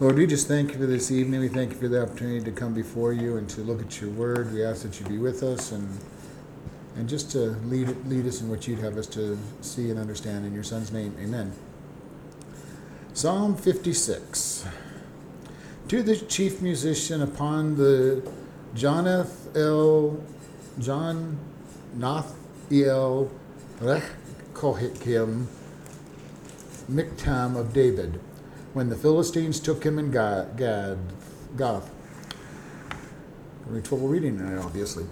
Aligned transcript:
Lord, 0.00 0.14
we 0.14 0.28
just 0.28 0.46
thank 0.46 0.70
you 0.70 0.78
for 0.78 0.86
this 0.86 1.10
evening. 1.10 1.40
We 1.40 1.48
thank 1.48 1.72
you 1.72 1.76
for 1.76 1.88
the 1.88 2.00
opportunity 2.00 2.44
to 2.44 2.52
come 2.52 2.72
before 2.72 3.12
you 3.12 3.36
and 3.36 3.48
to 3.48 3.62
look 3.62 3.82
at 3.82 4.00
your 4.00 4.10
word. 4.10 4.52
We 4.52 4.64
ask 4.64 4.82
that 4.82 5.00
you 5.00 5.06
be 5.06 5.18
with 5.18 5.42
us 5.42 5.72
and 5.72 5.98
and 6.94 7.08
just 7.08 7.32
to 7.32 7.56
lead 7.66 7.88
lead 8.06 8.24
us 8.24 8.40
in 8.40 8.48
what 8.48 8.68
you'd 8.68 8.78
have 8.78 8.96
us 8.96 9.08
to 9.08 9.36
see 9.60 9.90
and 9.90 9.98
understand. 9.98 10.46
In 10.46 10.54
your 10.54 10.62
son's 10.62 10.92
name, 10.92 11.16
amen. 11.18 11.52
Psalm 13.12 13.56
56. 13.56 14.66
To 15.88 16.02
the 16.04 16.14
chief 16.14 16.62
musician 16.62 17.20
upon 17.20 17.74
the 17.74 18.22
Jonath 18.76 19.56
El 19.56 20.22
John 20.78 21.38
Nathiel 21.96 23.30
Rech 23.80 24.04
Kohikim 24.54 25.46
Miktam 26.88 27.56
of 27.56 27.72
David, 27.72 28.20
when 28.78 28.90
the 28.90 28.94
Philistines 28.94 29.58
took 29.58 29.84
him 29.84 29.98
in 29.98 30.12
Gad, 30.12 30.56
Gad 30.56 30.98
Goth. 31.56 31.90
Having 33.66 33.82
trouble 33.82 34.06
reading 34.06 34.38
that, 34.38 34.64
obviously. 34.64 35.04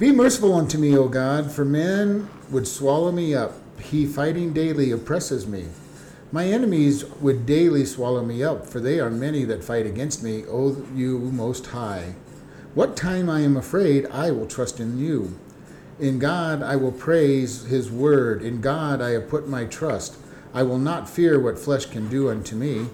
Be 0.00 0.10
merciful 0.10 0.52
unto 0.52 0.76
me, 0.76 0.98
O 0.98 1.06
God, 1.06 1.52
for 1.52 1.64
man 1.64 2.28
would 2.50 2.66
swallow 2.66 3.12
me 3.12 3.32
up. 3.32 3.52
He 3.80 4.06
fighting 4.06 4.52
daily 4.52 4.90
oppresses 4.90 5.46
me. 5.46 5.66
My 6.32 6.46
enemies 6.48 7.04
would 7.20 7.46
daily 7.46 7.84
swallow 7.84 8.24
me 8.24 8.42
up, 8.42 8.66
for 8.66 8.80
they 8.80 8.98
are 8.98 9.08
many 9.08 9.44
that 9.44 9.62
fight 9.62 9.86
against 9.86 10.24
me, 10.24 10.44
O 10.46 10.84
you 10.92 11.20
most 11.20 11.66
high. 11.66 12.16
What 12.74 12.96
time 12.96 13.30
I 13.30 13.42
am 13.42 13.56
afraid, 13.56 14.06
I 14.06 14.32
will 14.32 14.48
trust 14.48 14.80
in 14.80 14.98
you. 14.98 15.38
In 16.00 16.18
God 16.18 16.60
I 16.60 16.74
will 16.74 16.90
praise 16.90 17.66
his 17.66 17.88
word. 17.88 18.42
In 18.42 18.60
God 18.60 19.00
I 19.00 19.10
have 19.10 19.28
put 19.28 19.48
my 19.48 19.64
trust. 19.64 20.16
I 20.54 20.62
will 20.62 20.78
not 20.78 21.08
fear 21.08 21.40
what 21.40 21.58
flesh 21.58 21.86
can 21.86 22.08
do 22.08 22.30
unto 22.30 22.54
me. 22.56 22.88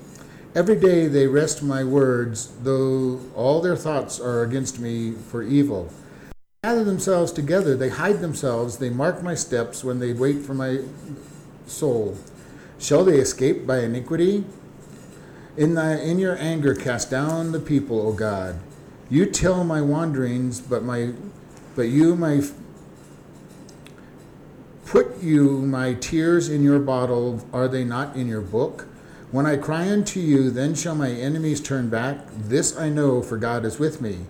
Every 0.55 0.77
day 0.77 1.09
they 1.09 1.27
wrest 1.27 1.63
my 1.63 1.85
words, 1.85 2.53
though 2.63 3.21
all 3.35 3.61
their 3.61 3.77
thoughts 3.77 4.19
are 4.21 4.43
against 4.43 4.79
me 4.79 5.13
for 5.13 5.43
evil. 5.43 5.93
They 6.63 6.69
gather 6.69 6.85
themselves 6.85 7.33
together, 7.33 7.77
they 7.77 7.91
hide 7.91 8.21
themselves, 8.21 8.79
they 8.79 8.91
mark 8.91 9.23
my 9.23 9.35
steps 9.35 9.85
when 9.85 9.99
they 9.99 10.13
wait 10.13 10.39
for 10.39 10.55
my 10.55 10.81
soul. 11.67 12.17
Shall 12.79 13.05
they 13.05 13.19
escape 13.19 13.67
by 13.67 13.81
iniquity? 13.81 14.45
In, 15.57 15.75
thy, 15.75 15.97
in 15.97 16.19
your 16.19 16.39
anger 16.39 16.75
cast 16.75 17.11
down 17.11 17.53
the 17.53 17.61
people, 17.61 18.01
O 18.01 18.13
God. 18.13 18.61
You 19.11 19.27
tell 19.27 19.65
my 19.65 19.81
wanderings, 19.81 20.61
but 20.61 20.85
my 20.85 21.13
but 21.75 21.89
you 21.89 22.17
my 22.17 22.43
Put 24.89 25.23
you 25.23 25.61
my 25.61 25.93
tears 25.93 26.49
in 26.49 26.63
your 26.63 26.79
bottle, 26.79 27.47
are 27.53 27.69
they 27.69 27.85
not 27.85 28.17
in 28.17 28.27
your 28.27 28.41
book? 28.41 28.87
When 29.31 29.45
I 29.45 29.59
cry 29.59 29.91
unto 29.91 30.19
you, 30.19 30.51
then 30.51 30.75
shall 30.75 30.95
my 30.95 31.11
enemies 31.11 31.61
turn 31.61 31.91
back. 31.91 32.27
This 32.35 32.75
I 32.75 32.89
know, 32.89 33.21
for 33.21 33.37
God 33.37 33.67
is 33.67 33.79
with 33.79 34.01
me. 34.01 34.21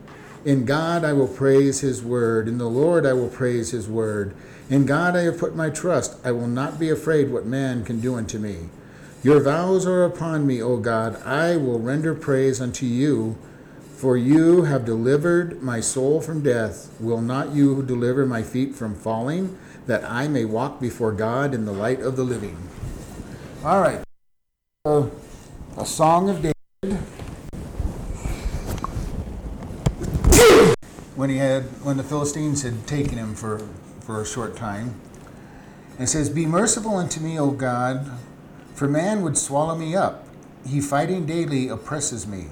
In 0.45 0.64
God 0.64 1.05
I 1.05 1.12
will 1.12 1.29
praise 1.29 1.79
his 1.79 2.03
word. 2.03 2.48
In 2.48 2.59
the 2.59 2.69
Lord 2.69 3.06
I 3.06 3.12
will 3.12 3.29
praise 3.29 3.70
his 3.70 3.89
word. 3.89 4.34
In 4.69 4.84
God 4.84 5.14
I 5.14 5.23
have 5.23 5.39
put 5.39 5.55
my 5.55 5.70
trust. 5.70 6.19
I 6.25 6.33
will 6.33 6.48
not 6.48 6.81
be 6.81 6.91
afraid 6.91 7.31
what 7.31 7.47
man 7.47 7.84
can 7.84 8.01
do 8.01 8.17
unto 8.17 8.41
me. 8.41 8.69
Your 9.23 9.41
vows 9.41 9.86
are 9.86 10.03
upon 10.03 10.45
me, 10.45 10.61
O 10.61 10.79
God. 10.79 11.23
I 11.23 11.56
will 11.56 11.79
render 11.79 12.17
praise 12.17 12.61
unto 12.61 12.84
you. 12.84 13.39
For 13.95 14.17
you 14.17 14.62
have 14.62 14.84
delivered 14.84 15.62
my 15.62 15.79
soul 15.79 16.20
from 16.20 16.42
death. 16.42 16.92
Will 16.98 17.20
not 17.20 17.55
you 17.55 17.81
deliver 17.84 18.27
my 18.27 18.42
feet 18.42 18.75
from 18.75 18.97
falling? 18.97 19.56
That 19.89 20.05
I 20.05 20.28
may 20.28 20.44
walk 20.44 20.81
before 20.81 21.12
God 21.12 21.55
in 21.55 21.64
the 21.64 21.72
light 21.72 22.00
of 22.00 22.14
the 22.14 22.22
living. 22.22 22.56
All 23.64 23.81
right. 23.81 24.05
A 24.84 25.84
song 25.84 26.28
of 26.28 26.36
David. 26.36 26.55
when 31.17 31.30
he 31.30 31.39
had 31.39 31.64
when 31.83 31.97
the 31.97 32.05
Philistines 32.05 32.62
had 32.62 32.86
taken 32.86 33.19
him 33.19 33.34
for 33.34 33.67
for 34.00 34.20
a 34.20 34.27
short 34.27 34.57
time. 34.57 34.95
And 35.95 36.02
it 36.02 36.08
says, 36.08 36.30
Be 36.30 36.46
merciful 36.46 36.96
unto 36.96 37.18
me, 37.18 37.41
O 37.41 37.51
God, 37.51 38.12
for 38.74 38.86
man 38.86 39.23
would 39.23 39.36
swallow 39.36 39.74
me 39.74 39.96
up. 39.96 40.29
He 40.67 40.80
fighting 40.80 41.27
daily 41.27 41.68
oppresses 41.68 42.27
me. 42.27 42.46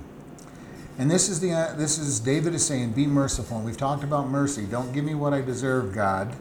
And 0.99 1.11
this 1.11 1.29
is 1.29 1.41
the 1.41 1.53
uh, 1.53 1.75
this 1.77 1.99
is 1.99 2.19
David 2.19 2.55
is 2.55 2.67
saying, 2.67 2.93
Be 2.93 3.07
merciful. 3.07 3.59
And 3.59 3.67
we've 3.67 3.77
talked 3.77 4.03
about 4.03 4.29
mercy. 4.29 4.65
Don't 4.65 4.93
give 4.93 5.05
me 5.05 5.15
what 5.15 5.35
I 5.35 5.43
deserve, 5.43 5.95
God 5.95 6.35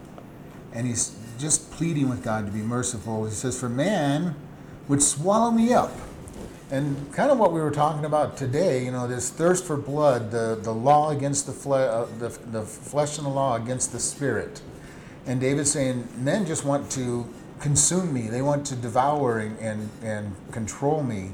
and 0.76 0.86
he's 0.86 1.16
just 1.40 1.72
pleading 1.72 2.10
with 2.10 2.24
God 2.24 2.46
to 2.46 2.52
be 2.52 2.62
merciful. 2.62 3.26
He 3.26 3.32
says, 3.32 3.60
For 3.60 3.70
man 3.70 4.36
would 4.88 5.02
swallow 5.02 5.50
me 5.50 5.74
up. 5.74 5.92
And 6.70 7.12
kind 7.14 7.32
of 7.32 7.38
what 7.38 7.54
we 7.54 7.62
were 7.62 7.72
talking 7.72 8.06
about 8.06 8.38
today, 8.38 8.84
you 8.84 8.92
know, 8.92 9.08
this 9.08 9.30
thirst 9.30 9.66
for 9.66 9.78
blood, 9.78 10.32
the, 10.32 10.60
the 10.62 10.74
law 10.74 11.12
against 11.12 11.46
the, 11.46 11.54
fle- 11.54 11.74
uh, 11.76 12.06
the, 12.20 12.30
the 12.52 12.62
flesh 12.64 13.18
and 13.18 13.26
the 13.26 13.32
law 13.32 13.56
against 13.56 13.92
the 13.92 14.00
spirit. 14.00 14.62
And 15.26 15.40
David's 15.40 15.72
saying, 15.72 16.08
men 16.18 16.46
just 16.46 16.66
want 16.66 16.92
to 16.92 17.28
consume 17.60 18.14
me, 18.14 18.28
they 18.28 18.42
want 18.42 18.66
to 18.68 18.76
devour 18.76 19.40
and, 19.40 19.58
and, 19.60 19.90
and 20.04 20.36
control 20.52 21.04
me. 21.04 21.32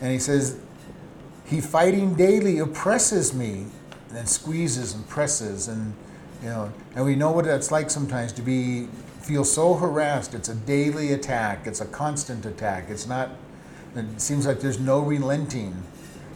And 0.00 0.12
he 0.12 0.18
says, 0.18 0.58
He 1.44 1.60
fighting 1.60 2.14
daily 2.14 2.58
oppresses 2.58 3.32
me, 3.32 3.66
and 4.14 4.28
squeezes 4.28 4.94
and 4.94 5.08
presses. 5.08 5.68
And 5.68 5.94
you 6.42 6.48
know, 6.48 6.72
and 6.94 7.04
we 7.04 7.14
know 7.16 7.30
what 7.30 7.44
that's 7.44 7.70
like 7.70 7.90
sometimes 7.90 8.32
to 8.32 8.42
be 8.42 8.88
feel 9.20 9.44
so 9.44 9.74
harassed. 9.74 10.34
It's 10.34 10.48
a 10.48 10.54
daily 10.54 11.12
attack. 11.12 11.66
It's 11.66 11.80
a 11.80 11.86
constant 11.86 12.46
attack. 12.46 12.88
It's 12.88 13.06
not. 13.06 13.30
It 13.94 14.20
seems 14.20 14.46
like 14.46 14.60
there's 14.60 14.78
no 14.78 15.00
relenting, 15.00 15.82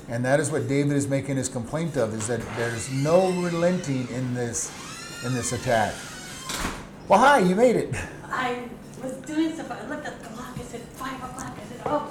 and 0.08 0.24
that 0.24 0.40
is 0.40 0.50
what 0.50 0.68
David 0.68 0.96
is 0.96 1.08
making 1.08 1.36
his 1.36 1.48
complaint 1.48 1.96
of: 1.96 2.14
is 2.14 2.26
that 2.26 2.40
there's 2.56 2.92
no 2.92 3.30
relenting 3.42 4.08
in 4.08 4.34
this 4.34 4.70
in 5.24 5.34
this 5.34 5.52
attack. 5.52 5.94
Well, 7.08 7.20
hi, 7.20 7.38
you 7.40 7.54
made 7.54 7.76
it. 7.76 7.94
I 8.24 8.64
was 9.02 9.12
doing 9.18 9.52
stuff. 9.54 9.70
I 9.70 9.86
looked 9.88 10.06
at 10.06 10.20
the 10.22 10.28
clock. 10.28 10.58
I 10.58 10.62
said 10.62 10.80
five 10.82 11.22
o'clock. 11.22 11.56
I 11.56 11.64
said, 11.68 11.82
oh. 11.86 12.10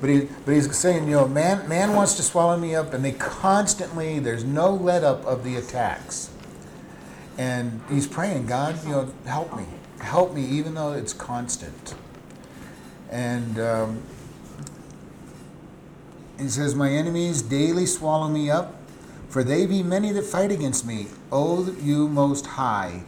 But 0.00 0.10
he, 0.10 0.28
but 0.44 0.54
he's 0.54 0.76
saying, 0.76 1.08
you 1.08 1.16
know, 1.16 1.28
man, 1.28 1.68
man 1.68 1.94
wants 1.94 2.14
to 2.14 2.22
swallow 2.22 2.56
me 2.56 2.74
up, 2.74 2.94
and 2.94 3.04
they 3.04 3.12
constantly, 3.12 4.18
there's 4.18 4.44
no 4.44 4.72
let 4.72 5.02
up 5.02 5.24
of 5.24 5.44
the 5.44 5.56
attacks. 5.56 6.30
And 7.36 7.80
he's 7.88 8.06
praying, 8.06 8.46
God, 8.46 8.82
you 8.84 8.92
know, 8.92 9.12
help 9.26 9.56
me, 9.56 9.64
help 10.00 10.34
me, 10.34 10.44
even 10.44 10.74
though 10.74 10.92
it's 10.92 11.12
constant. 11.12 11.94
And 13.10 13.58
um, 13.58 14.02
he 16.38 16.48
says, 16.48 16.74
My 16.74 16.90
enemies 16.90 17.42
daily 17.42 17.86
swallow 17.86 18.28
me 18.28 18.50
up, 18.50 18.74
for 19.28 19.42
they 19.42 19.66
be 19.66 19.82
many 19.82 20.12
that 20.12 20.24
fight 20.24 20.52
against 20.52 20.86
me. 20.86 21.06
O 21.30 21.70
you 21.80 22.08
most 22.08 22.46
high. 22.46 23.02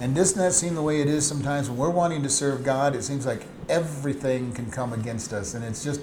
And 0.00 0.14
doesn't 0.14 0.38
that 0.38 0.52
seem 0.52 0.74
the 0.74 0.82
way 0.82 1.00
it 1.00 1.08
is 1.08 1.26
sometimes 1.26 1.68
when 1.68 1.78
we're 1.78 1.90
wanting 1.90 2.22
to 2.24 2.28
serve 2.28 2.64
God? 2.64 2.94
It 2.94 3.02
seems 3.02 3.24
like 3.24 3.46
everything 3.68 4.52
can 4.52 4.70
come 4.70 4.92
against 4.92 5.32
us, 5.32 5.54
and 5.54 5.64
it's 5.64 5.84
just 5.84 6.02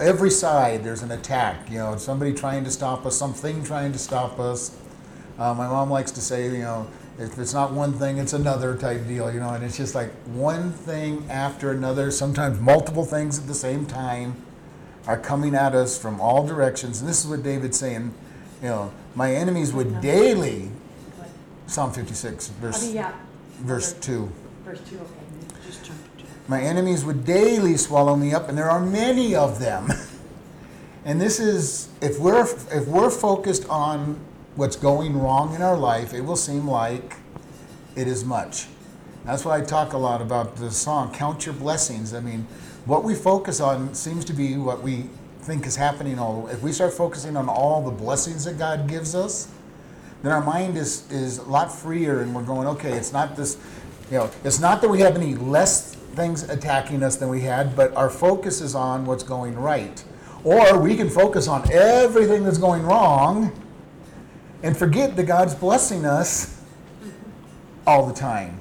every 0.00 0.30
side 0.30 0.84
there's 0.84 1.02
an 1.02 1.10
attack. 1.10 1.70
You 1.70 1.78
know, 1.78 1.96
somebody 1.96 2.32
trying 2.32 2.64
to 2.64 2.70
stop 2.70 3.06
us, 3.06 3.16
something 3.16 3.64
trying 3.64 3.92
to 3.92 3.98
stop 3.98 4.38
us. 4.38 4.76
Uh, 5.38 5.54
my 5.54 5.68
mom 5.68 5.90
likes 5.90 6.10
to 6.12 6.20
say, 6.20 6.46
you 6.46 6.58
know, 6.58 6.88
if 7.18 7.38
it's 7.38 7.52
not 7.52 7.72
one 7.72 7.92
thing, 7.92 8.18
it's 8.18 8.32
another 8.32 8.76
type 8.76 9.06
deal. 9.06 9.32
You 9.32 9.40
know, 9.40 9.50
and 9.50 9.64
it's 9.64 9.76
just 9.76 9.94
like 9.94 10.10
one 10.26 10.72
thing 10.72 11.26
after 11.30 11.70
another. 11.70 12.10
Sometimes 12.10 12.60
multiple 12.60 13.04
things 13.04 13.38
at 13.38 13.46
the 13.46 13.54
same 13.54 13.86
time 13.86 14.36
are 15.06 15.18
coming 15.18 15.54
at 15.54 15.74
us 15.74 15.98
from 15.98 16.20
all 16.20 16.46
directions. 16.46 17.00
And 17.00 17.08
this 17.08 17.24
is 17.24 17.30
what 17.30 17.42
David's 17.42 17.78
saying. 17.78 18.14
You 18.62 18.68
know, 18.68 18.92
my 19.14 19.34
enemies 19.34 19.72
would 19.72 20.00
daily. 20.00 20.70
Psalm 21.66 21.92
56, 21.92 22.48
verse, 22.48 22.92
yeah. 22.92 23.12
verse 23.60 23.92
2. 23.92 24.32
Verse 24.64 24.80
two, 24.88 24.96
okay. 24.96 25.64
Just 25.66 25.84
jump 25.84 25.98
My 26.48 26.62
enemies 26.62 27.04
would 27.04 27.26
daily 27.26 27.76
swallow 27.76 28.16
me 28.16 28.32
up, 28.32 28.48
and 28.48 28.56
there 28.56 28.70
are 28.70 28.80
many 28.80 29.34
of 29.34 29.58
them. 29.60 29.92
and 31.04 31.20
this 31.20 31.38
is 31.38 31.90
if 32.00 32.18
we're 32.18 32.40
if 32.40 32.88
we're 32.88 33.10
focused 33.10 33.68
on 33.68 34.18
what's 34.56 34.74
going 34.74 35.20
wrong 35.20 35.54
in 35.54 35.60
our 35.60 35.76
life, 35.76 36.14
it 36.14 36.22
will 36.22 36.36
seem 36.36 36.66
like 36.66 37.16
it 37.96 38.08
is 38.08 38.24
much. 38.24 38.66
That's 39.26 39.44
why 39.44 39.58
I 39.58 39.60
talk 39.60 39.92
a 39.92 39.98
lot 39.98 40.22
about 40.22 40.56
the 40.56 40.70
song 40.70 41.12
"Count 41.12 41.44
Your 41.44 41.54
Blessings." 41.54 42.14
I 42.14 42.20
mean, 42.20 42.46
what 42.86 43.04
we 43.04 43.14
focus 43.14 43.60
on 43.60 43.92
seems 43.92 44.24
to 44.24 44.32
be 44.32 44.56
what 44.56 44.82
we 44.82 45.10
think 45.42 45.66
is 45.66 45.76
happening. 45.76 46.18
All 46.18 46.48
if 46.48 46.62
we 46.62 46.72
start 46.72 46.94
focusing 46.94 47.36
on 47.36 47.50
all 47.50 47.84
the 47.84 47.90
blessings 47.90 48.46
that 48.46 48.56
God 48.56 48.88
gives 48.88 49.14
us, 49.14 49.48
then 50.22 50.32
our 50.32 50.42
mind 50.42 50.78
is 50.78 51.12
is 51.12 51.36
a 51.36 51.42
lot 51.42 51.70
freer, 51.70 52.22
and 52.22 52.34
we're 52.34 52.42
going, 52.42 52.66
okay, 52.68 52.92
it's 52.92 53.12
not 53.12 53.36
this, 53.36 53.58
you 54.10 54.16
know, 54.16 54.30
it's 54.44 54.60
not 54.60 54.80
that 54.80 54.88
we 54.88 55.00
have 55.00 55.14
any 55.14 55.34
less 55.34 55.97
things 56.18 56.42
attacking 56.42 57.02
us 57.02 57.16
than 57.16 57.28
we 57.28 57.40
had, 57.40 57.74
but 57.76 57.94
our 57.96 58.10
focus 58.10 58.60
is 58.60 58.74
on 58.74 59.06
what's 59.06 59.22
going 59.22 59.54
right. 59.54 60.04
Or 60.44 60.78
we 60.78 60.96
can 60.96 61.08
focus 61.08 61.48
on 61.48 61.70
everything 61.72 62.44
that's 62.44 62.58
going 62.58 62.82
wrong 62.82 63.52
and 64.62 64.76
forget 64.76 65.16
that 65.16 65.24
God's 65.24 65.54
blessing 65.54 66.04
us 66.04 66.60
all 67.86 68.06
the 68.06 68.14
time. 68.14 68.58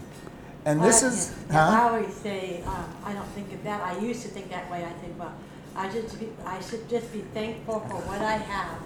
And 0.65 0.83
this 0.83 1.03
I- 1.03 1.07
is, 1.07 1.35
I 1.49 1.89
always 1.89 2.13
say, 2.13 2.61
um, 2.65 2.85
I 3.03 3.13
don't 3.13 3.27
think 3.29 3.51
of 3.53 3.63
that, 3.63 3.81
I 3.81 3.97
used 3.99 4.21
to 4.21 4.27
think 4.27 4.49
that 4.51 4.69
way, 4.71 4.85
I 4.85 4.93
think, 5.01 5.19
well, 5.19 5.33
I 5.75 5.89
just 5.89 6.19
be, 6.19 6.29
I 6.45 6.59
should 6.61 6.87
just 6.89 7.11
be 7.11 7.21
thankful 7.33 7.79
for 7.81 7.95
what 8.07 8.21
I 8.21 8.37
have. 8.37 8.79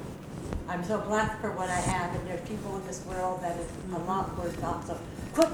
I'm 0.69 0.83
so 0.83 0.99
blessed 0.99 1.39
for 1.41 1.51
what 1.51 1.69
I 1.69 1.75
have, 1.75 2.15
and 2.15 2.27
there's 2.27 2.47
people 2.47 2.77
in 2.77 2.85
this 2.87 3.03
world 3.05 3.41
that 3.41 3.57
is 3.57 3.67
a 3.93 3.99
lot 3.99 4.37
worse 4.37 4.61
off, 4.63 4.87
so 4.87 4.97
quit 5.33 5.49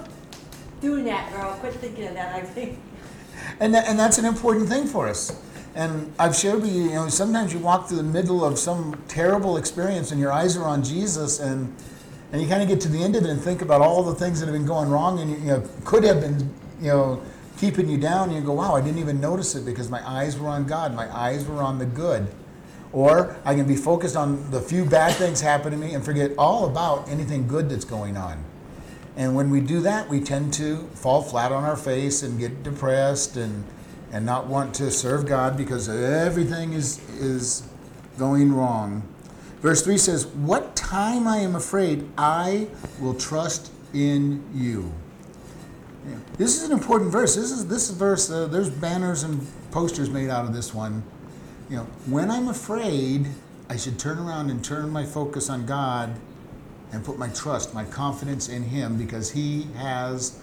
doing 0.81 1.05
that, 1.05 1.31
girl, 1.31 1.53
quit 1.59 1.73
thinking 1.75 2.07
of 2.07 2.13
that, 2.13 2.35
I 2.35 2.41
think. 2.41 2.77
And 3.59 3.75
and 3.75 3.97
that's 3.97 4.17
an 4.17 4.25
important 4.25 4.69
thing 4.69 4.85
for 4.87 5.07
us. 5.07 5.39
And 5.75 6.11
I've 6.17 6.35
shared 6.35 6.61
with 6.61 6.73
you, 6.73 6.83
you 6.83 6.95
know, 6.95 7.07
sometimes 7.07 7.53
you 7.53 7.59
walk 7.59 7.87
through 7.87 7.97
the 7.97 8.03
middle 8.03 8.43
of 8.43 8.57
some 8.57 8.99
terrible 9.07 9.57
experience 9.57 10.11
and 10.11 10.19
your 10.19 10.31
eyes 10.31 10.57
are 10.57 10.65
on 10.65 10.83
Jesus 10.83 11.39
and 11.39 11.73
and 12.31 12.41
you 12.41 12.47
kind 12.47 12.61
of 12.61 12.67
get 12.67 12.81
to 12.81 12.89
the 12.89 13.01
end 13.01 13.15
of 13.15 13.23
it 13.23 13.29
and 13.29 13.39
think 13.39 13.61
about 13.61 13.81
all 13.81 14.03
the 14.03 14.15
things 14.15 14.39
that 14.39 14.47
have 14.47 14.55
been 14.55 14.65
going 14.65 14.89
wrong 14.89 15.19
and 15.19 15.31
you, 15.31 15.37
you 15.37 15.45
know 15.45 15.69
could 15.85 16.03
have 16.03 16.21
been 16.21 16.53
you 16.81 16.87
know 16.87 17.21
keeping 17.57 17.89
you 17.89 17.97
down. 17.97 18.29
And 18.29 18.37
you 18.37 18.43
go 18.43 18.53
wow 18.53 18.75
I 18.75 18.81
didn't 18.81 18.99
even 18.99 19.21
notice 19.21 19.55
it 19.55 19.65
because 19.65 19.89
my 19.89 20.07
eyes 20.07 20.37
were 20.39 20.49
on 20.49 20.65
God. 20.65 20.95
My 20.95 21.15
eyes 21.15 21.45
were 21.45 21.61
on 21.61 21.77
the 21.77 21.85
good. 21.85 22.27
Or 22.93 23.35
I 23.43 23.53
can 23.53 23.67
be 23.67 23.75
focused 23.75 24.15
on 24.15 24.49
the 24.49 24.61
few 24.61 24.85
bad 24.85 25.13
things 25.15 25.41
happen 25.41 25.71
to 25.71 25.77
me 25.77 25.93
and 25.93 26.03
forget 26.03 26.31
all 26.37 26.65
about 26.65 27.07
anything 27.09 27.47
good 27.47 27.69
that's 27.69 27.85
going 27.85 28.17
on 28.17 28.43
and 29.17 29.35
when 29.35 29.49
we 29.49 29.61
do 29.61 29.81
that, 29.81 30.07
we 30.07 30.21
tend 30.21 30.53
to 30.53 30.77
fall 30.93 31.23
flat 31.23 31.51
on 31.51 31.63
our 31.63 31.75
face 31.75 32.21
and 32.21 32.39
get 32.39 32.61
depressed 32.61 33.35
and 33.35 33.65
and 34.11 34.25
not 34.25 34.47
want 34.47 34.73
to 34.75 34.89
serve 34.89 35.25
God 35.25 35.57
because 35.57 35.89
everything 35.89 36.73
is 36.73 36.99
is 37.19 37.67
going 38.17 38.53
wrong. 38.53 39.01
Verse 39.61 39.81
3 39.81 39.97
says, 39.97 40.27
"What 40.27 40.75
time 40.75 41.27
I 41.27 41.37
am 41.37 41.55
afraid, 41.55 42.07
I 42.15 42.67
will 43.01 43.15
trust 43.15 43.71
in 43.91 44.43
you." 44.53 44.91
Yeah. 46.07 46.15
This 46.37 46.55
is 46.61 46.69
an 46.69 46.71
important 46.71 47.11
verse. 47.11 47.35
This 47.35 47.51
is 47.51 47.65
this 47.67 47.89
verse. 47.89 48.29
Uh, 48.29 48.45
there's 48.45 48.69
banners 48.69 49.23
and 49.23 49.45
posters 49.71 50.11
made 50.11 50.29
out 50.29 50.45
of 50.45 50.53
this 50.53 50.75
one. 50.75 51.01
You 51.71 51.77
know, 51.77 51.87
when 52.05 52.29
I'm 52.29 52.47
afraid, 52.47 53.27
I 53.67 53.77
should 53.77 53.97
turn 53.97 54.19
around 54.19 54.51
and 54.51 54.63
turn 54.63 54.91
my 54.91 55.05
focus 55.05 55.49
on 55.49 55.65
God 55.65 56.17
and 56.91 57.03
put 57.03 57.17
my 57.17 57.29
trust, 57.29 57.73
my 57.73 57.83
confidence 57.85 58.49
in 58.49 58.63
Him 58.63 58.97
because 58.97 59.31
He 59.31 59.67
has, 59.77 60.39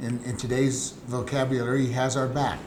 in, 0.00 0.22
in 0.24 0.36
today's 0.36 0.90
vocabulary, 1.06 1.86
He 1.86 1.92
has 1.92 2.16
our 2.16 2.28
back. 2.28 2.58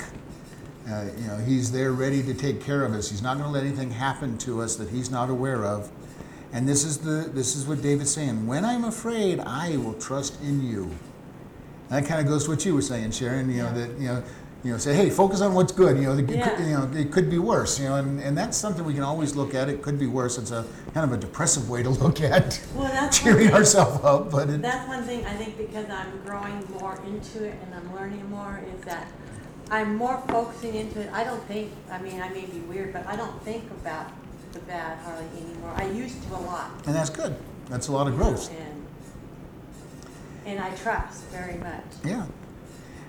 Uh, 0.89 1.05
you 1.19 1.27
know, 1.27 1.37
He's 1.37 1.71
there 1.71 1.91
ready 1.91 2.23
to 2.23 2.33
take 2.33 2.61
care 2.61 2.83
of 2.83 2.93
us. 2.93 3.09
He's 3.09 3.21
not 3.21 3.37
going 3.37 3.47
to 3.47 3.51
let 3.53 3.63
anything 3.65 3.91
happen 3.91 4.37
to 4.39 4.61
us 4.61 4.75
that 4.77 4.89
He's 4.89 5.11
not 5.11 5.29
aware 5.29 5.65
of. 5.65 5.91
And 6.53 6.67
this 6.67 6.85
is 6.85 6.99
the 6.99 7.29
this 7.33 7.57
is 7.57 7.65
what 7.67 7.81
David's 7.81 8.11
saying. 8.11 8.47
When 8.47 8.63
I'm 8.63 8.85
afraid, 8.85 9.39
I 9.41 9.75
will 9.77 9.93
trust 9.95 10.41
in 10.41 10.65
you. 10.65 10.83
And 11.89 12.03
that 12.03 12.05
kind 12.07 12.21
of 12.21 12.27
goes 12.27 12.45
to 12.45 12.51
what 12.51 12.65
you 12.65 12.73
were 12.73 12.81
saying, 12.81 13.11
Sharon. 13.11 13.49
You 13.51 13.63
know 13.63 13.65
Yeah. 13.65 13.73
that 13.73 13.89
you 13.99 14.07
know. 14.07 14.23
You 14.63 14.71
know, 14.71 14.77
say, 14.79 14.95
hey, 14.95 15.09
focus 15.09 15.41
on 15.41 15.53
what's 15.53 15.71
good. 15.71 15.97
You 15.97 16.03
know, 16.03 16.15
the, 16.15 16.23
it 16.23 16.27
could, 16.27 16.35
Yeah. 16.35 16.65
you 16.67 16.73
know, 16.77 16.91
it 16.99 17.11
could 17.11 17.29
be 17.29 17.37
worse. 17.37 17.79
You 17.79 17.85
know, 17.89 17.95
and, 17.95 18.19
and 18.19 18.37
that's 18.37 18.57
something 18.57 18.83
we 18.83 18.93
can 18.93 19.03
always 19.03 19.35
look 19.35 19.53
at. 19.53 19.69
It 19.69 19.81
could 19.81 19.99
be 19.99 20.07
worse. 20.07 20.37
It's 20.37 20.51
a 20.51 20.65
kind 20.93 21.05
of 21.09 21.13
a 21.17 21.21
depressive 21.21 21.69
way 21.69 21.83
to 21.83 21.89
look 21.89 22.21
at 22.21 22.59
Well, 22.75 22.91
that's 22.91 23.19
cheering 23.23 23.53
ourselves 23.53 24.03
up, 24.03 24.31
but 24.31 24.49
it, 24.49 24.61
That's 24.61 24.87
one 24.87 25.03
thing 25.03 25.23
I 25.25 25.35
think 25.35 25.57
because 25.57 25.87
I'm 25.89 26.19
growing 26.25 26.67
more 26.79 26.99
into 27.05 27.43
it 27.45 27.55
and 27.63 27.73
I'm 27.75 27.95
learning 27.95 28.29
more 28.29 28.61
is 28.75 28.83
that 28.85 29.07
I'm 29.69 29.95
more 29.95 30.21
focusing 30.27 30.73
into 30.75 31.01
it. 31.01 31.09
I 31.13 31.23
don't 31.23 31.43
think, 31.47 31.71
I 31.91 32.01
mean, 32.01 32.19
I 32.21 32.29
may 32.29 32.45
be 32.45 32.59
weird, 32.61 32.93
but 32.93 33.05
I 33.05 33.15
don't 33.15 33.39
think 33.43 33.69
about 33.71 34.11
the 34.53 34.59
bad 34.61 34.97
hardly 34.99 35.27
anymore. 35.45 35.71
I 35.75 35.87
used 35.91 36.21
to 36.23 36.35
a 36.35 36.39
lot. 36.39 36.71
and 36.87 36.95
that's 36.95 37.09
good. 37.11 37.35
That's 37.69 37.89
a 37.89 37.91
lot 37.91 38.07
of 38.07 38.15
growth. 38.15 38.49
And, 38.49 38.85
and 40.45 40.59
I 40.59 40.73
trust 40.75 41.25
very 41.25 41.57
much. 41.57 41.83
Yeah. 42.03 42.25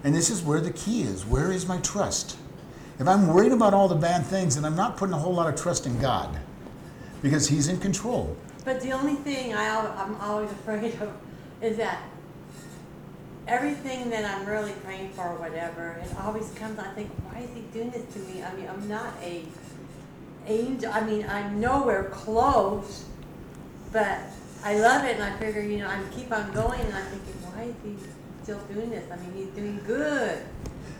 And 0.04 0.14
this 0.14 0.30
is 0.30 0.42
where 0.42 0.60
the 0.60 0.72
key 0.72 1.02
is. 1.02 1.26
Where 1.26 1.50
is 1.50 1.66
my 1.66 1.78
trust? 1.78 2.36
If 2.98 3.06
I'm 3.06 3.28
worried 3.28 3.52
about 3.52 3.74
all 3.74 3.88
the 3.88 3.94
bad 3.94 4.24
things, 4.26 4.56
then 4.56 4.64
I'm 4.64 4.76
not 4.76 4.96
putting 4.96 5.14
a 5.14 5.18
whole 5.18 5.34
lot 5.34 5.52
of 5.52 5.60
trust 5.60 5.86
in 5.86 5.98
God 6.00 6.38
because 7.22 7.48
He's 7.48 7.68
in 7.68 7.78
control. 7.78 8.36
But 8.64 8.80
the 8.80 8.92
only 8.92 9.14
thing 9.14 9.54
I, 9.54 9.68
I'm 10.02 10.16
always 10.16 10.50
afraid 10.50 10.94
of 11.00 11.12
is 11.60 11.76
that 11.78 12.02
everything 13.46 14.10
that 14.10 14.24
I'm 14.24 14.46
really 14.46 14.72
praying 14.84 15.10
for, 15.10 15.28
or 15.28 15.36
whatever, 15.36 16.00
it 16.02 16.10
always 16.20 16.50
comes. 16.50 16.78
I 16.78 16.88
think, 16.88 17.10
why 17.30 17.40
is 17.40 17.50
he 17.54 17.62
doing 17.72 17.90
this 17.90 18.04
to 18.14 18.18
me? 18.20 18.42
I 18.42 18.54
mean, 18.54 18.68
I'm 18.68 18.88
not 18.88 19.14
a 19.22 19.44
angel. 20.46 20.92
I 20.92 21.00
mean, 21.00 21.26
I'm 21.28 21.60
nowhere 21.60 22.04
close, 22.04 23.04
but 23.92 24.18
I 24.64 24.78
love 24.78 25.04
it, 25.04 25.14
and 25.14 25.24
I 25.24 25.36
figure, 25.38 25.62
you 25.62 25.78
know, 25.78 25.88
I 25.88 26.00
keep 26.10 26.32
on 26.32 26.52
going, 26.52 26.80
and 26.80 26.94
I'm 26.94 27.06
thinking, 27.06 27.34
why 27.42 27.62
is 27.62 27.74
he 27.84 27.96
still 28.48 28.74
doing 28.74 28.88
this? 28.90 29.04
I 29.12 29.16
mean, 29.16 29.32
he's 29.34 29.48
doing 29.48 29.78
good, 29.86 30.38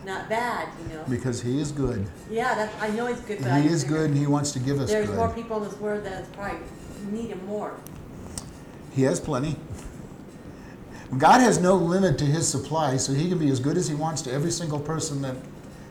not 0.04 0.28
bad, 0.28 0.68
you 0.82 0.94
know. 0.94 1.04
Because 1.08 1.40
He 1.40 1.58
is 1.58 1.72
good. 1.72 2.06
Yeah, 2.30 2.54
that's, 2.54 2.82
I 2.82 2.90
know 2.90 3.06
he's 3.06 3.20
good, 3.20 3.38
but 3.40 3.50
I 3.50 3.60
He 3.60 3.68
is 3.68 3.84
good 3.84 4.10
and 4.10 4.18
He 4.18 4.26
wants 4.26 4.52
to 4.52 4.58
give 4.58 4.78
us 4.78 4.90
There's 4.90 5.08
more 5.08 5.28
good. 5.28 5.36
people 5.36 5.62
in 5.62 5.70
this 5.70 5.78
world 5.80 6.04
that 6.04 6.30
probably 6.34 6.58
need 7.10 7.30
him 7.30 7.44
more. 7.46 7.74
He 8.92 9.02
has 9.04 9.18
plenty. 9.18 9.56
God 11.16 11.40
has 11.40 11.58
no 11.58 11.74
limit 11.76 12.18
to 12.18 12.26
His 12.26 12.46
supply, 12.46 12.98
so 12.98 13.14
He 13.14 13.30
can 13.30 13.38
be 13.38 13.48
as 13.50 13.60
good 13.60 13.78
as 13.78 13.88
He 13.88 13.94
wants 13.94 14.20
to 14.22 14.32
every 14.32 14.50
single 14.50 14.78
person 14.80 15.22
that, 15.22 15.36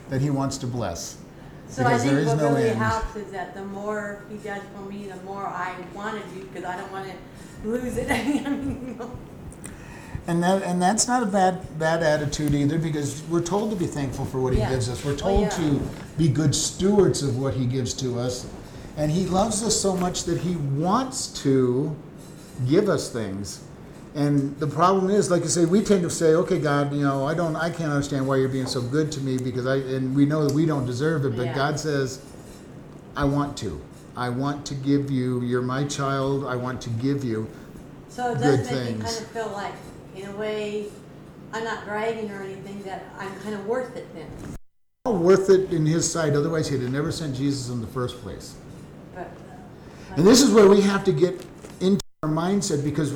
that 0.09 0.21
He 0.21 0.29
wants 0.29 0.59
to 0.59 0.67
bless. 0.67 1.17
So 1.69 1.83
I 1.83 1.85
Because 1.85 2.03
there 2.03 2.13
think 2.13 2.21
is 2.21 2.27
what 2.27 2.37
no 2.37 2.49
really 2.55 2.69
end. 2.69 2.77
helps 2.79 3.15
is 3.15 3.31
that 3.31 3.55
the 3.55 3.65
more 3.65 4.23
he 4.29 4.37
does 4.37 4.61
for 4.75 4.83
me, 4.83 5.07
the 5.07 5.21
more 5.23 5.45
I 5.45 5.75
want 5.93 6.21
to 6.23 6.29
do 6.29 6.45
because 6.45 6.63
I 6.63 6.77
don't 6.77 6.91
want 6.91 7.09
to 7.09 7.67
lose 7.67 7.97
it. 7.97 8.09
I 8.11 8.23
mean, 8.23 8.87
you 8.87 8.93
know. 8.95 9.11
And 10.27 10.43
that 10.43 10.61
and 10.63 10.81
that's 10.81 11.07
not 11.07 11.23
a 11.23 11.25
bad 11.25 11.79
bad 11.79 12.03
attitude 12.03 12.53
either 12.53 12.77
because 12.77 13.21
we're 13.29 13.41
told 13.41 13.69
to 13.71 13.75
be 13.77 13.85
thankful 13.87 14.25
for 14.25 14.39
what 14.41 14.53
he 14.53 14.59
Yeah. 14.59 14.69
gives 14.69 14.89
us. 14.89 15.03
We're 15.05 15.13
Oh, 15.13 15.15
told 15.15 15.41
yeah. 15.43 15.49
to 15.49 15.79
be 16.17 16.27
good 16.27 16.53
stewards 16.53 17.23
of 17.23 17.37
what 17.37 17.53
he 17.53 17.65
gives 17.65 17.93
to 17.95 18.19
us. 18.19 18.45
And 18.97 19.11
he 19.11 19.25
loves 19.25 19.63
us 19.63 19.79
so 19.79 19.95
much 19.95 20.25
that 20.25 20.39
he 20.39 20.55
wants 20.55 21.27
to 21.43 21.95
give 22.67 22.89
us 22.89 23.09
things. 23.09 23.59
And 24.15 24.55
the 24.59 24.65
problem 24.67 25.09
is, 25.11 25.29
like 25.29 25.43
I 25.43 25.47
say, 25.47 25.65
we 25.65 25.81
tend 25.81 26.01
to 26.01 26.09
say, 26.09 26.33
"Okay, 26.33 26.57
God, 26.59 26.91
you 26.91 27.03
know, 27.03 27.25
I 27.27 27.33
don't, 27.35 27.55
I 27.55 27.69
can't 27.69 27.91
understand 27.91 28.27
why 28.27 28.37
you're 28.37 28.49
being 28.49 28.65
so 28.65 28.81
good 28.81 29.11
to 29.13 29.21
me 29.21 29.37
because 29.37 29.65
I," 29.67 29.75
and 29.75 30.15
we 30.15 30.25
know 30.25 30.43
that 30.45 30.53
we 30.53 30.65
don't 30.65 30.85
deserve 30.87 31.23
it. 31.25 31.37
But 31.37 31.45
Yeah. 31.47 31.55
God 31.55 31.79
says, 31.79 32.19
"I 33.15 33.23
want 33.25 33.55
to. 33.57 33.79
I 34.17 34.29
want 34.29 34.65
to 34.65 34.73
give 34.73 35.09
you. 35.11 35.41
You're 35.41 35.61
my 35.61 35.83
child. 35.85 36.45
I 36.45 36.55
want 36.55 36.81
to 36.81 36.89
give 36.89 37.23
you." 37.23 37.45
So 38.09 38.31
it 38.31 38.39
Good 38.39 38.57
does 38.63 38.71
make 38.71 38.71
me 38.71 38.85
things. 38.85 39.03
kind 39.03 39.17
of 39.17 39.27
feel 39.27 39.51
like, 39.53 39.73
in 40.17 40.27
a 40.29 40.35
way, 40.35 40.85
I'm 41.53 41.63
not 41.63 41.85
bragging 41.85 42.31
or 42.31 42.41
anything, 42.43 42.81
that 42.83 43.05
I'm 43.19 43.33
kind 43.41 43.55
of 43.55 43.65
worth 43.65 43.95
it 43.95 44.07
then. 44.15 44.27
all 45.05 45.17
worth 45.17 45.49
it 45.49 45.71
in 45.71 45.85
his 45.85 46.09
sight. 46.11 46.33
Otherwise, 46.33 46.67
he'd 46.67 46.81
have 46.81 46.91
never 46.91 47.11
sent 47.11 47.35
Jesus 47.35 47.69
in 47.69 47.81
the 47.81 47.87
first 47.87 48.21
place. 48.21 48.55
But 49.15 49.21
uh, 49.21 50.15
And 50.17 50.27
this 50.27 50.41
is 50.41 50.51
where 50.51 50.67
we 50.67 50.81
have 50.81 51.03
to 51.05 51.11
get 51.13 51.45
into 51.79 52.01
our 52.23 52.29
mindset 52.29 52.83
because 52.83 53.13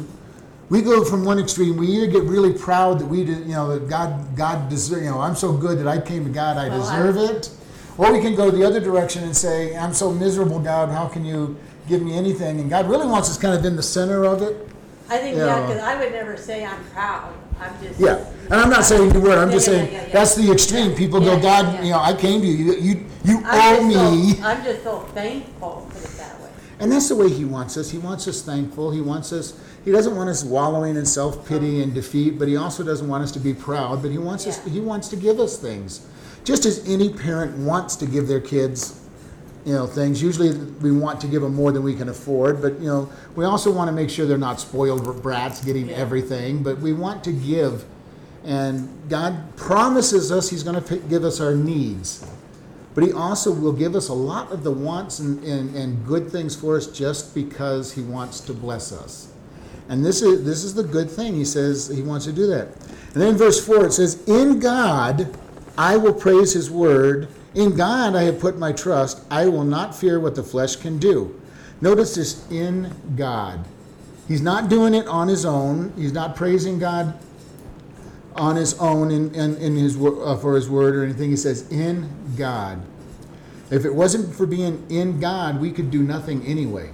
we 0.70 0.81
go 0.81 1.03
from 1.03 1.25
one 1.25 1.38
extreme. 1.39 1.75
We 1.75 1.88
either 1.88 2.08
get 2.08 2.24
really 2.24 2.53
proud 2.53 3.00
that 3.00 3.08
we, 3.08 3.25
did, 3.25 3.39
you 3.39 3.53
know, 3.53 3.77
that 3.77 3.89
God, 3.89 4.36
God 4.38 4.70
deserve, 4.70 5.03
you 5.03 5.10
know, 5.10 5.20
I'm 5.20 5.36
so 5.36 5.51
good 5.51 5.79
that 5.79 5.88
I 5.88 6.00
came 6.00 6.24
to 6.24 6.29
God, 6.31 6.58
I 6.58 6.70
Well, 6.70 6.84
I- 6.84 6.98
deserve 7.01 7.17
it. 7.17 7.50
Or 7.98 8.12
we 8.13 8.22
can 8.22 8.36
go 8.36 8.50
the 8.50 8.63
other 8.65 8.79
direction 8.79 9.24
and 9.25 9.36
say, 9.36 9.75
I'm 9.77 9.93
so 9.93 10.12
miserable, 10.13 10.60
God, 10.60 10.89
how 10.89 11.08
can 11.10 11.25
you 11.25 11.58
give 11.89 12.01
me 12.01 12.15
anything? 12.17 12.62
And 12.62 12.70
God 12.70 12.89
really 12.89 13.05
wants 13.05 13.29
us 13.29 13.38
kind 13.38 13.53
of 13.53 13.65
in 13.65 13.75
the 13.75 13.84
center 13.84 14.24
of 14.24 14.41
it. 14.41 14.70
I 15.12 15.18
think 15.18 15.36
Yeah. 15.36 15.46
yeah, 15.46 15.68
because 15.68 15.84
I 15.84 15.96
would 16.00 16.13
never 16.13 16.38
say 16.38 16.65
I'm 16.65 16.82
proud. 16.86 17.34
I'm 17.60 17.74
just 17.84 18.00
Yeah, 18.00 18.25
and 18.46 18.53
I'm 18.53 18.70
not 18.70 18.86
saying 18.86 19.10
the 19.10 19.20
word. 19.20 19.38
I'm 19.38 19.51
just 19.51 19.68
yeah, 19.68 19.74
saying 19.74 19.91
yeah, 19.91 20.01
yeah. 20.08 20.13
that's 20.13 20.36
the 20.36 20.50
extreme. 20.50 20.96
People 20.96 21.20
go, 21.20 21.34
Yeah, 21.34 21.41
God, 21.41 21.74
yeah. 21.74 21.84
you 21.84 21.91
know, 21.91 22.00
I 22.00 22.13
came 22.13 22.39
to 22.39 22.48
you. 22.48 22.74
You, 22.75 23.06
you 23.25 23.41
I'm 23.46 23.88
owe 23.88 23.91
just 23.91 24.13
me. 24.13 24.34
So, 24.36 24.44
I'm 24.44 24.63
just 24.63 24.84
so 24.84 25.00
thankful. 25.13 25.88
Put 25.91 26.03
it 26.06 26.18
that 26.18 26.39
way. 26.41 26.50
And 26.80 26.89
that's 26.89 27.10
the 27.10 27.18
way 27.18 27.30
he 27.30 27.44
wants 27.44 27.75
us. 27.75 27.91
He 27.91 27.98
wants 27.98 28.25
us 28.30 28.41
thankful. 28.41 28.89
He 28.91 29.01
wants 29.01 29.34
us, 29.34 29.60
he 29.84 29.91
doesn't 29.91 30.15
want 30.15 30.30
us 30.30 30.46
wallowing 30.46 30.96
in 30.96 31.06
self 31.06 31.46
pity 31.46 31.75
uh-huh. 31.75 31.84
and 31.84 31.94
defeat, 31.94 32.39
but 32.39 32.48
he 32.48 32.56
also 32.56 32.82
doesn't 32.82 33.08
want 33.10 33.22
us 33.22 33.34
to 33.34 33.39
be 33.39 33.53
proud, 33.53 34.01
but 34.01 34.12
he 34.12 34.18
wants 34.18 34.48
us, 34.48 34.65
Yeah. 34.65 34.74
he 34.74 34.80
wants 34.80 35.10
to 35.10 35.18
give 35.18 35.41
us 35.41 35.58
things. 35.58 36.08
Just 36.46 36.65
as 36.65 36.88
any 36.88 37.10
parent 37.10 37.58
wants 37.58 37.98
to 37.98 38.06
give 38.06 38.30
their 38.30 38.39
kids, 38.39 39.00
you 39.65 39.74
know, 39.74 39.86
things. 39.86 40.22
Usually 40.22 40.53
we 40.82 40.91
want 40.91 41.22
to 41.22 41.27
give 41.27 41.41
them 41.41 41.53
more 41.53 41.72
than 41.72 41.84
we 41.84 41.94
can 41.94 42.10
afford, 42.10 42.62
but, 42.62 42.80
you 42.80 42.88
know, 42.88 43.10
we 43.36 43.46
also 43.46 43.72
want 43.72 43.88
to 43.88 43.91
make 43.91 44.10
sure 44.10 44.25
they're 44.25 44.38
not 44.38 44.60
spoiled 44.60 45.22
brats 45.22 45.63
getting 45.63 45.89
Yeah. 45.89 45.98
everything, 45.98 46.63
but 46.63 46.80
we 46.80 46.94
want 46.94 47.24
to 47.25 47.32
give. 47.32 47.86
And 48.44 48.89
God 49.08 49.56
promises 49.56 50.32
us 50.32 50.50
he's 50.50 50.63
going 50.63 50.82
to 50.82 50.96
give 50.98 51.24
us 51.24 51.39
our 51.39 51.53
needs. 51.53 52.25
But 52.94 53.06
he 53.06 53.13
also 53.13 53.51
will 53.53 53.72
give 53.72 53.96
us 53.96 54.10
a 54.10 54.13
lot 54.13 54.51
of 54.51 54.63
the 54.63 54.72
wants 54.72 55.20
and, 55.20 55.41
and, 55.44 55.75
and 55.75 56.06
good 56.06 56.30
things 56.30 56.56
for 56.56 56.75
us 56.75 56.88
just 56.88 57.34
because 57.34 57.94
he 57.94 58.01
wants 58.01 58.39
to 58.41 58.53
bless 58.53 58.91
us. 58.91 59.32
And 59.89 60.03
this 60.06 60.22
is 60.22 60.44
this 60.44 60.63
is 60.63 60.74
the 60.74 60.84
good 60.84 61.10
thing. 61.10 61.34
He 61.36 61.46
says 61.46 61.88
he 61.88 62.01
wants 62.01 62.25
to 62.25 62.34
do 62.34 62.48
that. 62.48 62.68
And 63.13 63.22
then 63.22 63.30
in 63.30 63.38
verse 63.38 63.65
4 63.65 63.86
it 63.88 63.94
says, 63.94 64.24
In 64.27 64.60
God 64.60 65.38
I 65.77 65.98
will 65.98 66.13
praise 66.13 66.53
his 66.53 66.70
word. 66.70 67.27
In 67.53 67.75
God 67.75 68.15
I 68.15 68.24
have 68.24 68.39
put 68.39 68.58
my 68.58 68.72
trust. 68.72 69.24
I 69.29 69.48
will 69.48 69.63
not 69.63 69.96
fear 69.96 70.20
what 70.20 70.36
the 70.36 70.43
flesh 70.43 70.75
can 70.77 70.98
do. 70.98 71.39
Notice 71.81 72.15
this 72.15 72.50
in 72.51 72.93
God. 73.15 73.65
He's 74.27 74.41
not 74.41 74.70
doing 74.70 74.93
it 74.93 75.08
on 75.08 75.27
his 75.27 75.46
own. 75.46 75.91
He's 75.98 76.13
not 76.13 76.36
praising 76.36 76.79
God 76.79 77.17
on 78.36 78.55
his 78.55 78.75
own 78.79 79.12
in, 79.12 79.34
in, 79.36 79.58
in 79.58 79.75
his 79.75 79.98
uh, 79.98 80.38
for 80.38 80.55
his 80.55 80.70
word 80.70 80.96
or 80.96 81.03
anything. 81.03 81.29
He 81.29 81.36
says, 81.36 81.70
"In 81.70 82.10
God." 82.38 82.81
If 83.72 83.86
it 83.86 83.93
wasn't 83.93 84.36
for 84.36 84.46
being 84.46 84.86
in 84.89 85.20
God, 85.20 85.60
we 85.60 85.72
could 85.72 85.91
do 85.91 86.03
nothing 86.03 86.46
anyway, 86.46 86.91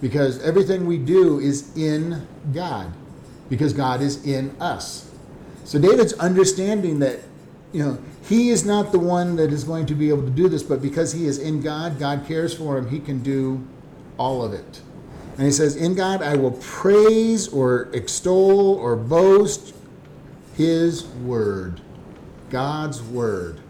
because 0.00 0.42
everything 0.42 0.86
we 0.86 0.98
do 0.98 1.38
is 1.38 1.74
in 1.76 2.26
God, 2.52 2.92
because 3.48 3.72
God 3.72 4.00
is 4.00 4.24
in 4.26 4.54
us. 4.60 5.10
So 5.64 5.78
David's 5.78 6.12
understanding 6.14 6.98
that, 6.98 7.20
you 7.72 7.82
know, 7.82 7.98
he 8.28 8.50
is 8.50 8.64
not 8.64 8.92
the 8.92 8.98
one 8.98 9.36
that 9.36 9.52
is 9.52 9.64
going 9.64 9.86
to 9.86 9.94
be 9.94 10.08
able 10.08 10.22
to 10.22 10.30
do 10.30 10.48
this, 10.48 10.62
but 10.62 10.80
because 10.80 11.12
he 11.12 11.26
is 11.26 11.38
in 11.38 11.60
God, 11.60 11.98
God 11.98 12.24
cares 12.26 12.54
for 12.54 12.78
him, 12.78 12.88
he 12.88 12.98
can 12.98 13.22
do 13.22 13.66
all 14.18 14.44
of 14.44 14.52
it. 14.52 14.80
And 15.36 15.46
he 15.46 15.52
says, 15.52 15.76
In 15.76 15.94
God 15.94 16.22
I 16.22 16.36
will 16.36 16.52
praise 16.52 17.48
or 17.48 17.88
extol 17.92 18.76
or 18.76 18.96
boast 18.96 19.74
his 20.56 21.06
word. 21.06 21.80
God's 22.50 23.02
word. 23.02 23.60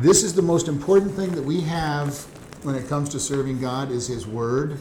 This 0.00 0.22
is 0.22 0.34
the 0.34 0.42
most 0.42 0.68
important 0.68 1.12
thing 1.12 1.32
that 1.32 1.44
we 1.44 1.60
have 1.62 2.18
when 2.62 2.74
it 2.74 2.88
comes 2.88 3.08
to 3.10 3.20
serving 3.20 3.60
God 3.60 3.90
is 3.90 4.06
his 4.06 4.26
word. 4.26 4.78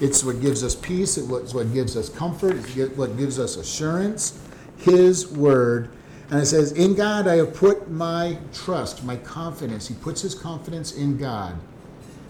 It's 0.00 0.22
what 0.22 0.40
gives 0.40 0.62
us 0.62 0.74
peace, 0.74 1.16
it's 1.16 1.54
what 1.54 1.72
gives 1.72 1.96
us 1.96 2.08
comfort, 2.08 2.56
it's 2.56 2.96
what 2.96 3.16
gives 3.16 3.38
us 3.38 3.56
assurance. 3.56 4.40
His 4.78 5.30
word. 5.32 5.90
And 6.30 6.40
it 6.40 6.46
says, 6.46 6.72
In 6.72 6.94
God 6.94 7.28
I 7.28 7.36
have 7.36 7.54
put 7.54 7.90
my 7.90 8.38
trust, 8.52 9.04
my 9.04 9.16
confidence. 9.16 9.86
He 9.88 9.94
puts 9.94 10.22
his 10.22 10.34
confidence 10.34 10.96
in 10.96 11.16
God 11.16 11.56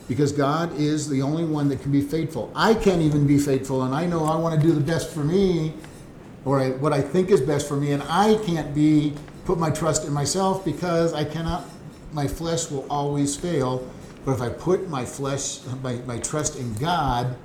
because 0.08 0.32
God 0.32 0.78
is 0.78 1.08
the 1.08 1.22
only 1.22 1.44
one 1.44 1.68
that 1.68 1.82
can 1.82 1.90
be 1.90 2.02
faithful. 2.02 2.52
I 2.54 2.74
can't 2.74 3.02
even 3.02 3.26
be 3.26 3.38
faithful, 3.38 3.82
and 3.82 3.94
I 3.94 4.06
know 4.06 4.24
I 4.24 4.36
want 4.36 4.60
to 4.60 4.66
do 4.66 4.72
the 4.72 4.80
best 4.80 5.12
for 5.12 5.24
me, 5.24 5.74
or 6.44 6.60
I, 6.60 6.70
what 6.70 6.92
I 6.92 7.00
think 7.00 7.30
is 7.30 7.40
best 7.40 7.66
for 7.66 7.76
me, 7.76 7.92
and 7.92 8.02
I 8.04 8.38
can't 8.44 8.74
be 8.74 9.14
put 9.44 9.58
my 9.58 9.70
trust 9.70 10.06
in 10.06 10.12
myself 10.12 10.64
because 10.64 11.12
I 11.12 11.24
cannot. 11.24 11.64
My 12.12 12.26
flesh 12.26 12.70
will 12.70 12.86
always 12.88 13.36
fail. 13.36 13.86
But 14.24 14.32
if 14.32 14.40
I 14.40 14.48
put 14.48 14.88
my 14.88 15.04
flesh, 15.04 15.60
my, 15.82 15.94
my 16.06 16.18
trust 16.18 16.56
in 16.56 16.72
God, 16.74 17.36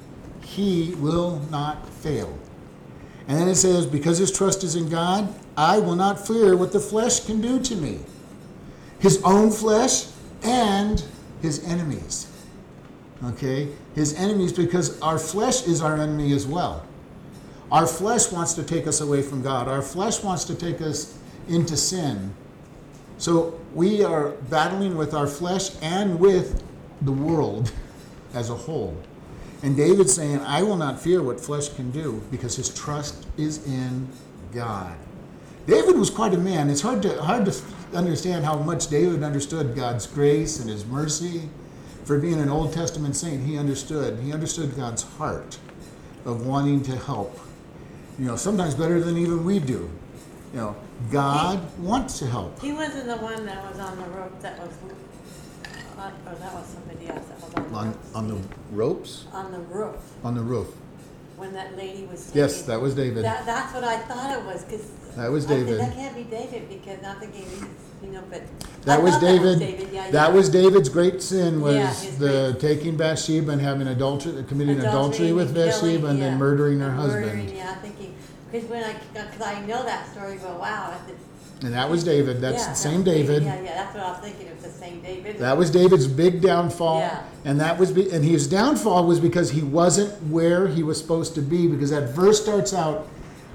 He 0.41 0.96
will 0.96 1.39
not 1.50 1.88
fail. 1.89 2.38
And 3.31 3.39
then 3.39 3.47
it 3.47 3.55
says, 3.55 3.85
because 3.85 4.17
his 4.17 4.29
trust 4.29 4.61
is 4.61 4.75
in 4.75 4.89
God, 4.89 5.33
I 5.55 5.79
will 5.79 5.95
not 5.95 6.27
fear 6.27 6.57
what 6.57 6.73
the 6.73 6.81
flesh 6.81 7.25
can 7.25 7.39
do 7.39 7.61
to 7.61 7.75
me. 7.77 8.01
His 9.00 9.23
own 9.23 9.51
flesh 9.51 10.07
and 10.43 11.01
his 11.41 11.63
enemies. 11.63 12.27
Okay? 13.23 13.69
His 13.95 14.15
enemies, 14.15 14.51
because 14.51 15.00
our 15.00 15.17
flesh 15.17 15.65
is 15.65 15.81
our 15.81 15.95
enemy 15.95 16.33
as 16.33 16.45
well. 16.45 16.85
Our 17.71 17.88
flesh 17.88 18.29
wants 18.33 18.51
to 18.55 18.63
take 18.63 18.85
us 18.85 19.00
away 19.00 19.21
from 19.21 19.41
God, 19.41 19.69
our 19.69 19.81
flesh 19.81 20.21
wants 20.21 20.43
to 20.43 20.53
take 20.53 20.81
us 20.81 21.17
into 21.47 21.77
sin. 21.77 22.33
So 23.17 23.57
we 23.73 24.03
are 24.03 24.31
battling 24.50 24.97
with 24.97 25.13
our 25.13 25.25
flesh 25.25 25.69
and 25.81 26.19
with 26.19 26.61
the 27.01 27.13
world 27.13 27.71
as 28.33 28.50
a 28.50 28.55
whole. 28.55 29.01
And 29.63 29.77
David's 29.77 30.13
saying, 30.13 30.39
I 30.39 30.63
will 30.63 30.77
not 30.77 30.99
fear 30.99 31.21
what 31.21 31.39
flesh 31.39 31.69
can 31.69 31.91
do 31.91 32.23
because 32.31 32.55
his 32.55 32.73
trust 32.73 33.27
is 33.37 33.65
in 33.67 34.07
God. 34.53 34.95
David 35.67 35.97
was 35.97 36.09
quite 36.09 36.33
a 36.33 36.37
man. 36.37 36.69
It's 36.69 36.81
hard 36.81 37.03
to, 37.03 37.21
hard 37.21 37.45
to 37.45 37.55
understand 37.93 38.43
how 38.43 38.57
much 38.57 38.87
David 38.87 39.21
understood 39.23 39.75
God's 39.75 40.07
grace 40.07 40.59
and 40.59 40.69
his 40.69 40.85
mercy. 40.85 41.49
For 42.05 42.17
being 42.17 42.39
an 42.39 42.49
Old 42.49 42.73
Testament 42.73 43.15
saint, 43.15 43.45
he 43.45 43.57
understood. 43.57 44.19
He 44.19 44.33
understood 44.33 44.75
God's 44.75 45.03
heart 45.03 45.59
of 46.25 46.47
wanting 46.47 46.81
to 46.83 46.95
help. 46.95 47.39
You 48.17 48.25
know, 48.25 48.35
sometimes 48.35 48.73
better 48.73 48.99
than 48.99 49.17
even 49.17 49.45
we 49.45 49.59
do. 49.59 49.89
You 50.53 50.59
know, 50.59 50.75
God 51.11 51.61
wants 51.79 52.19
to 52.19 52.27
help. 52.27 52.59
He 52.61 52.73
wasn't 52.73 53.05
the 53.05 53.17
one 53.17 53.45
that 53.45 53.63
was 53.69 53.79
on 53.79 53.97
the 53.97 54.07
rope 54.09 54.39
that 54.41 54.59
was, 54.59 54.73
uh, 56.01 56.29
or 56.31 56.36
that 56.36 56.53
was 56.53 56.65
somebody 56.67 57.08
else 57.08 57.25
that 57.27 57.41
was 57.41 57.53
on 57.53 57.72
the 57.72 57.77
On, 57.77 57.88
roof. 57.88 58.15
on 58.15 58.27
the 58.27 58.38
ropes? 58.75 59.25
On 59.34 59.51
the 59.51 59.60
roof, 59.60 59.96
On 60.24 60.36
the 60.36 60.41
roof. 60.41 60.67
when 61.38 61.53
that 61.53 61.75
lady 61.77 62.05
was. 62.05 62.31
Yes, 62.34 62.63
that 62.63 62.79
was 62.81 62.96
David. 62.96 63.24
That, 63.25 63.46
that's 63.46 63.74
what 63.74 63.84
I 63.84 63.98
thought 64.00 64.38
it 64.39 64.46
was, 64.46 64.63
cause. 64.63 64.89
That 65.17 65.29
was 65.29 65.46
David. 65.46 65.79
That 65.79 65.93
can't 65.93 66.15
be 66.15 66.24
David, 66.24 66.70
because 66.70 67.01
not 67.01 67.20
thinking, 67.20 67.46
you 68.03 68.12
know, 68.12 68.24
but. 68.29 68.41
That 68.84 69.00
I 69.00 69.03
was 69.03 69.13
thought 69.13 69.22
David. 69.22 69.60
yeah, 69.93 70.10
That 70.12 70.29
yeah. 70.29 70.36
was 70.36 70.50
David's 70.50 70.89
great 70.89 71.22
sin 71.22 71.55
Yeah, 71.60 71.65
was 71.89 72.01
his 72.03 72.17
the 72.17 72.55
taking 72.60 72.96
Bathsheba 72.98 73.51
and 73.51 73.62
having 73.62 73.88
adultery, 73.88 74.43
committing 74.48 74.79
adultery, 74.79 75.34
with 75.34 75.48
and 75.50 75.55
killing, 75.55 75.70
Bathsheba 75.72 76.08
and 76.08 76.22
then 76.22 76.31
yeah. 76.34 76.38
murdering 76.38 76.79
her 76.79 76.91
Murdering, 76.91 77.24
husband. 77.29 77.51
Yeah, 77.58 77.75
thinking, 77.75 78.15
cause 78.51 78.63
when 78.63 78.84
I, 78.84 78.93
cause 78.93 79.41
I 79.41 79.62
know 79.65 79.84
that 79.84 80.10
story, 80.12 80.39
but 80.41 80.58
wow, 80.60 80.93
I 80.98 81.08
said. 81.08 81.17
And 81.63 81.73
that 81.73 81.89
was 81.89 82.03
David. 82.03 82.41
That's 82.41 82.65
the 82.65 82.73
same 82.73 83.03
David. 83.03 83.43
Yeah, 83.43 83.61
yeah, 83.61 83.73
that's 83.75 83.93
what 83.93 84.03
I 84.03 84.11
was 84.11 84.19
thinking, 84.19 84.47
it 84.47 84.55
was 84.55 84.63
the 84.63 84.71
same 84.71 85.01
David. 85.01 85.37
That 85.37 85.57
was 85.57 85.69
David's 85.69 86.07
big 86.07 86.41
downfall. 86.41 86.99
Yeah. 86.99 87.23
And 87.45 87.59
that 87.59 87.77
was 87.77 87.91
be, 87.91 88.11
and 88.11 88.25
his 88.25 88.47
downfall 88.47 89.05
was 89.05 89.19
because 89.19 89.51
he 89.51 89.61
wasn't 89.61 90.11
where 90.23 90.67
he 90.67 90.81
was 90.81 90.99
supposed 90.99 91.35
to 91.35 91.41
be 91.41 91.67
because 91.67 91.91
that 91.91 92.09
verse 92.09 92.41
starts 92.41 92.73
out 92.73 93.07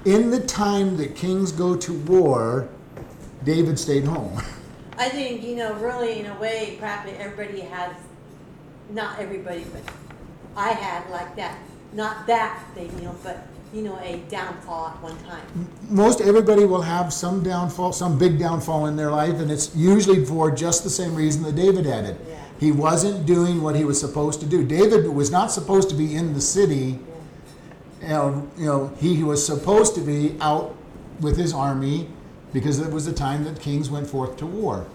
in 0.05 0.29
the 0.29 0.39
time 0.39 0.95
that 0.97 1.15
kings 1.15 1.51
go 1.51 1.75
to 1.75 1.93
war, 1.93 2.69
David 3.43 3.77
stayed 3.77 4.05
home. 4.05 4.41
I 4.97 5.09
think, 5.09 5.43
you 5.43 5.55
know, 5.55 5.73
really, 5.73 6.19
in 6.19 6.25
a 6.27 6.39
way, 6.39 6.77
probably 6.79 7.11
everybody 7.13 7.59
has, 7.61 7.93
not 8.89 9.19
everybody, 9.19 9.65
but 9.71 9.83
I 10.55 10.69
had 10.69 11.09
like 11.11 11.35
that, 11.35 11.59
not 11.93 12.25
that 12.27 12.63
thing, 12.73 12.91
you 12.97 13.05
know, 13.05 13.15
but, 13.21 13.45
you 13.73 13.81
know, 13.81 13.97
a 13.99 14.17
downfall 14.29 14.87
at 14.87 15.03
one 15.03 15.17
time. 15.23 15.41
most 15.89 16.21
everybody 16.21 16.65
will 16.65 16.81
have 16.81 17.11
some 17.11 17.43
downfall, 17.43 17.91
some 17.91 18.17
big 18.17 18.39
downfall 18.39 18.85
in 18.85 18.95
their 18.95 19.11
life, 19.11 19.35
and 19.35 19.51
it's 19.51 19.75
usually 19.75 20.23
for 20.23 20.49
just 20.51 20.83
the 20.83 20.89
same 20.89 21.15
reason 21.15 21.43
that 21.43 21.55
David 21.55 21.85
had 21.85 22.05
it. 22.05 22.19
Yeah. 22.27 22.35
He 22.59 22.71
wasn't 22.71 23.25
doing 23.25 23.61
what 23.61 23.75
he 23.75 23.83
was 23.83 23.99
supposed 23.99 24.39
to 24.39 24.45
do. 24.45 24.65
David 24.65 25.07
was 25.07 25.31
not 25.31 25.51
supposed 25.51 25.89
to 25.89 25.95
be 25.95 26.15
in 26.15 26.33
the 26.33 26.41
city. 26.41 26.99
You 28.01 28.07
know, 28.07 28.51
you 28.57 28.65
know, 28.65 28.87
he 28.99 29.23
was 29.23 29.45
supposed 29.45 29.95
to 29.95 30.01
be 30.01 30.35
out 30.39 30.75
with 31.19 31.37
his 31.37 31.53
army 31.53 32.07
because 32.53 32.79
it 32.79 32.91
was 32.91 33.05
the 33.05 33.13
time 33.13 33.43
that 33.43 33.59
kings 33.59 33.89
went 33.89 34.07
forth 34.07 34.37
to 34.37 34.45
war. 34.45 34.87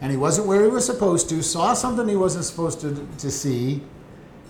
And 0.00 0.10
he 0.10 0.16
wasn't 0.16 0.46
where 0.48 0.62
he 0.62 0.68
was 0.68 0.84
supposed 0.84 1.28
to, 1.28 1.42
saw 1.42 1.74
something 1.74 2.08
he 2.08 2.16
wasn't 2.16 2.44
supposed 2.44 2.80
to, 2.80 3.06
to 3.18 3.30
see, 3.30 3.82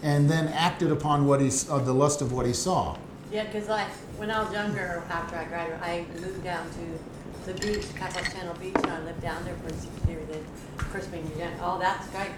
and 0.02 0.28
then 0.28 0.48
acted 0.48 0.90
upon 0.90 1.26
what 1.26 1.40
he, 1.40 1.50
uh, 1.70 1.78
the 1.78 1.92
lust 1.92 2.22
of 2.22 2.32
what 2.32 2.46
he 2.46 2.52
saw. 2.52 2.96
Yeah, 3.34 3.42
because 3.46 3.68
like, 3.68 3.88
when 4.16 4.30
I 4.30 4.40
was 4.44 4.52
younger, 4.52 5.02
after 5.10 5.34
I 5.34 5.44
graduated, 5.46 5.82
I 5.82 6.06
moved 6.20 6.44
down 6.44 6.68
to 6.70 7.50
the 7.50 7.58
beach, 7.58 7.84
Capitol 7.96 8.32
Channel 8.32 8.54
Beach, 8.60 8.76
and 8.76 8.86
I 8.86 9.02
lived 9.02 9.20
down 9.22 9.44
there 9.44 9.56
for 9.56 9.70
six 9.70 9.90
years. 10.06 10.22
And 10.32 10.46
of 10.78 10.92
course, 10.92 11.06
when 11.08 11.26
you're 11.36 11.50
oh, 11.60 11.80
that's 11.80 12.06
great, 12.10 12.30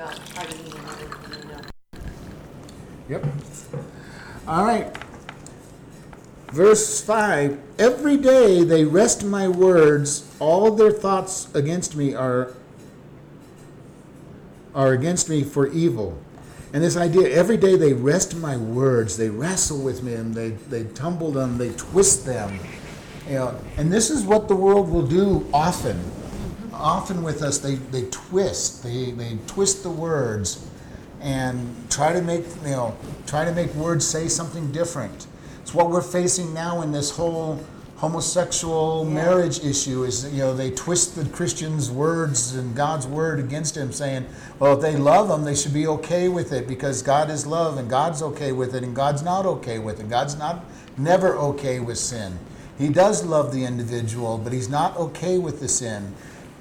out 0.00 0.10
partying 0.34 0.74
and 0.74 0.88
everything, 0.88 1.42
you 1.44 1.48
know. 1.48 1.60
Yep. 3.08 3.26
All 4.48 4.64
right. 4.64 4.92
Verse 6.48 7.00
5 7.00 7.60
Every 7.78 8.16
day 8.16 8.64
they 8.64 8.84
wrest 8.84 9.22
my 9.22 9.46
words, 9.46 10.28
all 10.40 10.72
their 10.72 10.90
thoughts 10.90 11.54
against 11.54 11.94
me 11.94 12.16
are, 12.16 12.52
are 14.74 14.92
against 14.92 15.28
me 15.28 15.44
for 15.44 15.68
evil. 15.68 16.18
And 16.72 16.82
this 16.82 16.96
idea, 16.96 17.28
every 17.28 17.56
day 17.56 17.76
they 17.76 17.92
wrest 17.92 18.36
my 18.36 18.56
words, 18.56 19.16
they 19.16 19.28
wrestle 19.28 19.82
with 19.82 20.02
me, 20.02 20.14
and 20.14 20.34
they, 20.34 20.50
they 20.50 20.84
tumble 20.84 21.30
them, 21.30 21.58
they 21.58 21.70
twist 21.72 22.24
them. 22.24 22.58
You 23.26 23.34
know, 23.34 23.60
and 23.76 23.92
this 23.92 24.10
is 24.10 24.24
what 24.24 24.48
the 24.48 24.56
world 24.56 24.88
will 24.88 25.06
do 25.06 25.46
often. 25.52 26.02
Often 26.72 27.22
with 27.22 27.42
us, 27.42 27.58
they, 27.58 27.74
they 27.74 28.06
twist, 28.06 28.82
they, 28.82 29.10
they 29.10 29.38
twist 29.46 29.82
the 29.82 29.90
words 29.90 30.66
and 31.22 31.74
try 31.88 32.12
to 32.12 32.20
make 32.20 32.44
you 32.64 32.70
know 32.70 32.96
try 33.26 33.44
to 33.44 33.52
make 33.52 33.72
words 33.74 34.06
say 34.06 34.28
something 34.28 34.70
different. 34.72 35.26
It's 35.62 35.72
what 35.72 35.88
we're 35.88 36.02
facing 36.02 36.52
now 36.52 36.82
in 36.82 36.92
this 36.92 37.10
whole 37.10 37.64
homosexual 38.02 39.04
Yeah. 39.06 39.14
marriage 39.14 39.60
issue 39.64 40.02
is 40.02 40.24
you 40.32 40.40
know 40.40 40.52
they 40.52 40.72
twist 40.72 41.14
the 41.14 41.24
Christian's 41.26 41.88
words 41.88 42.52
and 42.52 42.74
God's 42.74 43.06
word 43.06 43.38
against 43.38 43.76
him 43.76 43.92
saying 43.92 44.26
well 44.58 44.74
if 44.74 44.80
they 44.80 44.96
love 44.96 45.30
him 45.30 45.44
they 45.44 45.54
should 45.54 45.72
be 45.72 45.86
okay 45.86 46.28
with 46.28 46.52
it 46.52 46.66
because 46.66 47.00
God 47.00 47.30
is 47.30 47.46
love 47.46 47.78
and 47.78 47.88
God's 47.88 48.20
okay 48.20 48.50
with 48.50 48.74
it 48.74 48.82
and 48.82 48.92
God's 48.92 49.22
not 49.22 49.46
okay 49.46 49.78
with 49.78 50.00
it. 50.00 50.10
God's 50.10 50.36
not 50.36 50.64
never 50.98 51.38
okay 51.38 51.78
with 51.78 51.96
sin. 51.96 52.40
He 52.76 52.88
does 52.88 53.24
love 53.24 53.52
the 53.52 53.64
individual 53.64 54.36
but 54.36 54.52
he's 54.52 54.68
not 54.68 54.96
okay 54.96 55.38
with 55.38 55.60
the 55.60 55.68
sin. 55.68 56.12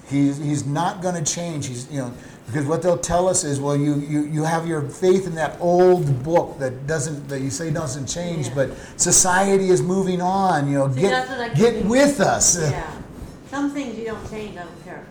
He's, 0.07 0.37
he's 0.37 0.63
not 0.65 1.01
going 1.01 1.15
to 1.15 1.23
change. 1.23 1.65
He's 1.65 1.89
you 1.89 2.01
know 2.01 2.13
because 2.51 2.65
what 2.67 2.81
they'll 2.81 2.97
tell 2.97 3.27
us 3.29 3.43
is 3.43 3.59
well 3.59 3.75
you, 3.77 3.95
you 3.95 4.23
you 4.25 4.43
have 4.43 4.67
your 4.67 4.81
faith 4.81 5.25
in 5.25 5.35
that 5.35 5.55
old 5.59 6.23
book 6.23 6.59
that 6.59 6.85
doesn't 6.87 7.27
that 7.29 7.39
you 7.41 7.49
say 7.49 7.71
doesn't 7.71 8.07
change 8.07 8.47
Yeah. 8.47 8.55
but 8.55 8.69
society 8.97 9.69
is 9.69 9.81
moving 9.81 10.21
on 10.21 10.67
you 10.69 10.77
know 10.79 10.91
See, 10.93 11.01
get 11.01 11.09
that's 11.11 11.29
what 11.29 11.39
I 11.39 11.49
get 11.53 11.85
with 11.85 12.19
us 12.19 12.59
Yeah. 12.71 12.91
Some 13.49 13.71
things 13.71 13.97
you 13.97 14.05
don't 14.05 14.29
change, 14.29 14.57
I 14.57 14.63
don't 14.63 14.83
care. 14.85 15.05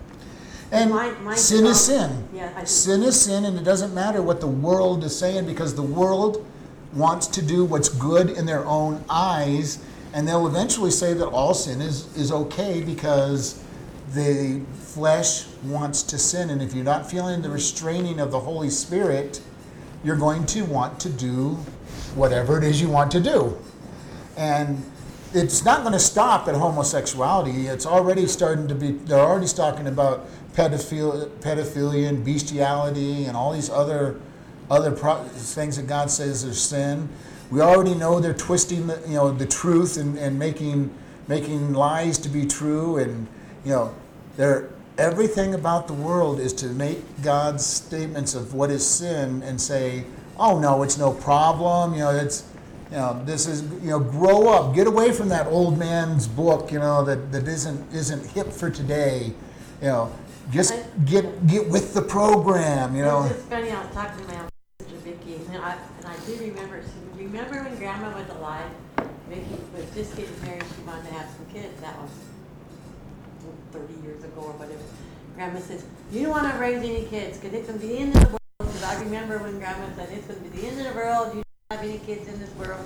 and 0.71 0.89
Mine- 0.91 1.23
mine's 1.23 1.41
sin 1.41 1.65
is 1.65 1.89
wrong. 1.89 2.09
sin 2.09 2.27
Yeah, 2.33 2.53
I 2.55 2.63
sin 2.65 3.03
is 3.03 3.19
sin 3.19 3.45
and 3.45 3.57
it 3.57 3.63
doesn't 3.63 3.93
matter 3.93 4.21
what 4.21 4.39
the 4.39 4.47
world 4.47 5.03
is 5.03 5.17
saying 5.17 5.45
because 5.45 5.73
the 5.75 5.83
world 5.83 6.45
wants 6.93 7.27
to 7.27 7.41
do 7.41 7.63
what's 7.65 7.89
good 7.89 8.29
in 8.31 8.45
their 8.45 8.65
own 8.65 9.03
eyes 9.09 9.79
and 10.13 10.27
they'll 10.27 10.45
eventually 10.47 10.91
say 10.91 11.13
that 11.13 11.27
all 11.27 11.53
sin 11.53 11.81
is, 11.81 12.15
is 12.17 12.31
okay 12.33 12.81
because 12.81 13.63
the 14.13 14.61
flesh 14.73 15.45
wants 15.63 16.03
to 16.03 16.17
sin. 16.17 16.49
And 16.49 16.61
if 16.61 16.73
you're 16.73 16.83
not 16.83 17.09
feeling 17.09 17.41
the 17.41 17.49
restraining 17.49 18.19
of 18.19 18.31
the 18.31 18.39
Holy 18.39 18.69
Spirit, 18.69 19.41
you're 20.03 20.17
going 20.17 20.45
to 20.47 20.63
want 20.63 20.99
to 21.01 21.09
do 21.09 21.55
whatever 22.15 22.57
it 22.57 22.63
is 22.63 22.81
you 22.81 22.89
want 22.89 23.11
to 23.11 23.19
do. 23.19 23.57
And 24.37 24.83
it's 25.33 25.63
not 25.63 25.81
going 25.81 25.93
to 25.93 25.99
stop 25.99 26.47
at 26.47 26.55
homosexuality. 26.55 27.67
It's 27.67 27.85
already 27.85 28.27
starting 28.27 28.67
to 28.67 28.75
be, 28.75 28.91
they're 28.91 29.19
already 29.19 29.47
talking 29.47 29.87
about 29.87 30.27
pedophilia, 30.53 31.29
pedophilia 31.39 32.09
and 32.09 32.25
bestiality 32.25 33.25
and 33.25 33.37
all 33.37 33.53
these 33.53 33.69
other, 33.69 34.19
other 34.69 34.91
pro- 34.91 35.23
things 35.23 35.77
that 35.77 35.87
God 35.87 36.11
says 36.11 36.43
are 36.43 36.53
sin. 36.53 37.07
We 37.49 37.61
already 37.61 37.93
know 37.93 38.19
they're 38.19 38.33
twisting 38.33 38.87
the, 38.87 39.01
you 39.07 39.15
know, 39.15 39.31
the 39.31 39.45
truth 39.45 39.97
and, 39.97 40.17
and 40.17 40.37
making, 40.37 40.93
making 41.27 41.73
lies 41.73 42.17
to 42.19 42.29
be 42.29 42.45
true. 42.45 42.97
And, 42.97 43.27
you 43.63 43.71
know, 43.71 43.95
they're, 44.41 44.69
everything 44.97 45.53
about 45.53 45.87
the 45.87 45.93
world 45.93 46.39
is 46.39 46.51
to 46.51 46.65
make 46.65 46.97
God's 47.21 47.63
statements 47.63 48.33
of 48.33 48.55
what 48.55 48.71
is 48.71 48.85
sin 48.85 49.43
and 49.43 49.61
say, 49.61 50.05
oh 50.39 50.57
no, 50.57 50.81
it's 50.81 50.97
no 50.97 51.13
problem. 51.13 51.93
You 51.93 51.99
know, 51.99 52.09
it's, 52.09 52.43
you 52.89 52.97
know, 52.97 53.21
this 53.23 53.45
is, 53.45 53.61
you 53.83 53.91
know, 53.91 53.99
grow 53.99 54.49
up, 54.49 54.73
get 54.73 54.87
away 54.87 55.11
from 55.11 55.29
that 55.29 55.45
old 55.45 55.77
man's 55.77 56.27
book, 56.27 56.71
you 56.71 56.79
know, 56.79 57.05
that, 57.05 57.31
that 57.31 57.47
isn't, 57.47 57.93
isn't 57.93 58.25
hip 58.31 58.47
for 58.47 58.71
today. 58.71 59.33
You 59.79 59.87
know, 59.87 60.15
just 60.51 60.73
get, 61.05 61.45
get 61.45 61.69
with 61.69 61.93
the 61.93 62.01
program, 62.01 62.95
you 62.95 63.03
know. 63.03 63.25
It's 63.25 63.43
funny, 63.43 63.69
I 63.69 63.79
was 63.83 63.93
talking 63.93 64.25
to 64.25 64.33
my 64.33 64.49
sister 64.79 64.97
Vicky, 64.97 65.35
and 65.35 65.57
I, 65.57 65.77
and 65.99 66.07
I 66.07 66.15
do 66.25 66.35
remember, 66.37 66.83
remember 67.15 67.63
when 67.63 67.77
grandma 67.77 68.17
was 68.17 68.27
alive? 68.29 68.71
Vicky 69.29 69.61
was 69.75 69.85
just 69.93 70.17
getting 70.17 70.41
married, 70.41 70.63
she 70.75 70.81
wanted 70.81 71.07
to 71.09 71.13
have 71.13 71.29
some 71.29 71.45
kids, 71.53 71.79
that 71.81 71.95
was 72.01 72.09
thirty 73.71 73.95
years 74.03 74.23
ago 74.23 74.41
or 74.41 74.53
whatever. 74.53 74.83
Grandma 75.35 75.59
says, 75.59 75.85
you 76.11 76.23
don't 76.23 76.31
wanna 76.31 76.57
raise 76.59 76.83
any 76.83 77.05
kids, 77.05 77.39
cause 77.39 77.53
it's 77.53 77.67
gonna 77.67 77.79
be 77.79 77.87
the 77.87 77.97
end 77.97 78.15
of 78.15 78.21
the 78.21 78.27
world, 78.27 78.41
cause 78.59 78.83
I 78.83 79.01
remember 79.01 79.39
when 79.39 79.59
grandma 79.59 79.87
said, 79.95 80.09
it's 80.11 80.27
gonna 80.27 80.39
be 80.41 80.49
the 80.49 80.67
end 80.67 80.79
of 80.79 80.93
the 80.93 80.99
world, 80.99 81.35
you 81.35 81.41
don't 81.41 81.79
have 81.79 81.87
any 81.87 81.99
kids 81.99 82.27
in 82.27 82.39
this 82.39 82.53
world. 82.55 82.85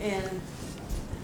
And 0.00 0.40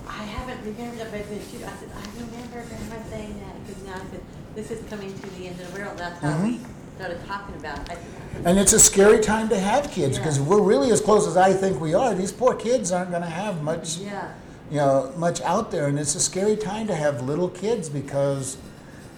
I 0.08 0.24
haven't 0.24 0.64
remembered 0.64 0.98
that, 1.00 1.12
but 1.12 1.28
then 1.28 1.40
she, 1.50 1.62
I 1.64 1.70
said, 1.76 1.90
I 1.94 2.04
remember 2.18 2.64
grandma 2.68 3.04
saying 3.10 3.38
that, 3.40 3.54
cause 3.66 3.84
now 3.84 3.94
I 3.94 4.10
said, 4.10 4.22
this 4.54 4.70
is 4.70 4.88
coming 4.88 5.12
to 5.12 5.30
the 5.38 5.46
end 5.48 5.60
of 5.60 5.72
the 5.72 5.80
world, 5.80 5.98
that's 5.98 6.20
how 6.20 6.36
we 6.42 6.56
mm-hmm. 6.56 6.96
started 6.96 7.24
talking 7.26 7.56
about 7.56 7.78
it. 7.80 7.90
I 7.90 7.94
said, 7.94 8.46
And 8.46 8.58
it's 8.58 8.72
a 8.72 8.80
scary 8.80 9.20
time 9.20 9.48
to 9.50 9.58
have 9.58 9.90
kids 9.90 10.18
because 10.18 10.38
Yeah. 10.38 10.44
we're 10.44 10.62
really 10.62 10.90
as 10.90 11.00
close 11.00 11.26
as 11.26 11.36
I 11.36 11.52
think 11.52 11.80
we 11.80 11.94
are. 11.94 12.14
These 12.14 12.32
poor 12.32 12.54
kids 12.54 12.90
aren't 12.90 13.10
going 13.10 13.22
to 13.22 13.28
have 13.28 13.62
much, 13.62 13.98
Yeah. 13.98 14.28
you 14.70 14.78
know, 14.78 15.12
much 15.16 15.40
out 15.42 15.70
there, 15.70 15.86
and 15.88 15.98
it's 15.98 16.14
a 16.14 16.20
scary 16.20 16.56
time 16.56 16.86
to 16.86 16.94
have 16.94 17.22
little 17.22 17.48
kids 17.48 17.88
because, 17.88 18.56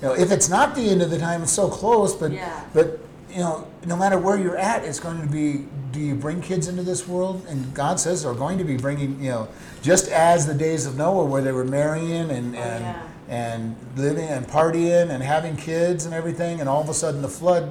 you 0.02 0.08
know, 0.08 0.14
if 0.14 0.30
it's 0.30 0.48
not 0.48 0.74
the 0.74 0.88
end 0.90 1.02
of 1.02 1.10
the 1.10 1.18
time, 1.18 1.42
it's 1.42 1.52
so 1.52 1.68
close. 1.68 2.14
But 2.14 2.32
Yeah. 2.32 2.60
but 2.74 2.98
you 3.30 3.40
know, 3.42 3.66
no 3.84 3.96
matter 3.96 4.18
where 4.18 4.38
you're 4.38 4.56
at, 4.56 4.84
it's 4.84 5.00
going 5.00 5.20
to 5.20 5.26
be. 5.28 5.66
Do 5.92 6.00
you 6.00 6.14
bring 6.14 6.40
kids 6.42 6.68
into 6.68 6.82
this 6.82 7.06
world? 7.08 7.42
And 7.48 7.72
God 7.74 7.98
says 8.00 8.22
they're 8.22 8.34
going 8.34 8.58
to 8.58 8.64
be 8.64 8.76
bringing. 8.76 9.22
You 9.22 9.30
know, 9.30 9.48
just 9.82 10.08
as 10.08 10.46
the 10.46 10.54
days 10.54 10.86
of 10.86 10.96
Noah, 10.96 11.24
where 11.24 11.42
they 11.42 11.52
were 11.52 11.64
marrying 11.64 12.30
and 12.30 12.54
Oh, 12.56 12.58
and 12.60 12.84
yeah. 12.84 13.02
and 13.28 13.76
living 13.96 14.28
and 14.28 14.46
partying 14.46 15.10
and 15.10 15.22
having 15.22 15.56
kids 15.56 16.04
and 16.06 16.14
everything, 16.14 16.60
and 16.60 16.68
all 16.68 16.80
of 16.82 16.88
a 16.88 16.94
sudden 16.94 17.22
the 17.22 17.28
flood. 17.28 17.70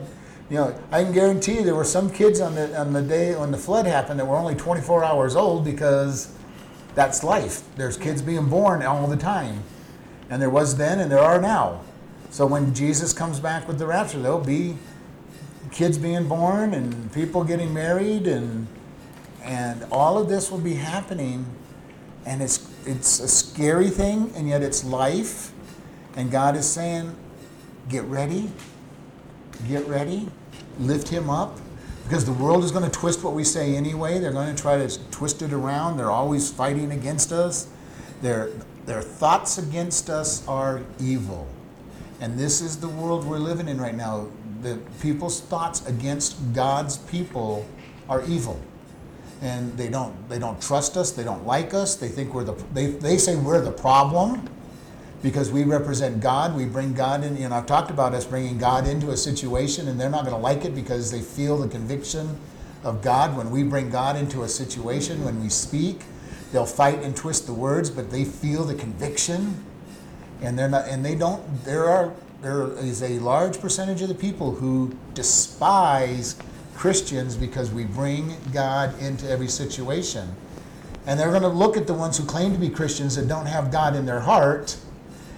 You 0.49 0.57
know, 0.57 0.75
I 0.91 1.03
can 1.03 1.11
guarantee 1.11 1.63
there 1.63 1.73
were 1.73 1.83
some 1.83 2.11
kids 2.11 2.39
on 2.39 2.53
the 2.53 2.79
on 2.79 2.93
the 2.93 3.01
day 3.01 3.35
when 3.35 3.49
the 3.51 3.57
flood 3.57 3.87
happened 3.87 4.19
that 4.19 4.25
were 4.27 4.37
only 4.37 4.53
24 4.53 5.03
hours 5.03 5.35
old 5.35 5.65
because 5.65 6.29
that's 6.93 7.23
life. 7.23 7.63
There's 7.75 7.97
kids 7.97 8.21
being 8.21 8.47
born 8.49 8.83
all 8.83 9.07
the 9.07 9.17
time, 9.17 9.63
and 10.29 10.39
there 10.39 10.51
was 10.51 10.77
then 10.77 10.99
and 10.99 11.11
there 11.11 11.19
are 11.19 11.41
now. 11.41 11.79
So 12.35 12.45
when 12.45 12.73
Jesus 12.73 13.13
comes 13.13 13.39
back 13.39 13.65
with 13.65 13.79
the 13.79 13.87
rapture, 13.87 14.19
there'll 14.19 14.41
be 14.41 14.75
kids 15.71 15.97
being 15.97 16.27
born 16.27 16.73
and 16.73 17.09
people 17.13 17.45
getting 17.45 17.73
married 17.73 18.27
and 18.27 18.67
and 19.41 19.85
all 19.89 20.17
of 20.17 20.27
this 20.27 20.51
will 20.51 20.59
be 20.59 20.73
happening. 20.73 21.45
And 22.25 22.41
it's 22.41 22.69
it's 22.85 23.21
a 23.21 23.29
scary 23.29 23.89
thing 23.89 24.33
and 24.35 24.49
yet 24.49 24.63
it's 24.63 24.83
life. 24.83 25.53
And 26.17 26.29
God 26.29 26.57
is 26.57 26.69
saying 26.69 27.15
get 27.87 28.03
ready 28.03 28.51
get 29.65 29.87
ready 29.87 30.27
lift 30.77 31.07
him 31.07 31.29
up. 31.29 31.57
Because 32.03 32.25
the 32.25 32.33
world 32.33 32.65
is 32.65 32.71
going 32.73 32.83
to 32.83 32.91
twist 32.91 33.23
what 33.23 33.31
we 33.31 33.45
say 33.45 33.77
anyway. 33.77 34.19
They're 34.19 34.33
going 34.33 34.53
to 34.53 34.61
try 34.61 34.85
to 34.85 35.09
twist 35.09 35.41
it 35.41 35.53
around. 35.53 35.95
They're 35.95 36.11
always 36.11 36.51
fighting 36.51 36.91
against 36.91 37.31
us. 37.31 37.69
Their 38.21 38.49
their 38.85 39.01
thoughts 39.01 39.57
against 39.57 40.09
us 40.09 40.45
are 40.49 40.81
evil 40.99 41.47
and 42.21 42.37
this 42.37 42.61
is 42.61 42.77
the 42.77 42.87
world 42.87 43.25
we're 43.25 43.39
living 43.39 43.67
in 43.67 43.79
right 43.79 43.95
now. 43.95 44.27
The 44.61 44.79
people's 45.01 45.41
thoughts 45.41 45.85
against 45.87 46.53
God's 46.53 46.97
people 46.97 47.65
are 48.09 48.23
evil. 48.25 48.59
And 49.41 49.77
they 49.77 49.89
don't 49.89 50.29
they 50.29 50.39
don't 50.39 50.61
trust 50.61 50.95
us 50.95 51.11
they 51.11 51.23
don't 51.23 51.45
like 51.45 51.73
us 51.73 51.95
they 51.95 52.07
think 52.07 52.33
we're 52.33 52.45
the 52.45 52.53
they, 52.73 52.87
they 52.87 53.17
say 53.17 53.35
we're 53.35 53.61
the 53.61 53.71
problem. 53.71 54.49
Because 55.21 55.51
we 55.51 55.63
represent 55.63 56.21
god 56.21 56.55
we 56.55 56.65
bring 56.65 56.93
god 56.93 57.23
in 57.23 57.35
you 57.35 57.49
know 57.49 57.55
i've 57.55 57.65
talked 57.65 57.89
about 57.89 58.13
us 58.13 58.25
bringing 58.25 58.57
god 58.57 58.87
into 58.87 59.09
a 59.09 59.17
situation 59.17 59.87
and 59.87 59.99
they're 59.99 60.09
not 60.09 60.23
going 60.23 60.35
to 60.35 60.41
like 60.41 60.65
it 60.65 60.75
because 60.75 61.11
they 61.11 61.21
feel 61.21 61.57
the 61.57 61.67
conviction 61.67 62.37
of 62.83 63.01
god. 63.01 63.35
When 63.35 63.49
we 63.49 63.63
bring 63.63 63.89
god 63.89 64.15
into 64.15 64.43
a 64.43 64.47
situation 64.47 65.25
when 65.25 65.41
we 65.41 65.49
speak 65.49 66.03
they'll 66.51 66.65
fight 66.65 66.99
and 66.99 67.15
twist 67.15 67.45
the 67.47 67.53
words 67.53 67.89
but 67.89 68.11
they 68.11 68.23
feel 68.23 68.63
the 68.63 68.75
conviction 68.75 69.65
and 70.41 70.57
they're 70.57 70.69
not 70.69 70.87
and 70.87 71.03
they 71.05 71.15
don't 71.15 71.63
there 71.63 71.85
are 71.85 72.13
there 72.41 72.67
is 72.77 73.01
a 73.01 73.17
large 73.19 73.59
percentage 73.59 74.01
of 74.01 74.07
the 74.07 74.15
people 74.15 74.51
who 74.51 74.95
despise 75.15 76.35
Christians 76.75 77.35
because 77.35 77.71
we 77.71 77.85
bring 77.85 78.35
God 78.53 78.99
into 79.01 79.27
every 79.27 79.47
situation. 79.47 80.29
And 81.07 81.19
they're 81.19 81.31
going 81.31 81.41
to 81.41 81.47
look 81.47 81.77
at 81.77 81.87
the 81.87 81.93
ones 81.93 82.17
who 82.17 82.25
claim 82.25 82.51
to 82.53 82.59
be 82.59 82.69
Christians 82.69 83.15
that 83.15 83.27
don't 83.27 83.45
have 83.45 83.71
God 83.71 83.95
in 83.95 84.05
their 84.05 84.19
heart 84.19 84.77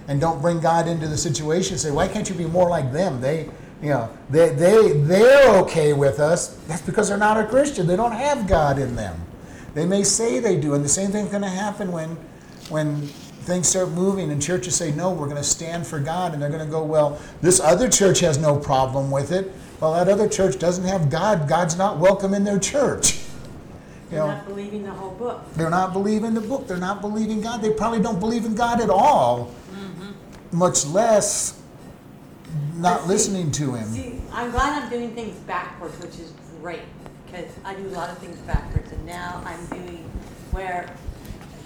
and 0.08 0.20
don't 0.20 0.42
bring 0.42 0.60
God 0.60 0.88
into 0.88 1.06
the 1.06 1.16
situation 1.16 1.74
and 1.74 1.80
say, 1.80 1.90
why 1.90 2.08
can't 2.08 2.28
you 2.28 2.34
be 2.34 2.46
more 2.46 2.68
like 2.68 2.92
them? 2.92 3.20
They, 3.20 3.48
you 3.82 3.90
know, 3.90 4.10
they, 4.30 4.50
they, 4.50 4.92
they're 4.92 5.56
okay 5.60 5.92
with 5.92 6.18
us. 6.18 6.48
That's 6.66 6.82
because 6.82 7.08
they're 7.08 7.18
not 7.18 7.38
a 7.38 7.46
Christian. 7.46 7.86
They 7.86 7.96
don't 7.96 8.12
have 8.12 8.46
God 8.46 8.78
in 8.78 8.96
them. 8.96 9.20
They 9.74 9.86
may 9.86 10.02
say 10.02 10.40
they 10.40 10.58
do. 10.58 10.74
And 10.74 10.84
the 10.84 10.88
same 10.88 11.10
thing's 11.10 11.30
going 11.30 11.42
to 11.42 11.48
happen 11.48 11.92
when, 11.92 12.16
when 12.70 13.08
things 13.48 13.68
start 13.68 13.90
moving 13.90 14.30
and 14.30 14.40
churches 14.40 14.76
say, 14.76 14.92
no, 14.92 15.10
we're 15.10 15.26
going 15.26 15.36
to 15.36 15.42
stand 15.42 15.86
for 15.86 15.98
God. 15.98 16.34
And 16.34 16.40
they're 16.40 16.50
going 16.50 16.64
to 16.64 16.70
go, 16.70 16.84
well, 16.84 17.20
this 17.40 17.58
other 17.58 17.88
church 17.88 18.20
has 18.20 18.38
no 18.38 18.56
problem 18.56 19.10
with 19.10 19.32
it. 19.32 19.50
Well, 19.80 19.94
that 19.94 20.08
other 20.08 20.28
church 20.28 20.58
doesn't 20.58 20.84
have 20.84 21.10
God. 21.10 21.48
God's 21.48 21.76
not 21.76 21.98
welcome 21.98 22.34
in 22.34 22.44
their 22.44 22.58
church. 22.58 23.14
You 24.10 24.16
You're 24.16 24.26
know, 24.26 24.34
not 24.34 24.46
believing 24.46 24.82
the 24.84 24.92
whole 24.92 25.12
book. 25.12 25.42
they're 25.54 25.70
not 25.70 25.92
believing 25.92 26.34
the 26.34 26.40
book. 26.40 26.66
They're 26.68 26.76
not 26.76 27.00
believing 27.00 27.40
God. 27.40 27.62
They 27.62 27.72
probably 27.72 28.00
don't 28.00 28.20
believe 28.20 28.44
in 28.44 28.54
God 28.54 28.80
at 28.80 28.90
all, 28.90 29.52
mm-hmm. 29.72 30.56
much 30.56 30.86
less 30.86 31.60
not 32.76 33.02
see- 33.02 33.08
listening 33.08 33.50
to 33.52 33.74
Him. 33.74 33.88
See, 33.88 34.20
I'm 34.32 34.50
glad 34.50 34.82
I'm 34.82 34.90
doing 34.90 35.14
things 35.14 35.36
backwards, 35.40 35.98
which 36.00 36.18
is 36.18 36.32
great, 36.62 36.82
because 37.26 37.50
I 37.64 37.74
do 37.74 37.86
a 37.86 37.90
lot 37.90 38.08
of 38.08 38.18
things 38.18 38.38
backwards, 38.40 38.90
and 38.92 39.04
now 39.04 39.42
I'm 39.44 39.64
doing 39.66 40.10
where, 40.52 40.90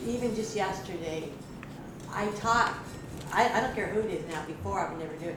even 0.04 0.34
just 0.34 0.56
yesterday, 0.56 1.30
I 2.12 2.26
taught, 2.36 2.74
I, 3.32 3.48
I 3.48 3.60
don't 3.60 3.74
care 3.74 3.86
who 3.86 4.00
it 4.00 4.10
is 4.10 4.28
now, 4.28 4.44
before 4.46 4.80
I 4.80 4.90
would 4.90 5.00
never 5.00 5.16
do 5.16 5.30
it. 5.30 5.36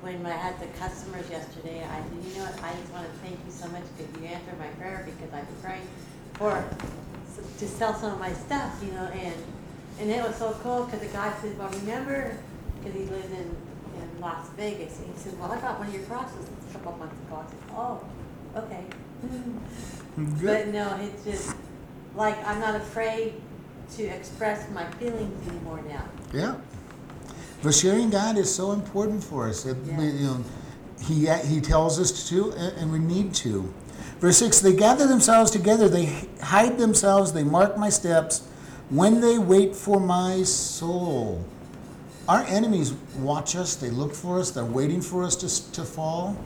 When 0.00 0.24
I 0.26 0.36
had 0.36 0.58
the 0.60 0.66
customers 0.78 1.28
yesterday, 1.30 1.82
I 1.82 1.98
said, 2.02 2.24
you 2.26 2.38
know 2.38 2.44
what, 2.44 2.62
I 2.62 2.72
just 2.74 2.92
wanna 2.92 3.08
thank 3.22 3.38
you 3.44 3.50
so 3.50 3.66
much, 3.68 3.82
because 3.96 4.20
you 4.20 4.26
answered 4.28 4.58
my 4.58 4.68
prayer, 4.78 5.06
because 5.06 5.32
I've 5.32 5.46
been 5.46 5.62
praying 5.62 5.88
for, 6.34 6.64
to 7.58 7.68
sell 7.68 7.94
some 7.94 8.12
of 8.12 8.20
my 8.20 8.32
stuff, 8.32 8.80
you 8.84 8.92
know, 8.92 9.06
and, 9.06 9.34
and 10.00 10.10
it 10.10 10.22
was 10.22 10.36
so 10.36 10.56
cool, 10.62 10.84
because 10.84 11.00
the 11.00 11.12
guy 11.12 11.32
said, 11.40 11.58
well, 11.58 11.70
remember, 11.70 12.36
because 12.78 12.94
he 12.94 13.06
lives 13.06 13.30
in, 13.30 13.56
in 13.96 14.20
Las 14.20 14.48
Vegas, 14.56 14.98
and 14.98 15.12
he 15.12 15.18
said, 15.18 15.38
well, 15.40 15.50
I 15.50 15.58
got 15.60 15.78
one 15.78 15.88
of 15.88 15.94
your 15.94 16.04
crosses 16.04 16.46
a 16.68 16.72
couple 16.72 16.92
of 16.92 16.98
months 16.98 17.16
ago. 17.26 17.42
I 17.42 17.50
said, 17.50 17.58
oh, 17.74 18.00
okay. 18.56 18.84
But 20.42 20.68
no, 20.68 20.98
it's 21.02 21.24
just, 21.24 21.54
like, 22.14 22.36
I'm 22.46 22.58
not 22.58 22.74
afraid 22.74 23.34
to 23.96 24.04
express 24.04 24.68
my 24.70 24.84
feelings 24.92 25.48
anymore 25.48 25.80
now. 25.88 26.04
Yeah. 26.32 26.56
But 27.62 27.74
sharing 27.74 28.10
God 28.10 28.36
is 28.36 28.54
so 28.54 28.72
important 28.72 29.22
for 29.24 29.48
us. 29.48 29.64
It, 29.66 29.76
Yeah. 29.86 30.00
you 30.02 30.26
know, 30.26 30.44
he, 31.00 31.26
he 31.48 31.60
tells 31.60 31.98
us 32.00 32.28
to, 32.28 32.52
and 32.52 32.92
we 32.92 32.98
need 32.98 33.34
to. 33.34 33.72
Verse 34.20 34.38
6 34.38 34.60
They 34.60 34.74
gather 34.74 35.06
themselves 35.06 35.50
together, 35.50 35.88
they 35.88 36.26
hide 36.42 36.78
themselves, 36.78 37.32
they 37.32 37.44
mark 37.44 37.76
my 37.76 37.88
steps 37.90 38.42
when 38.88 39.20
they 39.20 39.38
wait 39.38 39.74
for 39.74 40.00
my 40.00 40.42
soul. 40.42 41.44
Our 42.28 42.42
enemies 42.44 42.92
watch 43.18 43.54
us, 43.54 43.76
they 43.76 43.90
look 43.90 44.14
for 44.14 44.40
us, 44.40 44.50
they're 44.50 44.64
waiting 44.64 45.00
for 45.00 45.22
us 45.22 45.36
to, 45.36 45.72
to 45.72 45.84
fall. 45.84 46.36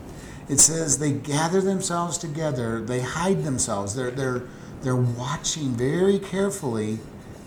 It 0.49 0.59
says 0.59 0.99
they 0.99 1.13
gather 1.13 1.61
themselves 1.61 2.19
together, 2.19 2.81
they 2.81 3.01
hide 3.01 3.45
themselves, 3.45 3.95
they're, 3.95 4.11
they're, 4.11 4.43
they're 4.83 4.97
watching 4.97 5.71
very 5.75 6.19
carefully 6.19 6.99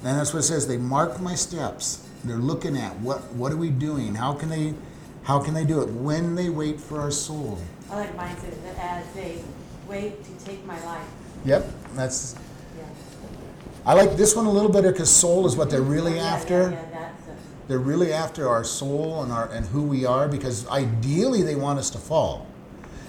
And 0.04 0.20
that's 0.20 0.34
what 0.34 0.40
it 0.40 0.44
says. 0.44 0.68
They 0.68 0.78
mark 0.78 1.22
my 1.22 1.36
steps. 1.36 2.08
They're 2.24 2.38
looking 2.38 2.78
at 2.78 2.98
what 3.00 3.32
what 3.34 3.52
are 3.52 3.58
we 3.58 3.70
doing? 3.70 4.16
How 4.16 4.34
can 4.34 4.50
they 4.50 4.74
how 5.24 5.40
can 5.40 5.54
they 5.54 5.66
do 5.66 5.82
it 5.82 5.90
when 5.90 6.36
they 6.36 6.50
wait 6.50 6.80
for 6.80 7.00
our 7.00 7.12
soul? 7.12 7.60
I 7.90 7.96
like 7.96 8.16
mine 8.16 8.38
says 8.38 8.58
that 8.60 8.78
as 8.78 9.14
they 9.14 9.42
wait 9.88 10.24
to 10.24 10.46
take 10.46 10.66
my 10.66 10.84
life. 10.86 11.08
Yep, 11.46 11.72
that's. 11.96 12.36
Yeah. 12.78 12.84
I 13.86 13.94
like 13.94 14.18
this 14.18 14.36
one 14.36 14.46
a 14.46 14.52
little 14.52 14.72
better 14.72 14.92
because 14.92 15.10
soul 15.10 15.46
is 15.46 15.56
what 15.56 15.70
they're 15.70 15.82
really 15.82 16.16
Yeah, 16.16 16.24
yeah, 16.24 16.36
after. 16.36 16.72
Yeah, 16.72 16.86
that's 16.92 17.28
a, 17.28 17.36
They're 17.68 17.80
really 17.80 18.12
after 18.12 18.50
our 18.50 18.64
soul 18.64 19.24
and 19.24 19.32
our 19.32 19.50
and 19.52 19.66
who 19.68 19.84
we 19.84 20.06
are 20.06 20.28
because 20.28 20.68
ideally 20.68 21.44
they 21.44 21.56
want 21.56 21.80
us 21.80 21.90
to 21.92 21.98
fall. 21.98 22.48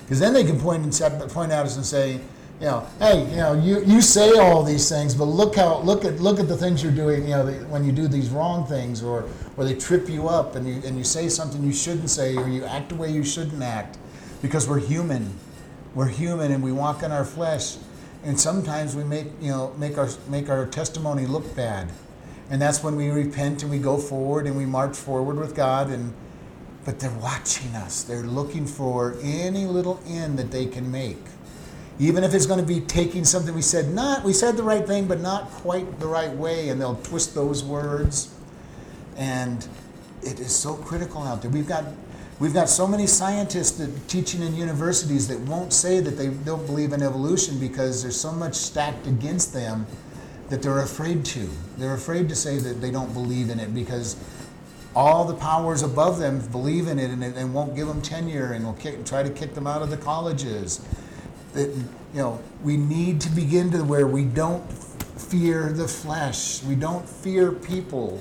Because 0.05 0.21
then 0.21 0.35
they 0.35 0.45
can 0.45 0.61
point 0.61 0.85
and 0.85 1.31
point 1.31 1.51
at 1.51 1.65
us 1.65 1.77
and 1.77 1.87
say, 1.87 2.21
you 2.65 2.71
know, 2.71 2.89
hey, 2.99 3.29
you 3.29 3.37
know, 3.37 3.53
you, 3.53 3.85
you 3.85 4.01
say 4.01 4.39
all 4.39 4.63
these 4.63 4.89
things, 4.89 5.15
but 5.15 5.27
look 5.27 5.57
how 5.57 5.81
look 5.81 6.07
at 6.07 6.19
look 6.21 6.41
at 6.41 6.49
the 6.49 6.57
things 6.57 6.83
you're 6.83 6.93
doing. 6.93 7.25
You 7.25 7.33
know, 7.33 7.45
the, 7.45 7.67
when 7.67 7.85
you 7.85 7.93
do 7.93 8.09
these 8.09 8.31
wrong 8.31 8.67
things, 8.67 9.03
or 9.03 9.29
or 9.59 9.65
they 9.67 9.75
trip 9.75 10.09
you 10.09 10.29
up, 10.29 10.57
and 10.57 10.67
you 10.67 10.81
and 10.83 10.97
you 10.97 11.05
say 11.05 11.29
something 11.29 11.63
you 11.63 11.75
shouldn't 11.75 12.09
say, 12.09 12.35
or 12.35 12.49
you 12.49 12.65
act 12.65 12.89
the 12.89 12.95
way 12.95 13.11
you 13.11 13.23
shouldn't 13.23 13.63
act, 13.63 13.99
because 14.41 14.67
we're 14.67 14.81
human. 14.81 15.39
We're 15.95 16.09
human, 16.09 16.53
and 16.53 16.65
we 16.65 16.73
walk 16.73 17.03
in 17.03 17.13
our 17.13 17.27
flesh, 17.27 17.77
and 18.25 18.41
sometimes 18.41 18.97
we 18.97 19.05
make 19.05 19.27
you 19.43 19.51
know 19.51 19.75
make 19.77 19.99
our 19.99 20.09
make 20.31 20.49
our 20.49 20.65
testimony 20.65 21.27
look 21.27 21.55
bad, 21.55 21.93
and 22.49 22.63
that's 22.63 22.83
when 22.83 22.97
we 22.97 23.11
repent 23.11 23.61
and 23.61 23.71
we 23.71 23.79
go 23.79 23.99
forward 23.99 24.47
and 24.47 24.57
we 24.57 24.65
march 24.65 24.97
forward 24.97 25.37
with 25.37 25.55
God 25.55 25.91
and 25.91 26.15
but 26.87 26.99
they're 26.99 27.11
watching 27.19 27.75
us. 27.75 28.03
They're 28.05 28.23
looking 28.23 28.67
for 28.67 29.17
any 29.23 29.67
little 29.67 30.01
end 30.07 30.39
that 30.39 30.51
they 30.51 30.65
can 30.65 30.91
make. 30.91 31.19
Even 31.99 32.25
if 32.25 32.35
it's 32.35 32.47
going 32.47 32.61
to 32.61 32.67
be 32.67 32.81
taking 32.81 33.25
something 33.25 33.55
we 33.55 33.63
said 33.63 33.89
not 33.89 34.25
we 34.25 34.33
said 34.33 34.57
the 34.57 34.63
right 34.63 34.87
thing 34.87 35.07
but 35.07 35.21
not 35.21 35.45
quite 35.51 36.01
the 36.01 36.07
right 36.07 36.33
way 36.33 36.69
and 36.69 36.81
they'll 36.81 36.97
twist 36.97 37.35
those 37.35 37.63
words. 37.63 38.35
And 39.17 39.67
it 40.23 40.41
is 40.41 40.55
so 40.55 40.75
critical 40.75 41.23
out 41.23 41.43
there. 41.43 41.51
We've 41.51 41.69
got 41.69 41.85
we've 42.41 42.55
got 42.55 42.69
so 42.69 42.87
many 42.87 43.07
scientists 43.07 43.73
that 43.79 44.09
teaching 44.09 44.43
in 44.43 44.55
universities 44.55 45.29
that 45.29 45.39
won't 45.41 45.73
say 45.73 46.01
that 46.01 46.13
they 46.13 46.29
don't 46.29 46.67
believe 46.67 46.93
in 46.93 47.03
evolution 47.03 47.59
because 47.61 48.03
there's 48.03 48.21
so 48.21 48.33
much 48.33 48.55
stacked 48.55 49.07
against 49.07 49.53
them 49.53 49.87
that 50.51 50.63
they're 50.63 50.81
afraid 50.81 51.25
to. 51.25 51.49
They're 51.79 51.95
afraid 51.95 52.29
to 52.29 52.35
say 52.35 52.59
that 52.59 52.81
they 52.81 52.91
don't 52.91 53.13
believe 53.13 53.51
in 53.51 53.61
it 53.61 53.75
because 53.75 54.17
all 54.95 55.25
the 55.25 55.35
powers 55.35 55.83
above 55.83 56.19
them 56.19 56.41
believe 56.49 56.87
in 56.87 56.99
it 56.99 57.11
and, 57.11 57.23
and 57.23 57.55
won't 57.55 57.75
give 57.75 57.89
them 57.89 58.01
tenure 58.01 58.53
and 58.53 58.65
will 58.65 58.75
kick, 58.75 59.05
try 59.05 59.23
to 59.23 59.31
kick 59.31 59.55
them 59.55 59.67
out 59.67 59.83
of 59.83 59.91
the 59.91 59.97
colleges. 59.97 60.81
That 61.55 61.69
you 61.69 62.21
know, 62.21 62.41
we 62.63 62.77
need 62.77 63.21
to 63.23 63.31
begin 63.31 63.71
to 63.73 63.83
where 63.83 64.07
we 64.07 64.25
don't 64.25 64.63
fear 64.73 65.73
the 65.73 65.89
flesh. 65.89 66.63
We 66.63 66.75
don't 66.75 67.09
fear 67.09 67.53
people. 67.53 68.21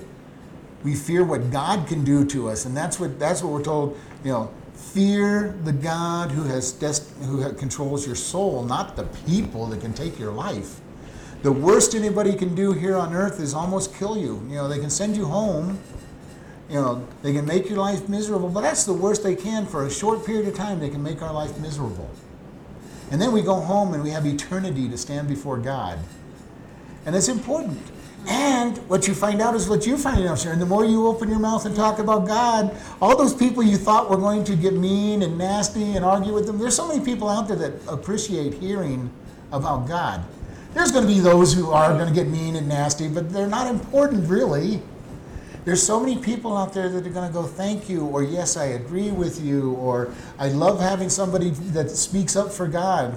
We 0.83 0.95
fear 0.95 1.23
what 1.23 1.51
God 1.51 1.87
can 1.87 2.03
do 2.03 2.25
to 2.25 2.49
us, 2.49 2.65
and 2.65 2.75
that's 2.75 2.99
what 2.99 3.19
that's 3.19 3.43
what 3.43 3.53
we're 3.53 3.63
told. 3.63 3.97
You 4.23 4.31
know, 4.31 4.51
fear 4.73 5.55
the 5.63 5.73
God 5.73 6.31
who 6.31 6.43
has 6.43 6.71
dest- 6.71 7.11
who 7.21 7.51
controls 7.53 8.05
your 8.05 8.15
soul, 8.15 8.63
not 8.63 8.95
the 8.95 9.03
people 9.25 9.67
that 9.67 9.81
can 9.81 9.93
take 9.93 10.17
your 10.19 10.31
life. 10.31 10.79
The 11.41 11.51
worst 11.51 11.93
anybody 11.93 12.35
can 12.35 12.55
do 12.55 12.71
here 12.71 12.95
on 12.95 13.13
earth 13.13 13.39
is 13.39 13.53
almost 13.53 13.93
kill 13.95 14.17
you. 14.17 14.41
You 14.47 14.55
know, 14.55 14.67
they 14.67 14.79
can 14.79 14.89
send 14.89 15.17
you 15.17 15.25
home 15.25 15.79
you 16.69 16.75
know, 16.75 17.07
they 17.21 17.33
can 17.33 17.45
make 17.45 17.69
your 17.69 17.77
life 17.77 18.09
miserable, 18.09 18.49
but 18.49 18.61
that's 18.61 18.83
the 18.83 18.93
worst 18.93 19.23
they 19.23 19.35
can 19.35 19.65
for 19.65 19.85
a 19.85 19.91
short 19.91 20.25
period 20.25 20.47
of 20.47 20.55
time. 20.55 20.79
They 20.79 20.89
can 20.89 21.03
make 21.03 21.21
our 21.21 21.33
life 21.33 21.59
miserable. 21.59 22.09
And 23.13 23.21
then 23.21 23.31
we 23.31 23.43
go 23.43 23.53
home 23.53 23.93
and 23.93 24.01
we 24.01 24.09
have 24.09 24.25
eternity 24.25 24.89
to 24.89 24.97
stand 24.97 25.27
before 25.27 25.59
God. 25.59 25.99
And 27.05 27.15
it's 27.15 27.27
important. 27.27 27.79
And 28.27 28.75
what 28.89 29.07
you 29.07 29.13
find 29.13 29.39
out 29.39 29.53
is 29.53 29.69
what 29.69 29.85
you 29.85 29.99
find 29.99 30.25
out, 30.25 30.39
Sharon. 30.39 30.57
The 30.57 30.65
more 30.65 30.83
you 30.83 31.05
open 31.05 31.29
your 31.29 31.37
mouth 31.37 31.67
and 31.67 31.75
talk 31.75 31.99
about 31.99 32.25
God, 32.25 32.75
all 32.99 33.15
those 33.15 33.35
people 33.35 33.61
you 33.61 33.77
thought 33.77 34.09
were 34.09 34.17
going 34.17 34.43
to 34.45 34.55
get 34.55 34.73
mean 34.73 35.21
and 35.21 35.37
nasty 35.37 35.95
and 35.95 36.03
argue 36.03 36.33
with 36.33 36.47
them, 36.47 36.57
there's 36.57 36.75
so 36.75 36.87
many 36.87 37.05
people 37.05 37.29
out 37.29 37.47
there 37.47 37.57
that 37.57 37.73
appreciate 37.87 38.55
hearing 38.55 39.11
about 39.51 39.87
God. 39.87 40.25
There's 40.73 40.91
going 40.91 41.05
to 41.05 41.13
be 41.13 41.19
those 41.19 41.53
who 41.53 41.69
are 41.69 41.93
going 41.93 42.07
to 42.07 42.15
get 42.15 42.27
mean 42.27 42.55
and 42.55 42.67
nasty, 42.67 43.07
but 43.07 43.31
they're 43.31 43.45
not 43.45 43.67
important 43.67 44.27
really. 44.27 44.81
There's 45.65 45.81
so 45.81 45.99
many 45.99 46.17
people 46.17 46.57
out 46.57 46.73
there 46.73 46.89
that 46.89 47.07
are 47.07 47.09
going 47.09 47.27
to 47.27 47.33
go, 47.33 47.43
thank 47.43 47.89
you, 47.89 48.05
or 48.05 48.21
yes, 48.21 48.57
I 48.57 48.65
agree 48.65 49.11
with 49.11 49.41
you, 49.41 49.73
or 49.73 50.13
I 50.37 50.49
love 50.49 50.79
having 50.81 51.09
somebody 51.09 51.51
that 51.71 51.89
speaks 51.89 52.35
up 52.35 52.51
for 52.51 52.67
God. 52.67 53.15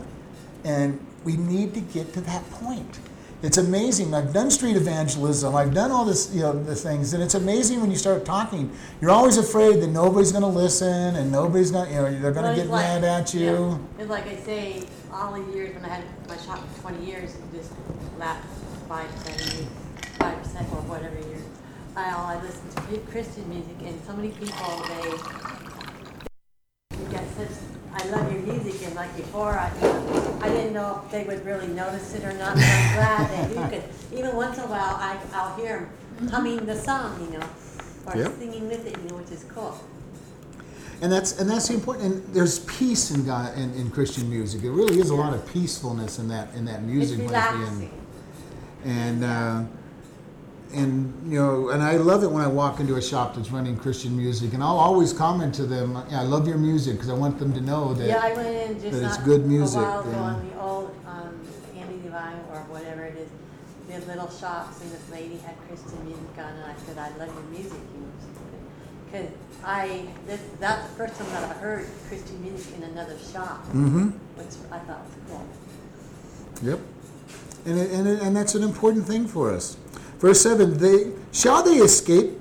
And 0.65 1.05
we 1.25 1.37
need 1.37 1.75
to 1.75 1.81
get 1.81 2.13
to 2.15 2.21
that 2.23 2.49
point. 2.51 3.01
It's 3.43 3.59
amazing. 3.59 4.15
I've 4.15 4.33
done 4.33 4.51
street 4.51 4.77
evangelism. 4.77 5.55
I've 5.55 5.75
done 5.75 5.91
all 5.91 6.05
this, 6.05 6.33
you 6.35 6.41
know, 6.41 6.53
the 6.53 6.75
things, 6.75 7.13
and 7.13 7.23
it's 7.23 7.35
amazing 7.35 7.81
when 7.81 7.91
you 7.91 7.97
start 7.97 8.25
talking. 8.25 8.71
You're 9.01 9.11
always 9.11 9.37
afraid 9.37 9.81
that 9.83 9.89
nobody's 9.89 10.33
going 10.33 10.43
to 10.43 10.49
listen 10.49 11.17
and 11.17 11.31
nobody's 11.31 11.71
going, 11.71 11.89
to 11.89 11.95
you 11.95 12.01
know, 12.01 12.21
they're 12.21 12.33
going 12.33 12.55
to 12.55 12.61
get 12.61 12.71
like- 12.71 13.03
mad 13.03 13.05
at 13.05 13.35
you. 13.35 13.41
yeah. 13.41 13.79
It's 14.03 14.11
like 14.11 14.27
I 14.27 14.37
say, 14.37 14.85
all 15.13 15.33
the 15.33 15.53
years 15.53 15.75
when 15.75 15.85
I 15.85 15.89
had 15.89 16.05
my 16.29 16.37
shop 16.39 16.67
for 16.69 16.81
twenty 16.83 17.05
years, 17.07 17.37
just 17.55 17.73
last 18.19 18.47
five, 18.89 19.11
seven 19.19 19.59
years, 19.59 19.69
five, 20.19 20.47
seven, 20.47 20.67
or 20.73 20.83
whatever 20.83 21.15
years. 21.29 21.36
I, 21.97 22.13
all 22.13 22.27
I 22.27 22.43
listened 22.43 22.71
to 22.73 22.99
Christian 23.11 23.49
music 23.49 23.75
and 23.83 23.99
so 24.05 24.13
many 24.15 24.29
people, 24.29 24.85
they, 24.87 25.09
you 26.99 27.05
got 27.11 27.25
such, 27.37 27.49
I 27.95 28.07
love 28.09 28.31
your 28.31 28.43
music 28.43 28.87
and 28.87 28.95
like 28.95 29.17
before, 29.17 29.53
I, 29.59 29.71
I 30.43 30.49
didn't 30.51 30.75
know 30.75 31.01
if 31.05 31.11
they 31.11 31.25
would 31.25 31.45
really 31.47 31.69
notice 31.69 32.15
it 32.15 32.23
or 32.25 32.35
not, 32.35 32.55
but 32.55 32.65
I'm 32.65 32.95
glad 32.95 33.31
that 33.31 33.51
you 33.51 33.81
could. 33.81 34.19
even 34.19 34.37
once 34.37 34.59
in 34.59 34.65
a 34.65 34.67
while, 34.67 34.97
I, 34.97 35.19
I'll 35.33 35.57
hear 35.57 35.89
them 36.19 36.29
humming 36.29 36.67
the 36.67 36.77
song, 36.77 37.19
you 37.33 37.39
know, 37.39 37.47
or 38.07 38.17
Yep. 38.17 38.33
singing 38.39 38.69
with 38.69 38.87
it, 38.87 38.97
you 39.03 39.09
know, 39.09 39.17
which 39.17 39.31
is 39.31 39.45
cool. 39.45 39.79
And 41.03 41.13
that's 41.13 41.39
and 41.39 41.49
that's 41.51 41.69
the 41.69 41.75
important. 41.75 42.07
And 42.07 42.35
there's 42.35 42.61
peace 42.61 43.11
in 43.11 43.27
God 43.27 43.55
in, 43.59 43.75
in 43.75 43.91
Christian 43.91 44.31
music. 44.31 44.63
It 44.65 44.71
really 44.71 44.99
is 44.99 45.11
a 45.11 45.15
lot 45.15 45.35
of 45.35 45.47
peacefulness 45.53 46.19
in 46.19 46.29
that 46.29 46.55
in 46.55 46.65
that 46.67 46.85
music. 46.85 47.19
it's 47.19 47.29
relaxing. 47.29 47.91
and 48.85 49.23
uh, 49.23 49.63
and 50.77 51.33
you 51.33 51.39
know, 51.39 51.71
and 51.71 51.83
I 51.83 51.97
love 51.97 52.23
it 52.23 52.31
when 52.31 52.43
I 52.43 52.47
walk 52.47 52.81
into 52.81 52.97
a 52.97 53.03
shop 53.03 53.35
that's 53.35 53.51
running 53.51 53.77
Christian 53.77 54.17
music, 54.17 54.55
and 54.55 54.63
I'll 54.63 54.79
always 54.79 55.13
comment 55.13 55.55
to 55.57 55.65
them, 55.67 56.03
yeah, 56.11 56.21
"I 56.21 56.25
love 56.25 56.47
your 56.47 56.59
music," 56.59 56.95
because 56.95 57.09
I 57.09 57.15
want 57.15 57.39
them 57.39 57.53
to 57.55 57.61
know 57.61 57.95
that. 57.95 58.07
Yeah, 58.07 58.21
I 58.23 58.35
went 58.35 58.49
in 58.49 58.81
just 58.81 59.01
that 59.01 59.07
it's 59.07 59.19
good 59.19 59.47
music, 59.47 59.81
a 59.81 59.83
while 59.83 60.01
ago 60.01 60.11
yeah. 60.11 60.19
on 60.19 60.49
the 60.49 60.61
old 60.61 60.95
um, 61.07 61.41
Andy 61.77 61.99
Devine 62.03 62.41
or 62.53 62.61
whatever 62.69 63.05
it 63.05 63.17
is. 63.17 63.29
Had 63.91 64.07
little 64.09 64.29
shops, 64.29 64.81
and 64.83 64.91
this 64.91 65.09
lady 65.11 65.37
had 65.39 65.55
Christian 65.69 66.05
music 66.05 66.37
on, 66.39 66.53
and 66.53 66.65
I 66.65 66.75
said, 66.85 66.99
"I 66.99 67.09
love 67.19 67.33
your 67.33 67.45
music," 67.45 67.79
you 67.95 68.01
know, 68.01 68.11
because 69.07 69.31
I 69.65 70.03
this 70.27 70.41
that's 70.61 70.89
the 70.89 70.95
first 70.97 71.15
time 71.19 71.31
that 71.31 71.45
I 71.45 71.59
heard 71.61 71.87
Christian 72.09 72.43
music 72.43 72.75
in 72.77 72.83
another 72.83 73.17
shop, 73.33 73.65
Mm-hmm. 73.69 74.09
which 74.37 74.55
I 74.73 74.79
thought 74.81 75.05
was 75.07 75.15
cool. 75.29 75.47
Yep. 76.63 76.81
And 77.65 77.79
it, 77.79 77.91
and 77.91 78.09
it, 78.09 78.23
and 78.23 78.37
that's 78.37 78.55
an 78.55 78.63
important 78.63 79.07
thing 79.07 79.27
for 79.27 79.53
us. 79.53 79.77
Verse 80.19 80.41
seven: 80.41 80.79
They 80.79 81.13
shall 81.33 81.63
they 81.63 81.77
escape 81.77 82.33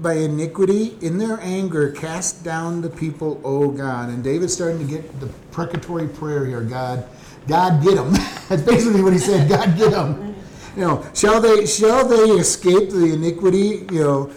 by 0.00 0.14
iniquity 0.14 0.96
in 1.00 1.18
their 1.18 1.38
anger 1.40 1.92
cast 1.92 2.42
down 2.42 2.80
the 2.80 2.90
people, 2.90 3.40
O 3.44 3.70
God. 3.70 4.08
And 4.08 4.24
David's 4.24 4.52
starting 4.54 4.78
to 4.78 4.84
get 4.84 5.20
the 5.20 5.26
precatory 5.50 6.08
prayer 6.08 6.44
here. 6.44 6.62
God, 6.62 7.04
God, 7.46 7.82
get 7.82 7.96
them. 7.96 8.12
that's 8.48 8.62
basically 8.62 9.02
what 9.02 9.12
he 9.12 9.18
said. 9.18 9.48
God, 9.48 9.76
get 9.76 9.92
them. 9.92 10.34
You 10.76 10.82
know, 10.82 11.06
shall 11.14 11.40
they 11.40 11.66
shall 11.66 12.06
they 12.06 12.32
escape 12.32 12.90
the 12.90 13.12
iniquity? 13.12 13.86
You 13.92 14.00
know, 14.00 14.32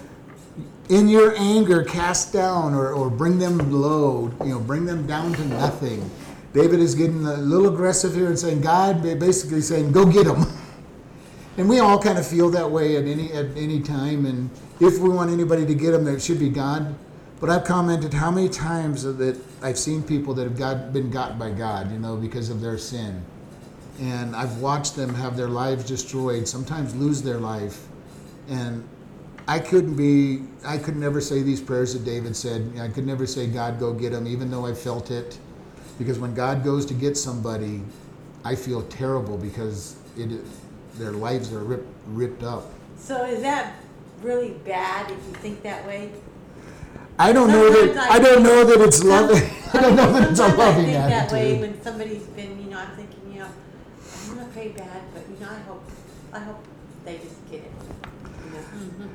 in 0.89 1.07
your 1.07 1.35
anger 1.37 1.83
cast 1.83 2.33
down 2.33 2.73
or, 2.73 2.93
or 2.93 3.09
bring 3.09 3.39
them 3.39 3.71
low, 3.71 4.31
you 4.41 4.51
know, 4.51 4.59
bring 4.59 4.85
them 4.85 5.07
down 5.07 5.33
to 5.33 5.45
nothing. 5.45 6.09
David 6.53 6.79
is 6.79 6.95
getting 6.95 7.25
a 7.25 7.37
little 7.37 7.73
aggressive 7.73 8.13
here 8.13 8.27
and 8.27 8.37
saying, 8.39 8.61
God, 8.61 9.01
basically 9.01 9.61
saying, 9.61 9.91
go 9.91 10.05
get 10.05 10.25
them. 10.25 10.45
And 11.57 11.69
we 11.69 11.79
all 11.79 12.01
kind 12.01 12.17
of 12.17 12.27
feel 12.27 12.49
that 12.51 12.69
way 12.69 12.97
at 12.97 13.05
any 13.05 13.31
at 13.31 13.55
any 13.55 13.79
time. 13.79 14.25
And 14.25 14.49
if 14.79 14.99
we 14.99 15.09
want 15.09 15.31
anybody 15.31 15.65
to 15.65 15.73
get 15.73 15.91
them, 15.91 16.07
it 16.07 16.21
should 16.21 16.39
be 16.39 16.49
God. 16.49 16.95
But 17.39 17.49
I've 17.49 17.65
commented 17.65 18.13
how 18.13 18.31
many 18.31 18.49
times 18.49 19.03
that 19.03 19.39
I've 19.61 19.77
seen 19.77 20.03
people 20.03 20.33
that 20.35 20.43
have 20.43 20.57
got, 20.57 20.93
been 20.93 21.09
got 21.09 21.37
by 21.37 21.51
God, 21.51 21.91
you 21.91 21.99
know, 21.99 22.15
because 22.15 22.49
of 22.49 22.61
their 22.61 22.77
sin. 22.77 23.23
And 23.99 24.35
I've 24.35 24.57
watched 24.57 24.95
them 24.95 25.13
have 25.13 25.37
their 25.37 25.49
lives 25.49 25.85
destroyed, 25.85 26.47
sometimes 26.47 26.95
lose 26.95 27.21
their 27.21 27.37
life. 27.37 27.87
And 28.47 28.87
I 29.47 29.59
couldn't 29.59 29.95
be, 29.95 30.43
I 30.65 30.77
could 30.77 30.95
never 30.95 31.21
say 31.21 31.41
these 31.41 31.61
prayers 31.61 31.93
that 31.93 32.03
David 32.03 32.35
said. 32.35 32.79
I 32.79 32.87
could 32.87 33.05
never 33.05 33.27
say, 33.27 33.47
God, 33.47 33.79
go 33.79 33.93
get 33.93 34.11
them, 34.11 34.27
even 34.27 34.49
though 34.49 34.65
I 34.65 34.73
felt 34.73 35.11
it. 35.11 35.37
Because 35.97 36.19
when 36.19 36.33
God 36.33 36.63
goes 36.63 36.85
to 36.87 36.93
get 36.93 37.15
somebody, 37.15 37.81
I 38.43 38.55
feel 38.55 38.81
terrible 38.83 39.37
because 39.37 39.97
it, 40.17 40.41
their 40.97 41.11
lives 41.11 41.51
are 41.53 41.59
ripped, 41.59 41.87
ripped 42.07 42.43
up. 42.43 42.65
So 42.97 43.25
is 43.25 43.41
that 43.41 43.75
really 44.21 44.51
bad 44.65 45.11
if 45.11 45.17
you 45.27 45.33
think 45.35 45.61
that 45.63 45.85
way? 45.85 46.11
I 47.17 47.31
don't 47.31 47.47
know 47.47 47.69
that, 47.69 47.97
I 47.97 48.15
I 48.15 48.19
don't 48.19 48.43
know 48.43 48.65
that 48.65 48.81
it's 48.81 49.03
loving, 49.03 49.49
I 49.73 49.81
don't 49.81 49.95
know 49.95 50.11
that 50.11 50.31
it's 50.31 50.39
a 50.39 50.43
sometimes 50.43 50.59
I 50.59 50.65
loving 50.65 50.85
think 50.85 50.97
that 50.97 51.31
way 51.31 51.59
when 51.59 51.81
somebody's 51.81 52.23
been, 52.23 52.61
you 52.61 52.69
know, 52.69 52.77
I'm 52.77 52.95
thinking, 52.95 53.33
you 53.33 53.39
know, 53.39 53.47
I'm 54.29 54.35
gonna 54.35 54.49
pray 54.49 54.69
bad, 54.69 55.01
but 55.13 55.23
you 55.29 55.39
know, 55.39 55.51
I 55.51 55.59
hope, 55.59 55.83
I 56.33 56.39
hope 56.39 56.63
they 57.05 57.17
just 57.19 57.49
get 57.49 57.61
it. 57.61 57.71
You 58.45 58.51
know? 58.51 59.09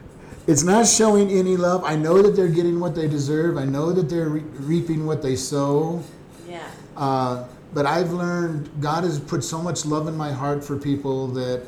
It's 0.46 0.62
not 0.62 0.86
showing 0.86 1.30
any 1.30 1.56
love. 1.56 1.84
I 1.84 1.96
know 1.96 2.22
that 2.22 2.34
they're 2.34 2.48
getting 2.48 2.80
what 2.80 2.94
they 2.94 3.06
deserve. 3.06 3.58
I 3.58 3.64
know 3.64 3.92
that 3.92 4.08
they're 4.08 4.30
re- 4.30 4.40
reaping 4.40 5.06
what 5.06 5.22
they 5.22 5.36
sow. 5.36 6.02
Yeah. 6.48 6.68
Uh, 6.96 7.44
but 7.72 7.86
I've 7.86 8.12
learned 8.12 8.70
God 8.80 9.04
has 9.04 9.18
put 9.20 9.44
so 9.44 9.60
much 9.60 9.86
love 9.86 10.08
in 10.08 10.16
my 10.16 10.32
heart 10.32 10.64
for 10.64 10.76
people 10.76 11.28
that 11.28 11.64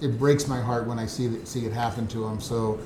it 0.00 0.18
breaks 0.18 0.46
my 0.46 0.60
heart 0.60 0.86
when 0.86 0.98
I 0.98 1.06
see 1.06 1.26
that, 1.26 1.48
see 1.48 1.66
it 1.66 1.72
happen 1.72 2.06
to 2.08 2.20
them. 2.20 2.40
So, 2.40 2.78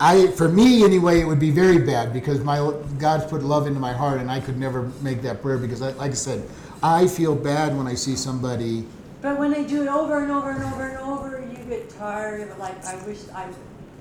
I, 0.00 0.26
for 0.32 0.48
me 0.48 0.84
anyway, 0.84 1.20
it 1.20 1.24
would 1.24 1.38
be 1.38 1.50
very 1.50 1.78
bad 1.78 2.12
because 2.12 2.40
my 2.40 2.56
God's 2.98 3.24
put 3.24 3.42
love 3.42 3.66
into 3.66 3.78
my 3.78 3.92
heart, 3.92 4.20
and 4.20 4.30
I 4.30 4.40
could 4.40 4.58
never 4.58 4.90
make 5.00 5.22
that 5.22 5.40
prayer 5.40 5.58
because, 5.58 5.80
I, 5.80 5.92
like 5.92 6.10
I 6.10 6.14
said, 6.14 6.48
I 6.82 7.06
feel 7.06 7.34
bad 7.34 7.76
when 7.76 7.86
I 7.86 7.94
see 7.94 8.16
somebody. 8.16 8.84
But 9.20 9.38
when 9.38 9.52
they 9.52 9.64
do 9.64 9.82
it 9.82 9.88
over 9.88 10.20
and 10.20 10.32
over 10.32 10.50
and 10.50 10.64
over 10.64 10.88
and 10.88 10.98
over, 10.98 11.44
you 11.48 11.64
get 11.64 11.88
tired 11.90 12.40
of 12.40 12.50
it. 12.50 12.58
Like 12.58 12.84
I 12.84 12.96
wish 13.06 13.18
I 13.34 13.48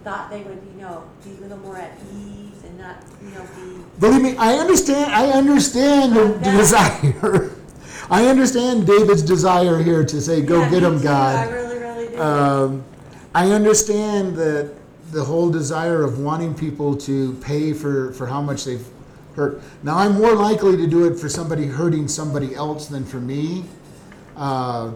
thought 0.04 0.32
they 0.32 0.42
would, 0.42 0.60
you 0.74 0.82
know, 0.82 1.04
be 1.24 1.32
a 1.32 1.42
little 1.42 1.60
more 1.60 1.78
at 1.78 1.96
ease 2.16 2.64
and 2.64 2.78
not, 2.80 2.98
you 3.22 3.30
know, 3.30 3.48
be. 3.56 3.84
Believe 4.00 4.22
me, 4.22 4.36
I 4.38 4.56
understand. 4.56 5.12
I 5.14 5.28
understand 5.30 6.16
the, 6.16 6.40
the 6.40 6.52
desire. 6.58 7.52
I 8.12 8.28
understand 8.28 8.86
David's 8.86 9.24
desire 9.24 9.82
here 9.82 10.04
to 10.04 10.22
say, 10.22 10.42
"Go 10.42 10.60
Yeah, 10.60 10.70
get 10.70 10.84
him. 10.84 11.02
God." 11.02 11.48
I 11.48 11.52
really, 11.52 11.80
really 11.80 12.08
do. 12.10 12.22
Um, 12.22 12.84
I 13.34 13.52
understand 13.52 14.36
that 14.36 14.74
the 15.12 15.24
whole 15.24 15.50
desire 15.50 16.04
of 16.04 16.20
wanting 16.20 16.54
people 16.54 16.96
to 16.96 17.34
pay 17.36 17.74
for, 17.74 18.12
for 18.14 18.28
how 18.28 18.42
much 18.42 18.66
they've 18.66 18.86
hurt. 19.36 19.62
Now, 19.84 19.98
I'm 19.98 20.20
more 20.20 20.36
likely 20.36 20.76
to 20.78 20.88
do 20.88 21.06
it 21.06 21.18
for 21.18 21.30
somebody 21.30 21.68
hurting 21.68 22.08
somebody 22.10 22.54
else 22.54 22.88
than 22.88 23.06
for 23.06 23.20
me. 23.20 23.64
Uh, 24.36 24.92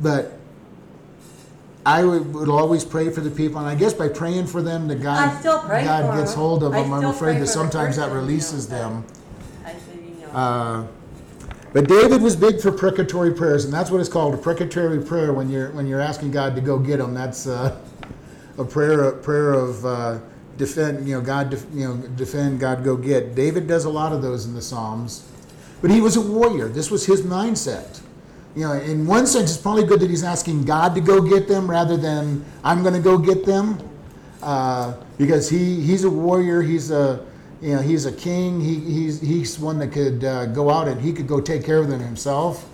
but 0.00 0.38
I 1.84 2.04
would, 2.04 2.32
would 2.34 2.48
always 2.48 2.84
pray 2.84 3.10
for 3.10 3.20
the 3.20 3.30
people, 3.30 3.58
and 3.58 3.68
I 3.68 3.74
guess 3.74 3.92
by 3.92 4.08
praying 4.08 4.46
for 4.46 4.62
them, 4.62 4.88
the 4.88 4.94
God, 4.94 5.38
still 5.40 5.60
pray 5.60 5.84
God 5.84 6.18
gets 6.18 6.32
hold 6.32 6.62
of 6.62 6.72
them. 6.72 6.92
I'm 6.92 7.04
afraid 7.04 7.40
that 7.40 7.48
sometimes 7.48 7.96
that 7.96 8.08
person, 8.08 8.14
you 8.14 8.20
know, 8.20 8.26
releases 8.26 8.68
them. 8.68 9.04
I 9.64 9.72
said, 9.72 9.80
you 9.96 10.26
know. 10.26 10.32
Uh, 10.32 10.86
but 11.72 11.88
David 11.88 12.20
was 12.20 12.36
big 12.36 12.60
for 12.60 12.70
precatory 12.70 13.32
prayers, 13.32 13.64
and 13.64 13.72
that's 13.72 13.90
what 13.90 14.00
it's 14.00 14.08
called—a 14.08 14.36
precatory 14.36 15.02
prayer. 15.02 15.32
When 15.32 15.48
you're 15.48 15.70
when 15.70 15.86
you're 15.86 16.00
asking 16.00 16.30
God 16.30 16.54
to 16.54 16.60
go 16.60 16.78
get 16.78 16.98
them, 16.98 17.14
that's 17.14 17.46
uh, 17.46 17.78
a 18.58 18.64
prayer 18.64 19.08
a 19.08 19.16
prayer 19.16 19.54
of 19.54 19.86
uh, 19.86 20.18
defend. 20.58 21.08
You 21.08 21.16
know, 21.16 21.20
God, 21.22 21.50
def, 21.50 21.64
you 21.72 21.88
know, 21.88 21.96
defend. 21.96 22.60
God, 22.60 22.84
go 22.84 22.96
get. 22.96 23.34
David 23.34 23.66
does 23.66 23.86
a 23.86 23.90
lot 23.90 24.12
of 24.12 24.20
those 24.20 24.44
in 24.44 24.54
the 24.54 24.60
Psalms, 24.60 25.26
but 25.80 25.90
he 25.90 26.00
was 26.00 26.16
a 26.16 26.20
warrior. 26.20 26.68
This 26.68 26.90
was 26.90 27.06
his 27.06 27.22
mindset. 27.22 28.02
You 28.54 28.64
know, 28.66 28.72
in 28.72 29.06
one 29.06 29.26
sense, 29.26 29.50
it's 29.54 29.62
probably 29.62 29.84
good 29.84 30.00
that 30.00 30.10
he's 30.10 30.24
asking 30.24 30.64
God 30.64 30.94
to 30.94 31.00
go 31.00 31.22
get 31.22 31.48
them 31.48 31.70
rather 31.70 31.96
than 31.96 32.44
I'm 32.62 32.82
going 32.82 32.92
to 32.94 33.00
go 33.00 33.16
get 33.16 33.46
them, 33.46 33.78
uh, 34.42 34.94
because 35.16 35.48
he 35.48 35.80
he's 35.80 36.04
a 36.04 36.10
warrior. 36.10 36.60
He's 36.60 36.90
a 36.90 37.24
you 37.62 37.76
know 37.76 37.80
he's 37.80 38.06
a 38.06 38.12
king. 38.12 38.60
He 38.60 38.80
he's 38.80 39.20
he's 39.20 39.58
one 39.58 39.78
that 39.78 39.92
could 39.92 40.24
uh, 40.24 40.46
go 40.46 40.68
out 40.68 40.88
and 40.88 41.00
he 41.00 41.12
could 41.12 41.28
go 41.28 41.40
take 41.40 41.64
care 41.64 41.78
of 41.78 41.88
them 41.88 42.00
himself. 42.00 42.68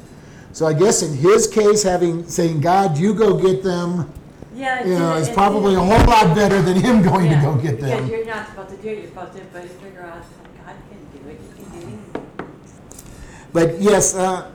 So 0.53 0.67
I 0.67 0.73
guess 0.73 1.03
in 1.03 1.15
his 1.15 1.47
case, 1.47 1.83
having 1.83 2.27
saying 2.27 2.61
God, 2.61 2.97
you 2.99 3.15
go 3.15 3.39
get 3.39 3.63
them, 3.63 4.11
Yeah, 4.55 4.85
you 4.85 4.99
know, 4.99 5.17
it's 5.17 5.29
is 5.29 5.35
probably 5.35 5.75
a 5.75 5.79
whole 5.79 6.07
lot 6.07 6.35
better 6.35 6.61
than 6.63 6.81
him 6.81 7.03
going 7.03 7.27
yeah, 7.27 7.41
to 7.41 7.47
go 7.47 7.55
get 7.57 7.77
Because 7.77 8.01
them. 8.01 8.09
you're 8.09 8.25
not 8.25 8.49
supposed 8.49 8.71
to 8.71 8.77
do 8.79 8.89
it, 8.89 8.99
you're 8.99 9.07
supposed 9.09 9.35
to, 9.35 9.43
but 9.53 9.65
figure 9.65 10.03
out, 10.03 10.25
God 10.67 10.75
can 10.89 11.23
do 11.23 11.29
it, 11.29 11.41
you 11.41 11.65
can 11.65 11.81
do 11.81 11.87
anything. 11.87 12.59
But 13.53 13.81
yes, 13.81 14.15
uh, 14.15 14.51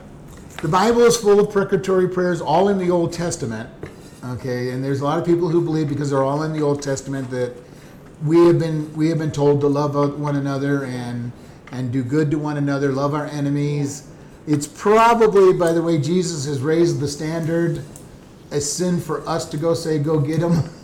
the 0.60 0.68
Bible 0.68 1.02
is 1.02 1.16
full 1.16 1.38
of 1.40 1.50
precatory 1.52 2.08
prayers, 2.08 2.40
all 2.40 2.68
in 2.68 2.78
the 2.78 2.90
Old 2.90 3.12
Testament. 3.12 3.70
Okay, 4.24 4.70
and 4.70 4.82
there's 4.82 5.00
a 5.00 5.04
lot 5.04 5.18
of 5.18 5.24
people 5.24 5.48
who 5.48 5.62
believe 5.62 5.88
because 5.88 6.10
they're 6.10 6.24
all 6.24 6.42
in 6.42 6.52
the 6.52 6.62
Old 6.62 6.82
Testament 6.82 7.30
that 7.30 7.54
we 8.22 8.46
have 8.46 8.58
been 8.58 8.92
we 8.94 9.08
have 9.08 9.18
been 9.18 9.32
told 9.32 9.60
to 9.62 9.66
love 9.66 9.94
one 10.18 10.36
another 10.36 10.84
and 10.84 11.32
and 11.72 11.92
do 11.92 12.02
good 12.04 12.30
to 12.30 12.38
one 12.38 12.56
another, 12.56 12.92
love 12.92 13.14
our 13.14 13.26
enemies. 13.26 14.08
It's 14.46 14.66
probably, 14.66 15.52
by 15.54 15.72
the 15.72 15.82
way, 15.82 15.98
Jesus 15.98 16.44
has 16.46 16.60
raised 16.60 17.00
the 17.00 17.08
standard 17.08 17.82
a 18.52 18.60
sin 18.60 19.00
for 19.00 19.26
us 19.28 19.46
to 19.46 19.56
go 19.56 19.74
say, 19.74 19.98
go 19.98 20.20
get 20.20 20.40
them. 20.40 20.62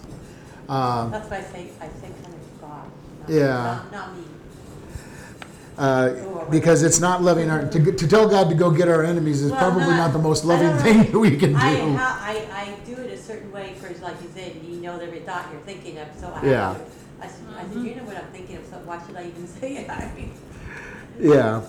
Um, 0.68 1.10
That's 1.10 1.28
why 1.28 1.38
I 1.38 1.42
say, 1.42 1.68
I 1.80 1.88
say 1.88 2.06
to 2.06 2.60
God. 2.60 2.84
not- 3.22 3.28
Yeah. 3.28 3.80
Not, 3.90 3.92
not 3.92 4.16
me. 4.16 4.22
uh, 5.76 6.44
because 6.48 6.84
it's 6.84 7.00
not 7.00 7.22
loving 7.24 7.50
our 7.50 7.66
to, 7.66 7.92
to 7.92 8.06
tell 8.06 8.28
God 8.28 8.48
to 8.50 8.54
go 8.54 8.70
get 8.70 8.86
our 8.88 9.02
enemies 9.04 9.42
is 9.42 9.50
Well, 9.50 9.58
probably 9.60 9.88
not, 9.96 10.12
the 10.12 10.20
most 10.20 10.44
loving 10.44 10.72
thing 10.78 11.10
that 11.10 11.18
we 11.26 11.36
can 11.36 11.50
do. 11.54 11.56
I, 11.58 11.98
I, 11.98 12.46
I 12.52 12.74
do 12.86 12.92
it 13.02 13.10
a 13.12 13.18
certain 13.20 13.50
way, 13.50 13.74
because 13.80 14.00
like 14.00 14.14
you 14.22 14.28
said, 14.32 14.60
you 14.64 14.76
know 14.76 14.96
every 15.00 15.20
thought 15.20 15.48
you're 15.50 15.60
thinking 15.62 15.98
of, 15.98 16.06
so 16.20 16.28
I. 16.32 16.46
Yeah. 16.46 16.78
I 17.20 17.26
said, 17.26 17.44
I 17.56 17.62
said, 17.64 17.82
you 17.82 17.94
know 17.96 18.04
what 18.04 18.16
I'm 18.16 18.26
thinking 18.32 18.56
of, 18.56 18.66
so 18.66 18.76
why 18.84 19.04
should 19.06 19.16
I 19.16 19.26
even 19.28 19.46
say 19.60 19.76
it? 19.76 19.90
I 19.90 20.10
mean, 20.14 20.32
Yeah. 21.18 21.62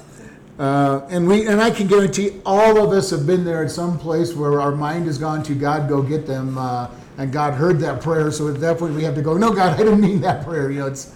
Uh, 0.60 1.08
and 1.10 1.28
we 1.28 1.48
and 1.48 1.60
I 1.62 1.72
can 1.72 1.88
guarantee 1.88 2.40
all 2.46 2.78
of 2.78 2.92
us 2.92 3.10
have 3.10 3.26
been 3.26 3.44
there 3.44 3.64
at 3.64 3.72
some 3.72 3.98
place 3.98 4.34
where 4.36 4.62
our 4.62 4.74
mind 4.74 5.08
has 5.08 5.18
gone 5.18 5.42
to 5.44 5.56
God, 5.56 5.90
go 5.90 6.04
get 6.04 6.28
them, 6.28 6.58
uh, 6.58 6.90
and 7.18 7.32
God 7.32 7.54
heard 7.56 7.80
that 7.80 8.02
prayer. 8.02 8.32
So 8.32 8.48
at 8.48 8.60
that 8.60 8.78
point, 8.78 8.94
we 8.94 9.04
have 9.04 9.16
to 9.16 9.22
go, 9.24 9.38
no, 9.38 9.54
God, 9.54 9.74
I 9.74 9.78
didn't 9.78 10.02
mean 10.02 10.22
that 10.22 10.46
prayer. 10.46 10.70
You 10.70 10.80
know, 10.82 10.88
it's 10.88 11.16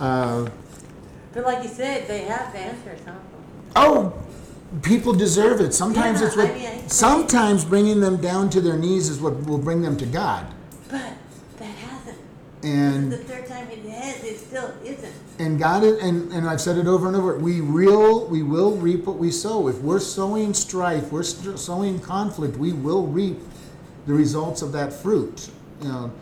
uh, 0.00 0.48
But 1.32 1.44
like 1.44 1.62
you 1.62 1.70
said, 1.70 2.06
they 2.06 2.22
have 2.24 2.52
the 2.52 2.58
answer, 2.58 2.96
some 3.04 3.14
of 3.16 3.22
oh, 3.76 4.12
people 4.82 5.12
deserve 5.14 5.60
it. 5.60 5.72
Sometimes 5.72 6.20
Yeah, 6.20 6.26
it's 6.26 6.36
what. 6.36 6.50
I 6.50 6.54
mean, 6.54 6.66
I- 6.66 6.86
sometimes 6.88 7.64
bringing 7.64 8.00
them 8.00 8.18
down 8.18 8.50
to 8.50 8.60
their 8.60 8.76
knees 8.76 9.08
is 9.08 9.20
what 9.20 9.46
will 9.46 9.58
bring 9.58 9.80
them 9.80 9.96
to 9.98 10.06
God. 10.06 10.46
But. 10.90 11.14
And 12.64 13.10
The 13.10 13.16
third 13.18 13.46
time 13.46 13.68
it 13.70 13.84
has, 13.90 14.22
it 14.22 14.38
still 14.38 14.72
isn't. 14.84 15.12
and 15.40 15.58
God 15.58 15.82
is, 15.82 16.00
and, 16.02 16.32
and 16.32 16.48
I've 16.48 16.60
said 16.60 16.78
it 16.78 16.86
over 16.86 17.08
and 17.08 17.16
over. 17.16 17.36
We 17.36 17.60
real 17.60 18.26
we 18.26 18.42
will 18.44 18.76
reap 18.76 19.04
what 19.04 19.16
we 19.18 19.30
sow. 19.32 19.66
If 19.68 19.78
we're 19.80 19.98
sowing 19.98 20.54
strife, 20.54 21.10
we're 21.10 21.24
st- 21.24 21.58
sowing 21.58 21.98
conflict. 21.98 22.56
We 22.56 22.72
will 22.72 23.06
reap 23.06 23.38
the 24.06 24.14
results 24.14 24.62
of 24.62 24.70
that 24.72 24.92
fruit. 24.92 25.50
You 25.80 25.88
know, 25.88 26.12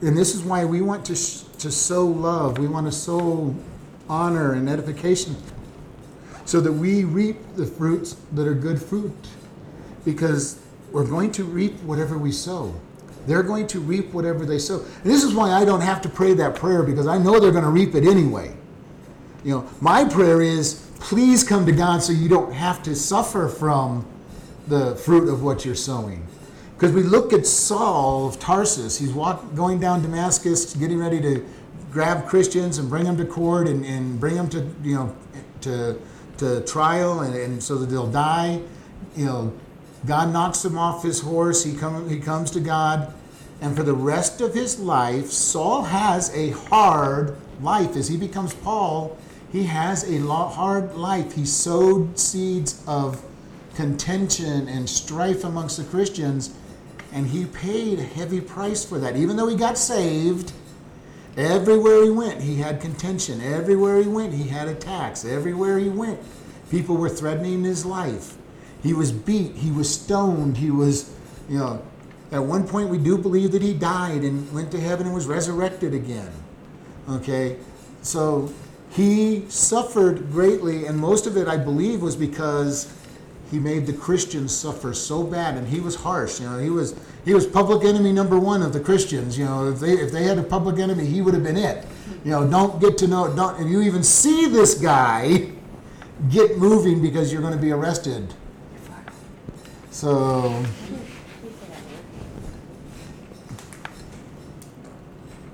and 0.00 0.16
this 0.16 0.34
is 0.34 0.42
why 0.42 0.64
we 0.64 0.80
want 0.82 1.04
to 1.06 1.14
sh- 1.14 1.42
to 1.58 1.70
sow 1.70 2.04
love. 2.04 2.58
We 2.58 2.66
want 2.66 2.86
to 2.86 2.92
sow 2.92 3.54
honor 4.08 4.54
and 4.54 4.68
edification, 4.68 5.36
so 6.44 6.60
that 6.60 6.72
we 6.72 7.04
reap 7.04 7.36
the 7.54 7.64
fruits 7.66 8.16
that 8.32 8.46
are 8.48 8.54
good 8.54 8.82
fruit, 8.82 9.14
because 10.04 10.60
we're 10.90 11.06
going 11.06 11.30
to 11.32 11.44
reap 11.44 11.80
whatever 11.82 12.18
we 12.18 12.32
sow. 12.32 12.74
They're 13.26 13.42
going 13.42 13.66
to 13.68 13.80
reap 13.80 14.12
whatever 14.12 14.44
they 14.44 14.58
sow. 14.58 14.80
And 14.80 15.10
this 15.10 15.24
is 15.24 15.34
why 15.34 15.50
I 15.50 15.64
don't 15.64 15.80
have 15.80 16.02
to 16.02 16.08
pray 16.08 16.34
that 16.34 16.54
prayer 16.54 16.82
because 16.82 17.06
I 17.06 17.18
know 17.18 17.40
they're 17.40 17.52
going 17.52 17.64
to 17.64 17.70
reap 17.70 17.94
it 17.94 18.04
anyway. 18.04 18.54
You 19.44 19.50
know, 19.56 19.70
my 19.80 20.04
prayer 20.04 20.40
is 20.40 20.88
please 21.00 21.44
come 21.44 21.66
to 21.66 21.72
God 21.72 22.02
so 22.02 22.12
you 22.12 22.28
don't 22.28 22.52
have 22.52 22.82
to 22.84 22.96
suffer 22.96 23.48
from 23.48 24.06
the 24.68 24.96
fruit 24.96 25.28
of 25.28 25.42
what 25.42 25.64
you're 25.64 25.74
sowing. 25.74 26.26
Because 26.74 26.92
we 26.92 27.02
look 27.02 27.32
at 27.32 27.46
Saul 27.46 28.26
of 28.26 28.40
Tarsus, 28.40 28.98
he's 28.98 29.12
walk, 29.12 29.54
going 29.54 29.78
down 29.78 30.02
Damascus, 30.02 30.74
getting 30.74 30.98
ready 30.98 31.20
to 31.20 31.44
grab 31.92 32.26
Christians 32.26 32.78
and 32.78 32.88
bring 32.88 33.04
them 33.04 33.16
to 33.18 33.24
court 33.24 33.68
and, 33.68 33.84
and 33.84 34.18
bring 34.18 34.34
them 34.34 34.48
to, 34.48 34.66
you 34.82 34.94
know, 34.96 35.16
to, 35.60 36.00
to 36.38 36.62
trial 36.62 37.20
and, 37.20 37.34
and 37.34 37.62
so 37.62 37.76
that 37.76 37.86
they'll 37.86 38.10
die. 38.10 38.60
You 39.14 39.26
know, 39.26 39.52
God 40.06 40.32
knocks 40.32 40.64
him 40.64 40.76
off 40.76 41.02
his 41.02 41.20
horse. 41.20 41.64
He, 41.64 41.74
come, 41.76 42.08
he 42.08 42.20
comes 42.20 42.50
to 42.52 42.60
God. 42.60 43.12
And 43.60 43.76
for 43.76 43.82
the 43.82 43.94
rest 43.94 44.40
of 44.40 44.52
his 44.52 44.78
life, 44.78 45.30
Saul 45.30 45.84
has 45.84 46.34
a 46.34 46.50
hard 46.50 47.36
life. 47.62 47.96
As 47.96 48.08
he 48.08 48.16
becomes 48.16 48.52
Paul, 48.52 49.16
he 49.50 49.64
has 49.64 50.04
a 50.10 50.18
hard 50.20 50.94
life. 50.96 51.34
He 51.34 51.46
sowed 51.46 52.18
seeds 52.18 52.82
of 52.86 53.24
contention 53.74 54.68
and 54.68 54.88
strife 54.88 55.44
amongst 55.44 55.76
the 55.78 55.84
Christians, 55.84 56.54
and 57.12 57.26
he 57.26 57.46
paid 57.46 57.98
a 57.98 58.02
heavy 58.02 58.40
price 58.40 58.84
for 58.84 58.98
that. 58.98 59.16
Even 59.16 59.36
though 59.36 59.46
he 59.46 59.56
got 59.56 59.78
saved, 59.78 60.52
everywhere 61.36 62.02
he 62.02 62.10
went, 62.10 62.42
he 62.42 62.56
had 62.56 62.80
contention. 62.80 63.40
Everywhere 63.40 64.02
he 64.02 64.08
went, 64.08 64.34
he 64.34 64.48
had 64.48 64.68
attacks. 64.68 65.24
Everywhere 65.24 65.78
he 65.78 65.88
went, 65.88 66.20
people 66.70 66.96
were 66.96 67.08
threatening 67.08 67.62
his 67.62 67.86
life. 67.86 68.36
He 68.84 68.92
was 68.92 69.10
beat, 69.10 69.56
he 69.56 69.72
was 69.72 69.92
stoned, 69.92 70.58
he 70.58 70.70
was, 70.70 71.12
you 71.48 71.58
know, 71.58 71.82
at 72.30 72.44
one 72.44 72.68
point 72.68 72.90
we 72.90 72.98
do 72.98 73.18
believe 73.18 73.50
that 73.52 73.62
he 73.62 73.72
died 73.72 74.22
and 74.22 74.52
went 74.52 74.70
to 74.72 74.80
heaven 74.80 75.06
and 75.06 75.14
was 75.14 75.26
resurrected 75.26 75.94
again. 75.94 76.30
Okay? 77.08 77.56
So 78.02 78.52
he 78.90 79.48
suffered 79.48 80.30
greatly, 80.30 80.86
and 80.86 80.98
most 80.98 81.26
of 81.26 81.36
it, 81.36 81.48
I 81.48 81.56
believe, 81.56 82.02
was 82.02 82.14
because 82.14 82.92
he 83.50 83.58
made 83.58 83.86
the 83.86 83.92
Christians 83.92 84.54
suffer 84.54 84.92
so 84.92 85.22
bad, 85.22 85.56
and 85.56 85.66
he 85.66 85.80
was 85.80 85.94
harsh. 85.94 86.40
You 86.40 86.50
know, 86.50 86.58
he 86.58 86.70
was 86.70 86.94
he 87.24 87.34
was 87.34 87.46
public 87.46 87.84
enemy 87.84 88.12
number 88.12 88.38
one 88.38 88.62
of 88.62 88.72
the 88.72 88.80
Christians. 88.80 89.38
You 89.38 89.46
know, 89.46 89.68
if 89.68 89.80
they 89.80 89.92
if 89.92 90.12
they 90.12 90.24
had 90.24 90.38
a 90.38 90.42
public 90.42 90.78
enemy, 90.78 91.06
he 91.06 91.22
would 91.22 91.34
have 91.34 91.42
been 91.42 91.56
it. 91.56 91.86
You 92.24 92.32
know, 92.32 92.48
don't 92.48 92.80
get 92.80 92.98
to 92.98 93.06
know 93.06 93.34
don't, 93.34 93.58
and 93.58 93.70
you 93.70 93.82
even 93.82 94.02
see 94.02 94.46
this 94.46 94.74
guy 94.74 95.50
get 96.30 96.58
moving 96.58 97.02
because 97.02 97.32
you're 97.32 97.42
going 97.42 97.54
to 97.54 97.60
be 97.60 97.72
arrested. 97.72 98.34
So 99.94 100.64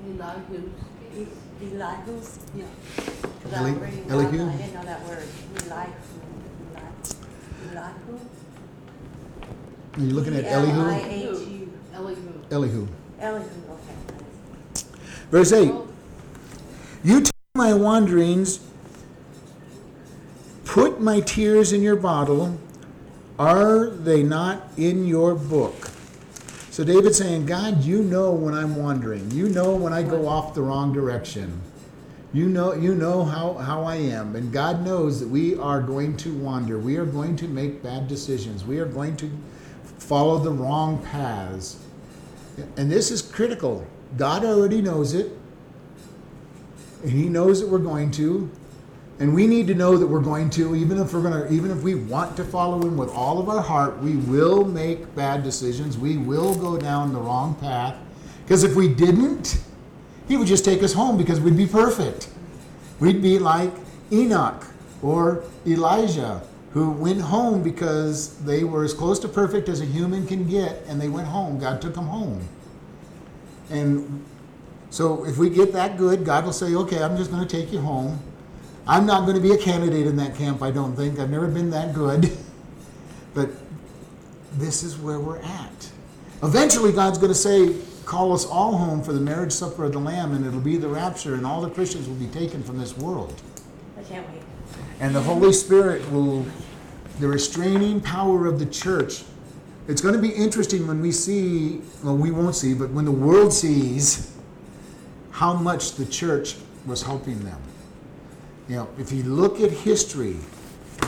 Elihu's 0.08 0.72
E- 1.14 1.26
Elihu? 1.62 2.38
Yeah. 2.56 2.64
Eli- 3.46 3.72
was 3.72 3.80
reading, 3.82 4.10
Elihu? 4.10 4.30
Didn't 4.32 4.74
know 4.74 4.82
that 4.84 5.06
word, 5.06 5.24
Elihu, 5.66 5.66
Eli- 5.66 5.86
Elihu? 7.70 8.20
Are 9.92 10.00
you 10.00 10.10
looking 10.14 10.36
at 10.36 10.44
Elihu? 10.46 10.80
E-L-I-H-U. 10.80 11.72
Elihu. 11.94 12.32
Elihu. 12.50 12.88
Elihu, 13.20 13.44
okay. 13.44 14.84
Verse 15.30 15.52
8 15.52 15.72
You 17.04 17.20
take 17.20 17.32
my 17.54 17.74
wanderings, 17.74 18.60
put 20.64 20.98
my 21.00 21.20
tears 21.20 21.72
in 21.74 21.82
your 21.82 21.96
bottle. 21.96 22.58
Are 23.40 23.88
they 23.88 24.22
not 24.22 24.68
in 24.76 25.06
your 25.06 25.34
book? 25.34 25.90
So 26.70 26.84
David's 26.84 27.16
saying, 27.16 27.46
God, 27.46 27.82
you 27.82 28.02
know 28.02 28.32
when 28.32 28.52
I'm 28.52 28.76
wandering. 28.76 29.30
You 29.30 29.48
know 29.48 29.74
when 29.74 29.94
I 29.94 30.02
go 30.02 30.28
off 30.28 30.52
the 30.52 30.60
wrong 30.60 30.92
direction. 30.92 31.58
You 32.34 32.50
know, 32.50 32.74
you 32.74 32.94
know 32.94 33.24
how, 33.24 33.54
how 33.54 33.84
I 33.84 33.96
am. 33.96 34.36
And 34.36 34.52
God 34.52 34.84
knows 34.84 35.20
that 35.20 35.28
we 35.30 35.56
are 35.56 35.80
going 35.80 36.18
to 36.18 36.34
wander. 36.34 36.78
We 36.78 36.98
are 36.98 37.06
going 37.06 37.34
to 37.36 37.48
make 37.48 37.82
bad 37.82 38.08
decisions. 38.08 38.66
We 38.66 38.78
are 38.78 38.84
going 38.84 39.16
to 39.16 39.30
follow 39.98 40.38
the 40.38 40.52
wrong 40.52 41.02
paths. 41.02 41.82
And 42.76 42.92
this 42.92 43.10
is 43.10 43.22
critical. 43.22 43.86
God 44.18 44.44
already 44.44 44.82
knows 44.82 45.14
it. 45.14 45.32
And 47.04 47.12
he 47.12 47.30
knows 47.30 47.62
that 47.62 47.70
we're 47.70 47.78
going 47.78 48.10
to. 48.12 48.50
And 49.20 49.34
we 49.34 49.46
need 49.46 49.66
to 49.66 49.74
know 49.74 49.98
that 49.98 50.06
we're 50.06 50.22
going 50.22 50.48
to, 50.50 50.74
even 50.74 50.98
if 50.98 51.12
we're 51.12 51.22
gonna, 51.22 51.46
even 51.50 51.70
if 51.70 51.82
we 51.82 51.94
want 51.94 52.38
to 52.38 52.44
follow 52.44 52.80
him 52.80 52.96
with 52.96 53.10
all 53.10 53.38
of 53.38 53.50
our 53.50 53.60
heart, 53.60 53.98
we 53.98 54.16
will 54.16 54.64
make 54.64 55.14
bad 55.14 55.44
decisions. 55.44 55.98
We 55.98 56.16
will 56.16 56.54
go 56.54 56.78
down 56.78 57.12
the 57.12 57.20
wrong 57.20 57.54
path. 57.56 57.96
Because 58.42 58.64
if 58.64 58.74
we 58.74 58.88
didn't, 58.88 59.62
he 60.26 60.38
would 60.38 60.48
just 60.48 60.64
take 60.64 60.82
us 60.82 60.94
home 60.94 61.18
because 61.18 61.38
we'd 61.38 61.56
be 61.56 61.66
perfect. 61.66 62.30
We'd 62.98 63.20
be 63.20 63.38
like 63.38 63.72
Enoch 64.10 64.66
or 65.02 65.44
Elijah, 65.66 66.42
who 66.72 66.90
went 66.90 67.20
home 67.20 67.62
because 67.62 68.38
they 68.44 68.64
were 68.64 68.84
as 68.84 68.94
close 68.94 69.18
to 69.18 69.28
perfect 69.28 69.68
as 69.68 69.82
a 69.82 69.84
human 69.84 70.26
can 70.26 70.48
get, 70.48 70.82
and 70.86 70.98
they 70.98 71.08
went 71.08 71.28
home. 71.28 71.58
God 71.58 71.82
took 71.82 71.94
them 71.94 72.06
home. 72.06 72.48
And 73.68 74.24
so 74.88 75.26
if 75.26 75.36
we 75.36 75.50
get 75.50 75.74
that 75.74 75.98
good, 75.98 76.24
God 76.24 76.46
will 76.46 76.54
say, 76.54 76.74
okay, 76.74 77.02
I'm 77.02 77.18
just 77.18 77.30
going 77.30 77.46
to 77.46 77.56
take 77.56 77.70
you 77.70 77.80
home. 77.80 78.18
I'm 78.86 79.06
not 79.06 79.22
going 79.22 79.36
to 79.36 79.42
be 79.42 79.52
a 79.52 79.58
candidate 79.58 80.06
in 80.06 80.16
that 80.16 80.34
camp, 80.34 80.62
I 80.62 80.70
don't 80.70 80.96
think. 80.96 81.18
I've 81.18 81.30
never 81.30 81.48
been 81.48 81.70
that 81.70 81.94
good. 81.94 82.30
But 83.32 83.50
this 84.54 84.82
is 84.82 84.98
where 84.98 85.20
we're 85.20 85.38
at. 85.38 85.90
Eventually, 86.42 86.92
God's 86.92 87.18
going 87.18 87.30
to 87.30 87.38
say, 87.38 87.76
call 88.04 88.32
us 88.32 88.44
all 88.44 88.76
home 88.76 89.02
for 89.02 89.12
the 89.12 89.20
marriage 89.20 89.52
supper 89.52 89.84
of 89.84 89.92
the 89.92 90.00
Lamb, 90.00 90.32
and 90.32 90.44
it'll 90.44 90.60
be 90.60 90.76
the 90.76 90.88
rapture, 90.88 91.34
and 91.34 91.46
all 91.46 91.60
the 91.60 91.70
Christians 91.70 92.08
will 92.08 92.16
be 92.16 92.26
taken 92.26 92.62
from 92.62 92.78
this 92.78 92.96
world. 92.96 93.40
I 93.98 94.02
can't 94.02 94.28
wait. 94.30 94.42
And 94.98 95.14
the 95.14 95.22
Holy 95.22 95.52
Spirit 95.52 96.10
will, 96.10 96.44
the 97.20 97.28
restraining 97.28 98.00
power 98.00 98.46
of 98.46 98.58
the 98.58 98.66
church. 98.66 99.22
It's 99.86 100.00
going 100.00 100.14
to 100.14 100.20
be 100.20 100.30
interesting 100.30 100.86
when 100.86 101.00
we 101.00 101.12
see, 101.12 101.82
well, 102.02 102.16
we 102.16 102.30
won't 102.30 102.54
see, 102.54 102.74
but 102.74 102.90
when 102.90 103.04
the 103.04 103.12
world 103.12 103.52
sees 103.52 104.36
how 105.30 105.54
much 105.54 105.92
the 105.92 106.04
church 106.04 106.56
was 106.86 107.02
helping 107.02 107.44
them. 107.44 107.60
You 108.70 108.76
know, 108.76 108.88
if 108.98 109.10
you 109.10 109.24
look 109.24 109.60
at 109.60 109.72
history, 109.72 110.36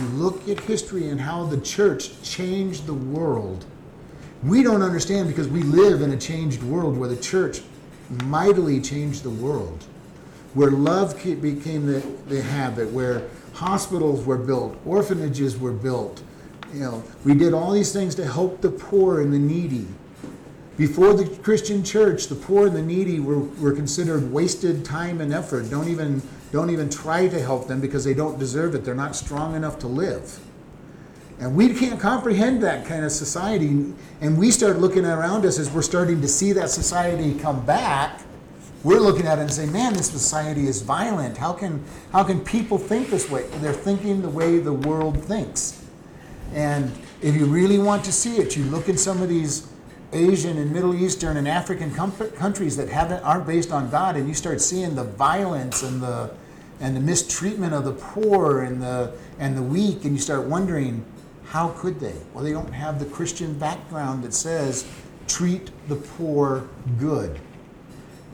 you 0.00 0.06
look 0.16 0.48
at 0.48 0.58
history 0.58 1.10
and 1.10 1.20
how 1.20 1.44
the 1.44 1.60
church 1.60 2.20
changed 2.20 2.86
the 2.86 2.94
world, 2.94 3.64
we 4.42 4.64
don't 4.64 4.82
understand 4.82 5.28
because 5.28 5.46
we 5.46 5.62
live 5.62 6.02
in 6.02 6.10
a 6.10 6.16
changed 6.16 6.60
world 6.64 6.96
where 6.96 7.08
the 7.08 7.16
church 7.16 7.62
mightily 8.24 8.80
changed 8.80 9.22
the 9.22 9.30
world 9.30 9.84
where 10.54 10.72
love 10.72 11.16
became 11.40 11.86
the, 11.86 12.00
the 12.26 12.42
habit, 12.42 12.90
where 12.90 13.28
hospitals 13.54 14.26
were 14.26 14.38
built, 14.38 14.76
orphanages 14.84 15.56
were 15.56 15.72
built. 15.72 16.20
You 16.74 16.80
know, 16.80 17.04
we 17.24 17.34
did 17.34 17.54
all 17.54 17.70
these 17.70 17.92
things 17.92 18.16
to 18.16 18.26
help 18.26 18.60
the 18.60 18.70
poor 18.70 19.20
and 19.20 19.32
the 19.32 19.38
needy. 19.38 19.86
Before 20.76 21.14
the 21.14 21.28
Christian 21.42 21.84
church, 21.84 22.26
the 22.26 22.34
poor 22.34 22.66
and 22.66 22.74
the 22.74 22.82
needy 22.82 23.20
were, 23.20 23.38
were 23.38 23.72
considered 23.72 24.32
wasted 24.32 24.84
time 24.84 25.20
and 25.20 25.32
effort. 25.32 25.70
Don't 25.70 25.88
even, 25.88 26.22
don't 26.52 26.70
even 26.70 26.88
try 26.88 27.26
to 27.26 27.40
help 27.40 27.66
them 27.66 27.80
because 27.80 28.04
they 28.04 28.14
don't 28.14 28.38
deserve 28.38 28.74
it. 28.74 28.84
They're 28.84 28.94
not 28.94 29.16
strong 29.16 29.56
enough 29.56 29.78
to 29.80 29.88
live. 29.88 30.38
And 31.40 31.56
we 31.56 31.74
can't 31.74 31.98
comprehend 31.98 32.62
that 32.62 32.86
kind 32.86 33.04
of 33.04 33.10
society. 33.10 33.92
And 34.20 34.38
we 34.38 34.50
start 34.50 34.78
looking 34.78 35.04
around 35.04 35.44
us 35.44 35.58
as 35.58 35.70
we're 35.70 35.82
starting 35.82 36.20
to 36.20 36.28
see 36.28 36.52
that 36.52 36.70
society 36.70 37.34
come 37.34 37.64
back. 37.64 38.20
We're 38.84 39.00
looking 39.00 39.26
at 39.26 39.38
it 39.38 39.42
and 39.42 39.52
saying, 39.52 39.72
man, 39.72 39.94
this 39.94 40.10
society 40.10 40.66
is 40.66 40.82
violent. 40.82 41.38
How 41.38 41.52
can, 41.52 41.82
how 42.12 42.22
can 42.22 42.40
people 42.44 42.78
think 42.78 43.08
this 43.08 43.30
way? 43.30 43.46
They're 43.60 43.72
thinking 43.72 44.22
the 44.22 44.28
way 44.28 44.58
the 44.58 44.72
world 44.72 45.24
thinks. 45.24 45.82
And 46.52 46.92
if 47.22 47.34
you 47.34 47.46
really 47.46 47.78
want 47.78 48.04
to 48.04 48.12
see 48.12 48.36
it, 48.36 48.56
you 48.56 48.64
look 48.64 48.88
at 48.88 48.98
some 48.98 49.22
of 49.22 49.28
these 49.28 49.68
Asian 50.12 50.58
and 50.58 50.70
Middle 50.70 50.94
Eastern 50.94 51.38
and 51.38 51.48
African 51.48 51.94
com- 51.94 52.12
countries 52.36 52.76
that 52.76 52.88
haven't 52.88 53.22
aren't 53.22 53.46
based 53.46 53.72
on 53.72 53.90
God, 53.90 54.16
and 54.16 54.28
you 54.28 54.34
start 54.34 54.60
seeing 54.60 54.94
the 54.94 55.04
violence 55.04 55.82
and 55.82 56.02
the 56.02 56.30
and 56.82 56.96
the 56.96 57.00
mistreatment 57.00 57.72
of 57.72 57.84
the 57.84 57.92
poor 57.92 58.62
and 58.62 58.82
the 58.82 59.12
and 59.38 59.56
the 59.56 59.62
weak, 59.62 60.04
and 60.04 60.12
you 60.12 60.20
start 60.20 60.44
wondering, 60.44 61.04
how 61.44 61.68
could 61.70 62.00
they? 62.00 62.16
Well, 62.34 62.44
they 62.44 62.52
don't 62.52 62.72
have 62.72 62.98
the 62.98 63.06
Christian 63.06 63.58
background 63.58 64.24
that 64.24 64.34
says 64.34 64.84
treat 65.28 65.70
the 65.88 65.96
poor 65.96 66.68
good. 66.98 67.38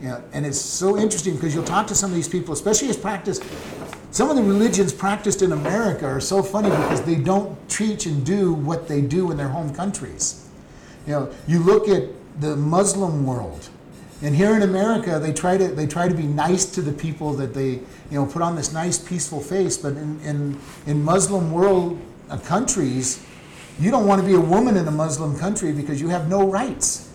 You 0.01 0.09
know, 0.09 0.23
and 0.33 0.45
it's 0.45 0.59
so 0.59 0.97
interesting 0.97 1.35
because 1.35 1.53
you'll 1.53 1.63
talk 1.63 1.85
to 1.87 1.95
some 1.95 2.09
of 2.09 2.15
these 2.15 2.27
people, 2.27 2.53
especially 2.53 2.89
as 2.89 2.97
practice. 2.97 3.39
Some 4.11 4.29
of 4.29 4.35
the 4.35 4.43
religions 4.43 4.91
practiced 4.93 5.43
in 5.43 5.51
America 5.51 6.05
are 6.07 6.21
so 6.21 6.41
funny 6.41 6.69
because 6.69 7.03
they 7.03 7.15
don't 7.15 7.55
teach 7.69 8.07
and 8.07 8.25
do 8.25 8.53
what 8.53 8.87
they 8.87 9.01
do 9.01 9.29
in 9.29 9.37
their 9.37 9.49
home 9.49 9.75
countries. 9.75 10.49
You 11.05 11.13
know, 11.13 11.33
you 11.47 11.59
look 11.59 11.87
at 11.87 12.09
the 12.41 12.55
Muslim 12.55 13.25
world, 13.25 13.68
and 14.21 14.35
here 14.35 14.53
in 14.53 14.63
America, 14.63 15.17
they 15.17 15.31
try 15.31 15.57
to 15.57 15.69
they 15.69 15.87
try 15.87 16.09
to 16.09 16.15
be 16.15 16.23
nice 16.23 16.65
to 16.65 16.81
the 16.81 16.91
people 16.91 17.33
that 17.33 17.53
they 17.53 17.69
you 17.69 17.85
know 18.11 18.25
put 18.25 18.41
on 18.41 18.55
this 18.55 18.73
nice 18.73 18.97
peaceful 18.97 19.39
face. 19.39 19.77
But 19.77 19.93
in 19.93 20.19
in, 20.21 20.59
in 20.85 21.03
Muslim 21.03 21.51
world 21.51 21.99
uh, 22.29 22.37
countries, 22.37 23.23
you 23.79 23.91
don't 23.91 24.05
want 24.05 24.21
to 24.21 24.27
be 24.27 24.35
a 24.35 24.41
woman 24.41 24.75
in 24.75 24.87
a 24.87 24.91
Muslim 24.91 25.37
country 25.39 25.71
because 25.71 26.01
you 26.01 26.09
have 26.09 26.27
no 26.29 26.45
rights, 26.45 27.09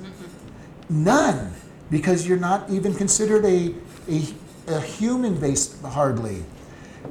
none, 0.88 1.52
because 1.90 2.26
you're 2.26 2.38
not 2.38 2.70
even 2.70 2.94
considered 2.94 3.44
a 3.44 3.74
a, 4.08 4.24
a 4.68 4.80
human 4.80 5.38
base 5.38 5.78
hardly. 5.82 6.42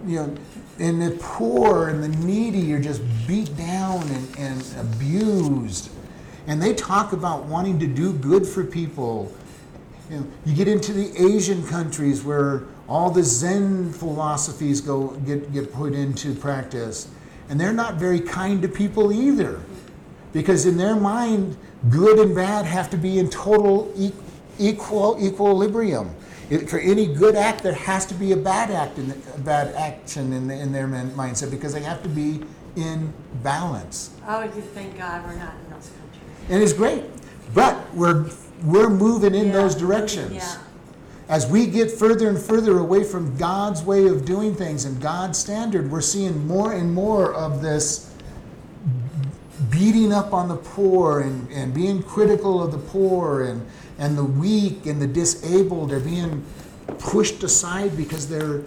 You 0.08 0.16
know, 0.16 0.36
and 0.80 1.00
the 1.00 1.12
poor 1.20 1.90
and 1.90 2.04
the 2.04 2.08
needy 2.08 2.74
are 2.74 2.82
just 2.82 3.04
beat 3.28 3.56
down 3.56 4.02
and, 4.02 4.38
and 4.40 4.66
abused. 4.80 5.92
And 6.48 6.62
they 6.62 6.74
talk 6.74 7.14
about 7.14 7.46
wanting 7.46 7.80
to 7.80 7.88
do 7.88 8.12
good 8.12 8.48
for 8.48 8.66
people. 8.66 9.32
You, 10.10 10.20
know, 10.20 10.28
you 10.46 10.56
get 10.56 10.68
into 10.68 10.94
the 10.94 11.16
Asian 11.18 11.66
countries 11.66 12.24
where 12.24 12.64
all 12.88 13.10
the 13.10 13.24
Zen 13.24 13.92
philosophies 13.92 14.82
go 14.82 15.10
get, 15.26 15.54
get 15.54 15.72
put 15.74 15.94
into 15.94 16.36
practice. 16.36 17.08
And 17.50 17.60
they're 17.60 17.74
not 17.74 17.96
very 17.96 18.20
kind 18.20 18.62
to 18.62 18.68
people 18.68 19.12
either. 19.12 19.62
Because 20.34 20.66
in 20.66 20.78
their 20.78 20.96
mind, 20.96 21.58
good 21.90 22.20
and 22.20 22.36
bad 22.36 22.66
have 22.66 22.90
to 22.90 22.98
be 22.98 23.20
in 23.20 23.30
total 23.30 23.92
e- 23.96 24.12
equal 24.58 25.18
equilibrium. 25.24 26.16
It, 26.50 26.70
for 26.70 26.80
any 26.80 27.08
good 27.08 27.36
act, 27.36 27.64
there 27.64 27.74
has 27.74 28.06
to 28.08 28.14
be 28.14 28.32
a 28.32 28.38
bad 28.38 28.70
act, 28.72 28.98
in 28.98 29.10
the, 29.10 29.16
a 29.36 29.40
bad 29.40 29.74
action 29.76 30.34
in, 30.34 30.48
the, 30.48 30.60
in 30.60 30.72
their 30.72 30.88
man, 30.88 31.12
mindset 31.12 31.52
because 31.52 31.74
they 31.74 31.82
have 31.84 32.04
to 32.04 32.10
be 32.10 32.42
in 32.76 33.14
balance. 33.44 34.12
Oh, 34.28 34.44
you 34.44 34.50
thank 34.50 34.98
God 34.98 35.24
we're 35.26 35.36
not 35.36 35.54
in 35.64 35.72
those 35.72 35.90
countries. 35.90 36.50
And 36.50 36.62
it's 36.62 36.74
great, 36.74 37.04
but 37.54 37.94
we're 37.94 38.30
we're 38.64 38.90
moving 38.90 39.36
in 39.36 39.48
Yeah, 39.48 39.54
those 39.54 39.76
directions. 39.76 40.34
Yeah. 40.34 40.58
As 41.30 41.48
we 41.48 41.68
get 41.68 41.92
further 41.92 42.30
and 42.30 42.40
further 42.40 42.80
away 42.80 43.04
from 43.04 43.38
God's 43.38 43.82
way 43.82 44.08
of 44.08 44.26
doing 44.26 44.56
things 44.56 44.86
and 44.86 45.02
God's 45.02 45.38
standard, 45.38 45.90
we're 45.90 46.02
seeing 46.02 46.46
more 46.48 46.74
and 46.74 46.94
more 46.94 47.34
of 47.34 47.62
this 47.62 48.14
beating 49.70 50.12
up 50.12 50.34
on 50.34 50.50
the 50.50 50.56
poor 50.56 51.22
and, 51.22 51.50
and 51.52 51.74
being 51.74 52.04
critical 52.04 52.62
of 52.62 52.72
the 52.72 52.78
poor 52.78 53.44
and, 53.44 53.66
and 53.98 54.18
the 54.18 54.24
weak 54.24 54.86
and 54.86 55.02
the 55.02 55.08
disabled 55.08 55.92
are 55.92 56.00
being 56.00 56.44
pushed 57.00 57.42
aside 57.44 57.96
because 57.96 58.28
they're 58.28 58.62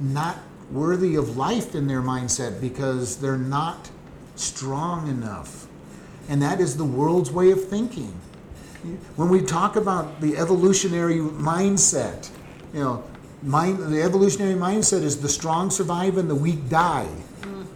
not 0.00 0.38
worthy 0.70 1.16
of 1.16 1.36
life 1.36 1.74
in 1.74 1.86
their 1.86 2.00
mindset 2.00 2.60
because 2.60 3.16
they're 3.18 3.36
not 3.36 3.90
strong 4.36 5.08
enough. 5.08 5.66
And 6.28 6.40
that 6.42 6.60
is 6.60 6.76
the 6.76 6.84
world's 6.84 7.30
way 7.30 7.50
of 7.50 7.68
thinking. 7.68 8.14
When 9.16 9.28
we 9.28 9.42
talk 9.42 9.76
about 9.76 10.20
the 10.20 10.36
evolutionary 10.36 11.18
mindset, 11.18 12.30
you 12.72 12.80
know, 12.80 13.04
mind, 13.42 13.78
the 13.92 14.02
evolutionary 14.02 14.54
mindset 14.54 15.02
is 15.02 15.20
the 15.20 15.28
strong 15.28 15.70
survive 15.70 16.16
and 16.16 16.30
the 16.30 16.34
weak 16.34 16.68
die. 16.68 17.08
Mm. 17.42 17.66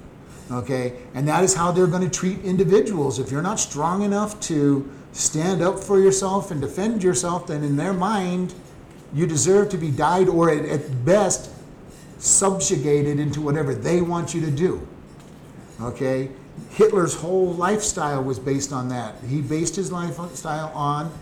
Okay? 0.52 0.94
And 1.14 1.28
that 1.28 1.44
is 1.44 1.54
how 1.54 1.72
they're 1.72 1.86
going 1.86 2.08
to 2.08 2.18
treat 2.18 2.40
individuals. 2.44 3.18
If 3.18 3.30
you're 3.30 3.42
not 3.42 3.60
strong 3.60 4.02
enough 4.02 4.38
to 4.40 4.90
stand 5.12 5.62
up 5.62 5.78
for 5.78 6.00
yourself 6.00 6.50
and 6.50 6.60
defend 6.60 7.02
yourself, 7.02 7.46
then 7.46 7.62
in 7.62 7.76
their 7.76 7.92
mind, 7.92 8.54
You 9.14 9.28
deserve 9.28 9.68
to 9.70 9.78
be 9.78 9.90
died 9.92 10.28
or 10.28 10.50
at, 10.50 10.64
at 10.64 11.04
best 11.04 11.50
subjugated 12.18 13.20
into 13.20 13.40
whatever 13.40 13.74
they 13.74 14.00
want 14.00 14.34
you 14.34 14.40
to 14.40 14.50
do. 14.50 14.86
Okay? 15.80 16.30
Hitler's 16.70 17.14
whole 17.14 17.52
lifestyle 17.52 18.22
was 18.22 18.38
based 18.38 18.72
on 18.72 18.88
that. 18.88 19.14
He 19.28 19.40
based 19.40 19.76
his 19.76 19.92
lifestyle 19.92 20.72
on 20.74 21.12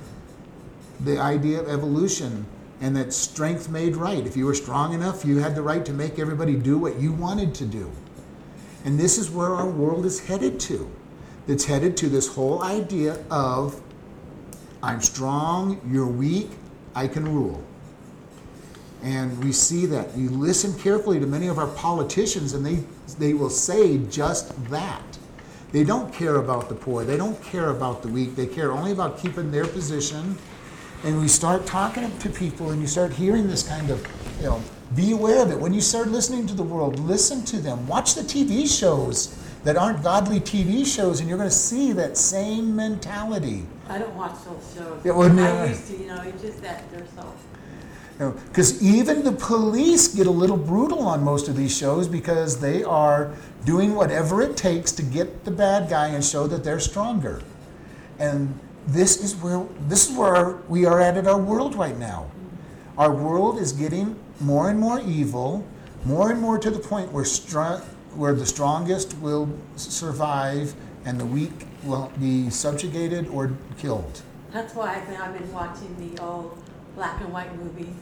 the 1.00 1.18
idea 1.18 1.60
of 1.60 1.68
evolution 1.68 2.46
and 2.80 2.96
that 2.96 3.12
strength 3.12 3.68
made 3.68 3.96
right. 3.96 4.26
If 4.26 4.36
you 4.36 4.44
were 4.44 4.54
strong 4.54 4.92
enough, 4.92 5.24
you 5.24 5.38
had 5.38 5.54
the 5.54 5.62
right 5.62 5.86
to 5.86 5.92
make 5.92 6.18
everybody 6.18 6.56
do 6.56 6.78
what 6.78 6.98
you 6.98 7.12
wanted 7.12 7.54
to 7.56 7.64
do. 7.64 7.90
And 8.84 8.98
this 8.98 9.18
is 9.18 9.30
where 9.30 9.50
our 9.50 9.68
world 9.68 10.04
is 10.04 10.26
headed 10.26 10.58
to. 10.60 10.90
It's 11.46 11.64
headed 11.64 11.96
to 11.98 12.08
this 12.08 12.34
whole 12.34 12.62
idea 12.62 13.24
of 13.30 13.80
I'm 14.82 15.00
strong, 15.00 15.80
you're 15.88 16.08
weak, 16.08 16.50
I 16.94 17.06
can 17.06 17.24
rule. 17.24 17.62
And 19.04 19.42
we 19.42 19.52
see 19.52 19.86
that. 19.86 20.16
You 20.16 20.30
listen 20.30 20.76
carefully 20.78 21.20
to 21.20 21.26
many 21.26 21.46
of 21.46 21.58
our 21.58 21.68
politicians, 21.68 22.52
and 22.52 22.66
they, 22.66 22.84
they 23.18 23.34
will 23.34 23.50
say 23.50 23.98
just 23.98 24.70
that. 24.70 25.18
They 25.72 25.84
don't 25.84 26.12
care 26.12 26.36
about 26.36 26.68
the 26.68 26.74
poor, 26.74 27.04
they 27.04 27.16
don't 27.16 27.42
care 27.42 27.70
about 27.70 28.02
the 28.02 28.08
weak, 28.08 28.36
they 28.36 28.46
care 28.46 28.70
only 28.72 28.92
about 28.92 29.18
keeping 29.18 29.50
their 29.50 29.66
position. 29.66 30.36
And 31.02 31.18
we 31.20 31.28
start 31.28 31.66
talking 31.66 32.16
to 32.18 32.28
people, 32.30 32.70
and 32.70 32.80
you 32.80 32.86
start 32.86 33.12
hearing 33.12 33.48
this 33.48 33.66
kind 33.66 33.90
of, 33.90 34.06
you 34.38 34.46
know, 34.46 34.62
be 34.94 35.12
aware 35.12 35.42
of 35.42 35.50
it. 35.50 35.58
When 35.58 35.72
you 35.72 35.80
start 35.80 36.08
listening 36.08 36.46
to 36.46 36.54
the 36.54 36.62
world, 36.62 36.98
listen 37.00 37.42
to 37.46 37.58
them. 37.58 37.88
Watch 37.88 38.14
the 38.14 38.20
TV 38.20 38.68
shows 38.68 39.36
that 39.64 39.76
aren't 39.76 40.02
godly 40.02 40.40
TV 40.40 40.84
shows, 40.86 41.20
and 41.20 41.28
you're 41.28 41.38
going 41.38 41.48
to 41.48 41.54
see 41.54 41.92
that 41.92 42.16
same 42.16 42.76
mentality. 42.76 43.64
I 43.88 43.98
don't 43.98 44.14
watch 44.14 44.36
those 44.44 44.74
shows. 44.76 45.00
Yeah, 45.04 45.12
well, 45.12 45.32
no. 45.32 45.44
I 45.44 45.66
used 45.66 45.88
to, 45.88 45.96
you 45.96 46.06
know, 46.06 46.20
it's 46.22 46.42
just 46.42 46.62
that 46.62 46.90
they're 46.92 47.06
so. 47.16 47.32
Because 48.30 48.82
even 48.82 49.24
the 49.24 49.32
police 49.32 50.08
get 50.08 50.26
a 50.26 50.30
little 50.30 50.56
brutal 50.56 51.00
on 51.00 51.22
most 51.22 51.48
of 51.48 51.56
these 51.56 51.76
shows 51.76 52.08
because 52.08 52.60
they 52.60 52.82
are 52.82 53.34
doing 53.64 53.94
whatever 53.94 54.40
it 54.40 54.56
takes 54.56 54.92
to 54.92 55.02
get 55.02 55.44
the 55.44 55.50
bad 55.50 55.90
guy 55.90 56.08
and 56.08 56.24
show 56.24 56.46
that 56.46 56.64
they're 56.64 56.80
stronger. 56.80 57.42
And 58.18 58.58
this 58.86 59.22
is 59.22 59.36
where 59.36 59.66
this 59.88 60.08
is 60.10 60.16
where 60.16 60.56
we 60.68 60.86
are 60.86 61.00
at 61.00 61.16
in 61.16 61.26
our 61.26 61.38
world 61.38 61.74
right 61.74 61.98
now. 61.98 62.30
Our 62.98 63.12
world 63.12 63.58
is 63.58 63.72
getting 63.72 64.16
more 64.40 64.70
and 64.70 64.78
more 64.78 65.00
evil, 65.00 65.66
more 66.04 66.30
and 66.30 66.40
more 66.40 66.58
to 66.58 66.70
the 66.70 66.78
point 66.78 67.12
where 67.12 67.24
where 68.14 68.34
the 68.34 68.46
strongest 68.46 69.16
will 69.18 69.48
survive 69.76 70.74
and 71.04 71.18
the 71.18 71.24
weak 71.24 71.66
will 71.84 72.12
be 72.20 72.50
subjugated 72.50 73.26
or 73.28 73.52
killed. 73.78 74.22
That's 74.52 74.74
why 74.74 74.96
I've 74.96 75.06
been, 75.08 75.16
I've 75.16 75.38
been 75.38 75.52
watching 75.52 75.96
the 75.98 76.22
old 76.22 76.62
black 76.94 77.20
and 77.20 77.32
white 77.32 77.56
movies. 77.56 77.94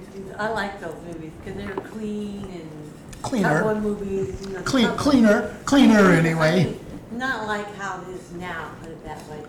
The 0.00 0.20
50s. 0.20 0.38
I 0.40 0.48
like 0.50 0.80
those 0.80 0.94
movies 1.06 1.32
because 1.44 1.62
they're 1.62 1.74
clean 1.74 2.44
and 2.44 3.22
Cleaner. 3.22 3.62
cowboy 3.62 3.80
movies. 3.80 4.46
You 4.46 4.52
know, 4.54 4.62
Clean, 4.62 4.86
cowboy- 4.86 4.96
cleaner, 4.98 5.56
cleaner 5.64 6.10
anyway. 6.12 6.76
Not 7.12 7.46
like 7.46 7.74
how 7.76 8.00
it 8.02 8.08
is 8.14 8.32
now, 8.32 8.70
put 8.80 8.90
it 8.90 9.04
that 9.04 9.28
way. 9.28 9.42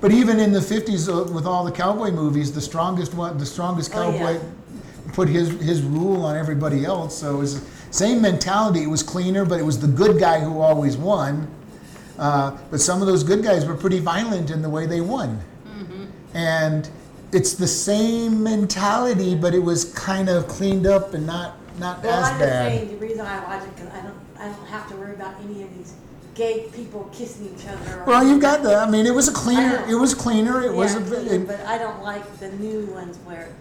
But 0.00 0.12
even 0.12 0.38
in 0.38 0.52
the 0.52 0.60
fifties, 0.62 1.08
uh, 1.08 1.26
with 1.32 1.46
all 1.46 1.64
the 1.64 1.72
cowboy 1.72 2.10
movies, 2.10 2.52
the 2.52 2.60
strongest 2.60 3.14
one, 3.14 3.38
the 3.38 3.46
strongest 3.46 3.90
Oh, 3.94 4.10
yeah. 4.10 4.18
cowboy, 4.18 4.40
put 5.14 5.28
his 5.28 5.48
his 5.60 5.82
rule 5.82 6.24
on 6.26 6.36
everybody 6.36 6.84
else. 6.84 7.16
So 7.18 7.34
it 7.34 7.38
was 7.38 7.60
the 7.60 7.66
same 7.90 8.20
mentality. 8.20 8.82
It 8.82 8.88
was 8.90 9.02
cleaner, 9.02 9.44
but 9.44 9.58
it 9.58 9.64
was 9.64 9.78
the 9.80 9.86
good 9.88 10.18
guy 10.20 10.40
who 10.40 10.60
always 10.60 10.96
won. 10.96 11.48
Uh, 12.18 12.52
but 12.70 12.80
some 12.80 13.00
of 13.00 13.06
those 13.06 13.24
good 13.24 13.42
guys 13.42 13.64
were 13.66 13.74
pretty 13.74 13.98
violent 13.98 14.50
in 14.50 14.62
the 14.62 14.70
way 14.70 14.86
they 14.86 15.00
won, 15.00 15.40
Mm-hmm. 15.66 16.04
and 16.36 16.88
it's 17.36 17.52
the 17.52 17.66
same 17.66 18.42
mentality, 18.42 19.34
but 19.34 19.54
it 19.54 19.58
was 19.58 19.92
kind 19.92 20.28
of 20.30 20.48
cleaned 20.48 20.86
up 20.86 21.12
and 21.12 21.26
not 21.26 21.56
not 21.78 22.02
Well, 22.02 22.24
as 22.24 22.32
I'm 22.32 22.38
bad. 22.38 22.72
just 22.72 22.78
saying 22.86 22.98
the 22.98 23.06
reason 23.06 23.26
I 23.26 23.44
watch 23.44 23.62
it 23.62 23.76
because 23.76 23.92
I 23.92 24.00
don't, 24.00 24.14
I 24.40 24.44
don't 24.46 24.66
have 24.68 24.88
to 24.88 24.96
worry 24.96 25.14
about 25.14 25.34
any 25.44 25.62
of 25.62 25.76
these 25.76 25.92
gay 26.34 26.68
people 26.74 27.10
kissing 27.12 27.54
each 27.54 27.66
other. 27.68 28.02
Well, 28.06 28.26
you've 28.26 28.40
got 28.40 28.62
the. 28.62 28.76
I 28.76 28.88
mean, 28.88 29.04
it 29.04 29.14
was 29.14 29.28
a 29.28 29.32
cleaner. 29.32 29.84
It 29.86 29.94
was 29.94 30.14
cleaner. 30.14 30.62
It 30.62 30.72
was. 30.72 30.94
Yeah, 30.94 31.00
A, 31.00 31.04
clean, 31.04 31.28
it, 31.42 31.46
but 31.46 31.60
I 31.66 31.76
don't 31.76 32.02
like 32.02 32.38
the 32.38 32.48
new 32.52 32.86
ones 32.86 33.18
where. 33.26 33.52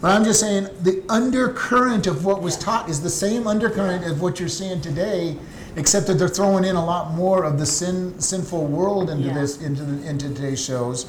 But 0.00 0.10
I'm 0.12 0.22
just 0.22 0.38
saying 0.38 0.68
the 0.82 1.02
undercurrent 1.08 2.06
of 2.06 2.24
what 2.24 2.40
was 2.42 2.54
Yeah. 2.56 2.64
taught 2.64 2.88
is 2.88 3.00
the 3.00 3.10
same 3.10 3.46
undercurrent 3.48 4.04
of 4.04 4.20
what 4.22 4.38
you're 4.38 4.48
seeing 4.48 4.80
today, 4.80 5.36
except 5.74 6.06
that 6.06 6.14
they're 6.14 6.28
throwing 6.28 6.64
in 6.64 6.76
a 6.76 6.84
lot 6.84 7.12
more 7.14 7.42
of 7.44 7.58
the 7.58 7.66
sin, 7.66 8.20
sinful 8.20 8.66
world 8.66 9.10
into 9.10 9.28
Yeah. 9.28 9.34
this 9.40 9.60
into 9.60 9.82
the, 9.82 10.08
into 10.08 10.28
today's 10.28 10.60
shows, 10.62 11.06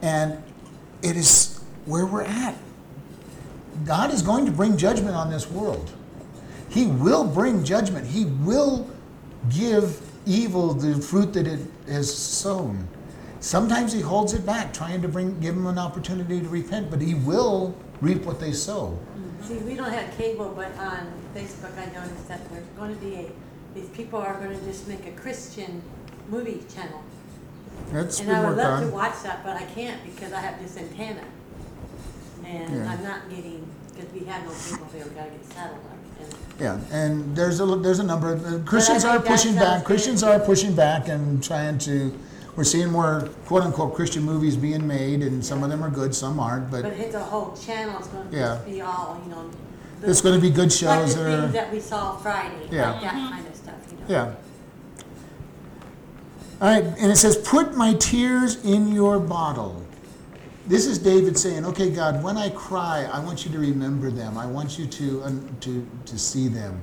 and 0.00 0.38
it 1.02 1.16
is 1.16 1.60
where 1.86 2.06
we're 2.06 2.22
at. 2.22 2.54
God 3.84 4.12
is 4.12 4.22
going 4.22 4.46
to 4.46 4.52
bring 4.52 4.76
judgment 4.76 5.14
on 5.14 5.30
this 5.30 5.50
world. 5.50 5.90
He 6.68 6.86
will 6.86 7.24
bring 7.24 7.64
judgment. 7.64 8.06
He 8.06 8.26
will 8.26 8.88
give 9.50 10.00
evil 10.26 10.74
the 10.74 11.00
fruit 11.00 11.32
that 11.32 11.46
it 11.46 11.60
has 11.86 12.12
sown. 12.12 12.86
Sometimes 13.40 13.92
he 13.92 14.00
holds 14.00 14.34
it 14.34 14.44
back, 14.44 14.74
trying 14.74 15.00
to 15.00 15.08
bring 15.08 15.38
give 15.40 15.54
them 15.54 15.66
an 15.66 15.78
opportunity 15.78 16.40
to 16.40 16.48
repent, 16.48 16.90
but 16.90 17.00
he 17.00 17.14
will 17.14 17.74
reap 18.00 18.24
what 18.24 18.40
they 18.40 18.52
sow. 18.52 18.98
See, 19.42 19.58
we 19.58 19.74
don't 19.74 19.92
have 19.92 20.14
cable, 20.16 20.52
but 20.54 20.76
on 20.76 21.12
Facebook 21.34 21.78
I 21.78 21.86
noticed 21.92 22.28
that 22.28 22.48
there's 22.50 22.66
going 22.76 22.94
to 22.94 23.00
be 23.00 23.14
a, 23.14 23.30
these 23.74 23.88
people 23.90 24.18
are 24.18 24.34
going 24.34 24.58
to 24.58 24.64
just 24.66 24.88
make 24.88 25.06
a 25.06 25.12
Christian 25.12 25.82
movie 26.28 26.62
channel. 26.74 27.02
That's 27.92 28.18
And 28.18 28.28
been 28.28 28.36
I 28.36 28.40
would 28.40 28.48
worked 28.56 28.58
love 28.58 28.80
to 28.80 28.86
on. 28.86 28.92
watch 28.92 29.22
that, 29.22 29.44
but 29.44 29.56
I 29.56 29.62
can't 29.64 30.02
because 30.04 30.32
I 30.32 30.40
have 30.40 30.60
this 30.62 30.76
antenna. 30.76 31.22
And 32.44 32.74
Yeah. 32.76 32.90
I'm 32.92 33.02
not 33.02 33.28
getting, 33.30 33.66
because 33.94 34.12
we 34.12 34.20
have 34.26 34.44
no 34.44 34.50
cable 34.50 34.86
here, 34.92 35.04
we 35.04 35.10
gotta 35.10 35.30
get 35.30 35.44
satellite. 35.52 35.80
And 36.20 36.34
Yeah, 36.60 36.78
and 36.96 37.36
there's 37.36 37.60
a 37.60 37.66
there's 37.76 37.98
a 38.00 38.04
number 38.04 38.32
of 38.32 38.64
Christians 38.66 39.02
think 39.02 39.14
are 39.14 39.18
that 39.18 39.26
pushing 39.26 39.52
sounds 39.54 39.64
back. 39.64 39.78
good. 39.80 39.86
Christians 39.86 40.22
are 40.22 40.38
pushing 40.40 40.74
back 40.74 41.08
and 41.08 41.42
trying 41.42 41.78
to. 41.78 42.12
We're 42.56 42.64
seeing 42.64 42.90
more 42.90 43.28
quote 43.46 43.62
unquote 43.62 43.94
Christian 43.94 44.24
movies 44.24 44.56
being 44.56 44.86
made, 44.86 45.22
and 45.22 45.44
some 45.44 45.62
of 45.62 45.70
them 45.70 45.82
are 45.84 45.90
good, 45.90 46.14
some 46.14 46.40
aren't. 46.40 46.70
But 46.70 46.82
But 46.82 46.92
it's 46.94 47.14
a 47.14 47.20
whole 47.20 47.54
channel, 47.56 47.96
it's 47.98 48.08
gonna 48.08 48.24
Yeah. 48.32 48.54
just 48.54 48.66
be 48.66 48.80
all, 48.80 49.20
you 49.24 49.30
know. 49.30 49.44
the- 50.00 50.10
it's 50.10 50.20
going 50.20 50.34
to 50.36 50.40
be 50.40 50.48
good 50.50 50.70
Like 50.70 50.70
shows 50.70 51.14
the 51.16 51.22
that 51.22 51.28
are. 51.38 51.40
things 51.42 51.52
that 51.54 51.72
we 51.72 51.80
saw 51.80 52.16
Friday, 52.18 52.68
Yeah. 52.70 52.92
like 52.92 53.00
that 53.02 53.12
kind 53.14 53.46
of 53.48 53.54
stuff, 53.56 53.74
you 53.90 53.96
know. 53.98 54.04
Yeah. 54.06 54.30
All 56.60 56.68
right, 56.68 56.82
and 56.84 57.12
it 57.12 57.16
says, 57.16 57.36
Put 57.36 57.76
my 57.76 57.94
tears 57.94 58.64
in 58.64 58.92
your 58.92 59.20
bottle. 59.20 59.84
This 60.66 60.86
is 60.86 60.98
David 60.98 61.38
saying, 61.38 61.64
Okay, 61.64 61.90
God, 61.90 62.22
when 62.22 62.36
I 62.36 62.50
cry, 62.50 63.08
I 63.12 63.20
want 63.20 63.44
you 63.44 63.52
to 63.52 63.58
remember 63.58 64.10
them. 64.10 64.36
I 64.36 64.46
want 64.46 64.76
you 64.76 64.86
to, 64.86 65.50
to, 65.60 65.86
to 66.06 66.18
see 66.18 66.48
them. 66.48 66.82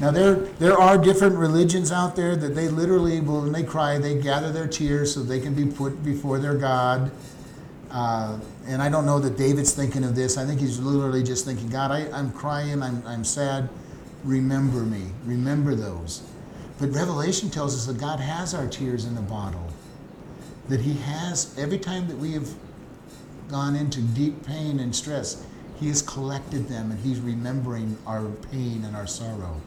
Now, 0.00 0.10
there, 0.10 0.34
there 0.34 0.76
are 0.76 0.98
different 0.98 1.36
religions 1.36 1.92
out 1.92 2.16
there 2.16 2.34
that 2.34 2.56
they 2.56 2.66
literally, 2.66 3.20
when 3.20 3.52
they 3.52 3.62
cry, 3.62 3.98
they 3.98 4.20
gather 4.20 4.50
their 4.50 4.66
tears 4.66 5.14
so 5.14 5.22
they 5.22 5.38
can 5.38 5.54
be 5.54 5.66
put 5.66 6.04
before 6.04 6.40
their 6.40 6.56
God. 6.56 7.12
Uh, 7.92 8.40
and 8.66 8.82
I 8.82 8.88
don't 8.88 9.06
know 9.06 9.20
that 9.20 9.36
David's 9.36 9.72
thinking 9.72 10.02
of 10.02 10.16
this. 10.16 10.36
I 10.36 10.44
think 10.44 10.58
he's 10.58 10.80
literally 10.80 11.22
just 11.22 11.44
thinking, 11.44 11.68
God, 11.68 11.92
I, 11.92 12.10
I'm 12.10 12.32
crying, 12.32 12.82
I'm, 12.82 13.00
I'm 13.06 13.22
sad. 13.22 13.68
Remember 14.24 14.80
me. 14.80 15.12
Remember 15.24 15.76
those. 15.76 16.24
But 16.78 16.90
Revelation 16.90 17.50
tells 17.50 17.74
us 17.74 17.86
that 17.86 17.98
God 17.98 18.20
has 18.20 18.54
our 18.54 18.66
tears 18.66 19.04
in 19.04 19.16
a 19.16 19.22
bottle. 19.22 19.68
That 20.68 20.80
He 20.80 20.94
has, 20.94 21.56
every 21.58 21.78
time 21.78 22.08
that 22.08 22.16
we 22.16 22.32
have 22.32 22.48
gone 23.48 23.76
into 23.76 24.00
deep 24.00 24.44
pain 24.44 24.80
and 24.80 24.94
stress, 24.94 25.44
He 25.78 25.88
has 25.88 26.02
collected 26.02 26.68
them 26.68 26.90
and 26.90 27.00
He's 27.00 27.20
remembering 27.20 27.96
our 28.06 28.28
pain 28.50 28.84
and 28.84 28.96
our 28.96 29.06
sorrow. 29.06 29.60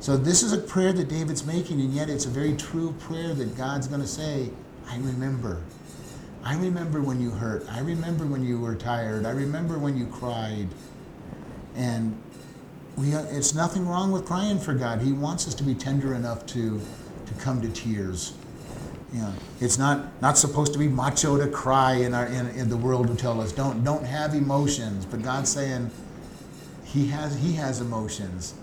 So 0.00 0.16
this 0.16 0.42
is 0.42 0.52
a 0.52 0.58
prayer 0.58 0.92
that 0.92 1.08
David's 1.08 1.46
making, 1.46 1.80
and 1.80 1.92
yet 1.92 2.10
it's 2.10 2.26
a 2.26 2.30
very 2.30 2.54
true 2.56 2.92
prayer 3.00 3.32
that 3.34 3.56
God's 3.56 3.88
going 3.88 4.02
to 4.02 4.06
say, 4.06 4.50
I 4.88 4.98
remember. 4.98 5.62
I 6.44 6.56
remember 6.56 7.00
when 7.00 7.22
you 7.22 7.30
hurt. 7.30 7.64
I 7.70 7.80
remember 7.80 8.26
when 8.26 8.44
you 8.44 8.60
were 8.60 8.74
tired. 8.74 9.24
I 9.24 9.30
remember 9.30 9.78
when 9.78 9.96
you 9.96 10.06
cried. 10.08 10.68
And 11.74 12.20
we, 12.96 13.12
it's 13.12 13.54
nothing 13.54 13.86
wrong 13.88 14.12
with 14.12 14.24
crying 14.24 14.58
for 14.58 14.74
God. 14.74 15.00
He 15.00 15.12
wants 15.12 15.48
us 15.48 15.54
to 15.56 15.64
be 15.64 15.74
tender 15.74 16.14
enough 16.14 16.46
to, 16.46 16.80
to 17.26 17.34
come 17.34 17.60
to 17.62 17.68
tears. 17.68 18.34
Know, 19.12 19.32
it's 19.60 19.78
not, 19.78 20.20
not 20.20 20.36
supposed 20.36 20.72
to 20.72 20.78
be 20.78 20.88
macho 20.88 21.38
to 21.38 21.46
cry 21.46 21.94
in, 21.94 22.14
our, 22.14 22.26
in, 22.26 22.48
in 22.48 22.68
the 22.68 22.76
world 22.76 23.08
who 23.08 23.14
tell 23.14 23.40
us 23.40 23.52
don't, 23.52 23.84
don't 23.84 24.04
have 24.04 24.34
emotions. 24.34 25.06
But 25.06 25.22
God's 25.22 25.50
saying 25.50 25.90
he 26.84 27.06
has, 27.08 27.38
he 27.38 27.52
has 27.52 27.80
emotions. 27.80 28.54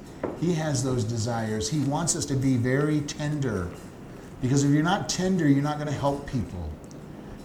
He 0.42 0.54
has 0.54 0.84
those 0.84 1.06
desires. 1.06 1.70
He 1.70 1.80
wants 1.80 2.18
us 2.18 2.26
to 2.26 2.36
be 2.36 2.58
very 2.58 3.00
tender. 3.02 3.70
Because 4.42 4.66
if 4.66 4.72
you're 4.72 4.84
not 4.84 5.08
tender, 5.08 5.48
you're 5.48 5.64
not 5.64 5.78
going 5.78 5.88
to 5.88 5.98
help 5.98 6.28
people. 6.28 6.70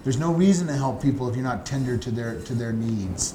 There's 0.02 0.18
no 0.18 0.32
reason 0.32 0.66
to 0.66 0.74
help 0.74 1.00
people 1.00 1.28
if 1.28 1.36
you're 1.36 1.44
not 1.44 1.64
tender 1.64 1.96
to 1.96 2.10
their, 2.10 2.40
to 2.42 2.54
their 2.54 2.72
needs. 2.72 3.34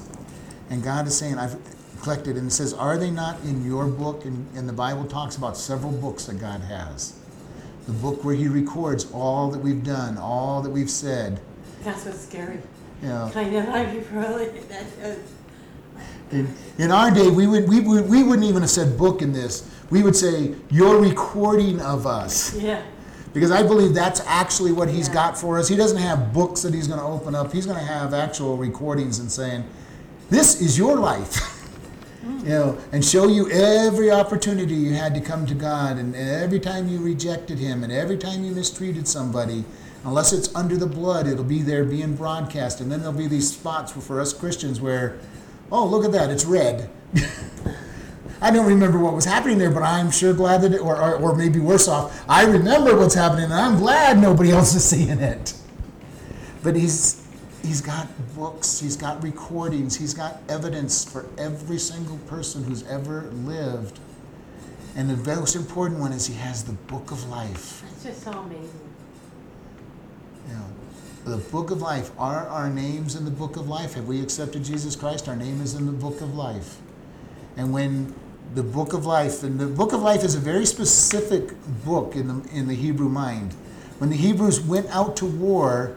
And 0.68 0.82
God 0.82 1.06
is 1.06 1.16
saying, 1.16 1.38
I've 1.38 1.56
collected, 2.02 2.36
and 2.36 2.48
it 2.48 2.50
says, 2.50 2.74
Are 2.74 2.98
they 2.98 3.10
not 3.10 3.40
in 3.44 3.64
your 3.64 3.86
book? 3.86 4.24
And, 4.24 4.46
and 4.56 4.68
the 4.68 4.72
Bible 4.72 5.04
talks 5.04 5.36
about 5.36 5.56
several 5.56 5.92
books 5.92 6.26
that 6.26 6.38
God 6.38 6.60
has. 6.62 7.14
The 7.86 7.92
book 7.92 8.24
where 8.24 8.34
He 8.34 8.48
records 8.48 9.10
all 9.12 9.50
that 9.50 9.58
we've 9.58 9.84
done, 9.84 10.18
all 10.18 10.60
that 10.62 10.70
we've 10.70 10.90
said. 10.90 11.40
That's 11.82 12.04
what's 12.04 12.20
scary. 12.20 12.58
You 13.02 13.08
know, 13.08 13.30
Kind 13.32 13.54
of, 13.56 13.68
I 13.68 13.84
really, 14.12 14.46
that, 14.60 15.18
In, 16.30 16.54
in 16.78 16.90
our 16.90 17.10
day, 17.10 17.28
we, 17.28 17.46
would, 17.46 17.68
we, 17.68 17.80
would, 17.80 18.08
we 18.08 18.22
wouldn't 18.22 18.46
even 18.46 18.62
have 18.62 18.70
said 18.70 18.96
book 18.96 19.22
in 19.22 19.32
this. 19.32 19.68
We 19.90 20.02
would 20.02 20.16
say, 20.16 20.54
Your 20.70 21.00
recording 21.00 21.80
of 21.80 22.06
us. 22.06 22.54
Yeah. 22.56 22.82
Because 23.32 23.50
I 23.50 23.62
believe 23.62 23.94
that's 23.94 24.20
actually 24.26 24.72
what 24.72 24.90
he's 24.90 25.08
Yeah. 25.08 25.14
got 25.14 25.38
for 25.38 25.58
us. 25.58 25.66
He 25.66 25.74
doesn't 25.76 25.96
have 25.98 26.34
books 26.34 26.60
that 26.62 26.74
he's 26.74 26.86
going 26.86 27.00
to 27.00 27.06
open 27.06 27.34
up, 27.34 27.52
he's 27.52 27.66
going 27.66 27.78
to 27.78 27.84
have 27.84 28.12
actual 28.14 28.56
recordings 28.56 29.18
and 29.18 29.30
saying, 29.32 29.64
This 30.30 30.60
is 30.60 30.76
your 30.78 30.96
life. 30.96 31.58
you 32.22 32.48
know, 32.48 32.78
and 32.92 33.04
show 33.04 33.28
you 33.28 33.50
every 33.50 34.10
opportunity 34.10 34.74
you 34.74 34.94
had 34.94 35.14
to 35.14 35.20
come 35.20 35.46
to 35.46 35.54
God, 35.54 35.98
and 35.98 36.14
every 36.14 36.60
time 36.60 36.88
you 36.88 37.00
rejected 37.00 37.58
Him, 37.58 37.82
and 37.82 37.92
every 37.92 38.16
time 38.16 38.44
you 38.44 38.52
mistreated 38.52 39.08
somebody. 39.08 39.64
Unless 40.04 40.32
it's 40.32 40.52
under 40.54 40.76
the 40.76 40.86
blood, 40.86 41.28
it'll 41.28 41.44
be 41.44 41.62
there 41.62 41.84
being 41.84 42.16
broadcast. 42.16 42.80
And 42.80 42.90
then 42.90 43.00
there'll 43.00 43.16
be 43.16 43.28
these 43.28 43.52
spots 43.52 43.92
for 43.92 44.20
us 44.20 44.32
Christians 44.32 44.80
where, 44.80 45.18
oh, 45.70 45.86
look 45.86 46.04
at 46.04 46.10
that, 46.10 46.28
it's 46.28 46.44
red. 46.44 46.90
I 48.40 48.50
don't 48.50 48.66
remember 48.66 48.98
what 48.98 49.14
was 49.14 49.24
happening 49.24 49.58
there, 49.58 49.70
but 49.70 49.84
I'm 49.84 50.10
sure 50.10 50.32
glad 50.32 50.62
that 50.62 50.72
it, 50.74 50.80
or, 50.80 51.00
or, 51.00 51.14
or 51.14 51.36
maybe 51.36 51.60
worse 51.60 51.86
off, 51.86 52.24
I 52.28 52.44
remember 52.44 52.96
what's 52.96 53.14
happening 53.14 53.44
and 53.44 53.54
I'm 53.54 53.78
glad 53.78 54.18
nobody 54.18 54.50
else 54.50 54.74
is 54.74 54.84
seeing 54.84 55.20
it. 55.20 55.54
But 56.64 56.74
he's, 56.74 57.21
he's 57.62 57.80
got 57.80 58.08
books, 58.34 58.80
he's 58.80 58.96
got 58.96 59.22
recordings, 59.22 59.96
he's 59.96 60.14
got 60.14 60.40
evidence 60.48 61.04
for 61.04 61.26
every 61.38 61.78
single 61.78 62.18
person 62.26 62.64
who's 62.64 62.86
ever 62.86 63.22
lived. 63.32 63.98
And 64.94 65.08
the 65.08 65.16
most 65.34 65.56
important 65.56 66.00
one 66.00 66.12
is 66.12 66.26
he 66.26 66.34
has 66.34 66.64
the 66.64 66.72
book 66.72 67.10
of 67.10 67.28
life. 67.28 67.82
It's 67.92 68.04
just 68.04 68.22
so 68.22 68.32
amazing. 68.32 68.68
Know, 70.48 70.66
the 71.24 71.38
book 71.38 71.70
of 71.70 71.80
life. 71.80 72.10
Are 72.18 72.46
our 72.48 72.68
names 72.68 73.14
in 73.14 73.24
the 73.24 73.30
book 73.30 73.56
of 73.56 73.68
life? 73.68 73.94
Have 73.94 74.06
we 74.06 74.20
accepted 74.20 74.64
Jesus 74.64 74.96
Christ? 74.96 75.28
Our 75.28 75.36
name 75.36 75.62
is 75.62 75.74
in 75.74 75.86
the 75.86 75.92
book 75.92 76.20
of 76.20 76.34
life. 76.34 76.78
And 77.56 77.72
when 77.72 78.14
the 78.54 78.62
book 78.62 78.92
of 78.92 79.06
life, 79.06 79.42
and 79.42 79.58
the 79.58 79.66
book 79.66 79.92
of 79.92 80.02
life 80.02 80.24
is 80.24 80.34
a 80.34 80.40
very 80.40 80.66
specific 80.66 81.52
book 81.84 82.16
in 82.16 82.28
the, 82.28 82.48
in 82.52 82.68
the 82.68 82.74
Hebrew 82.74 83.08
mind. 83.08 83.54
When 83.98 84.10
the 84.10 84.16
Hebrews 84.16 84.60
went 84.60 84.88
out 84.88 85.16
to 85.18 85.26
war, 85.26 85.96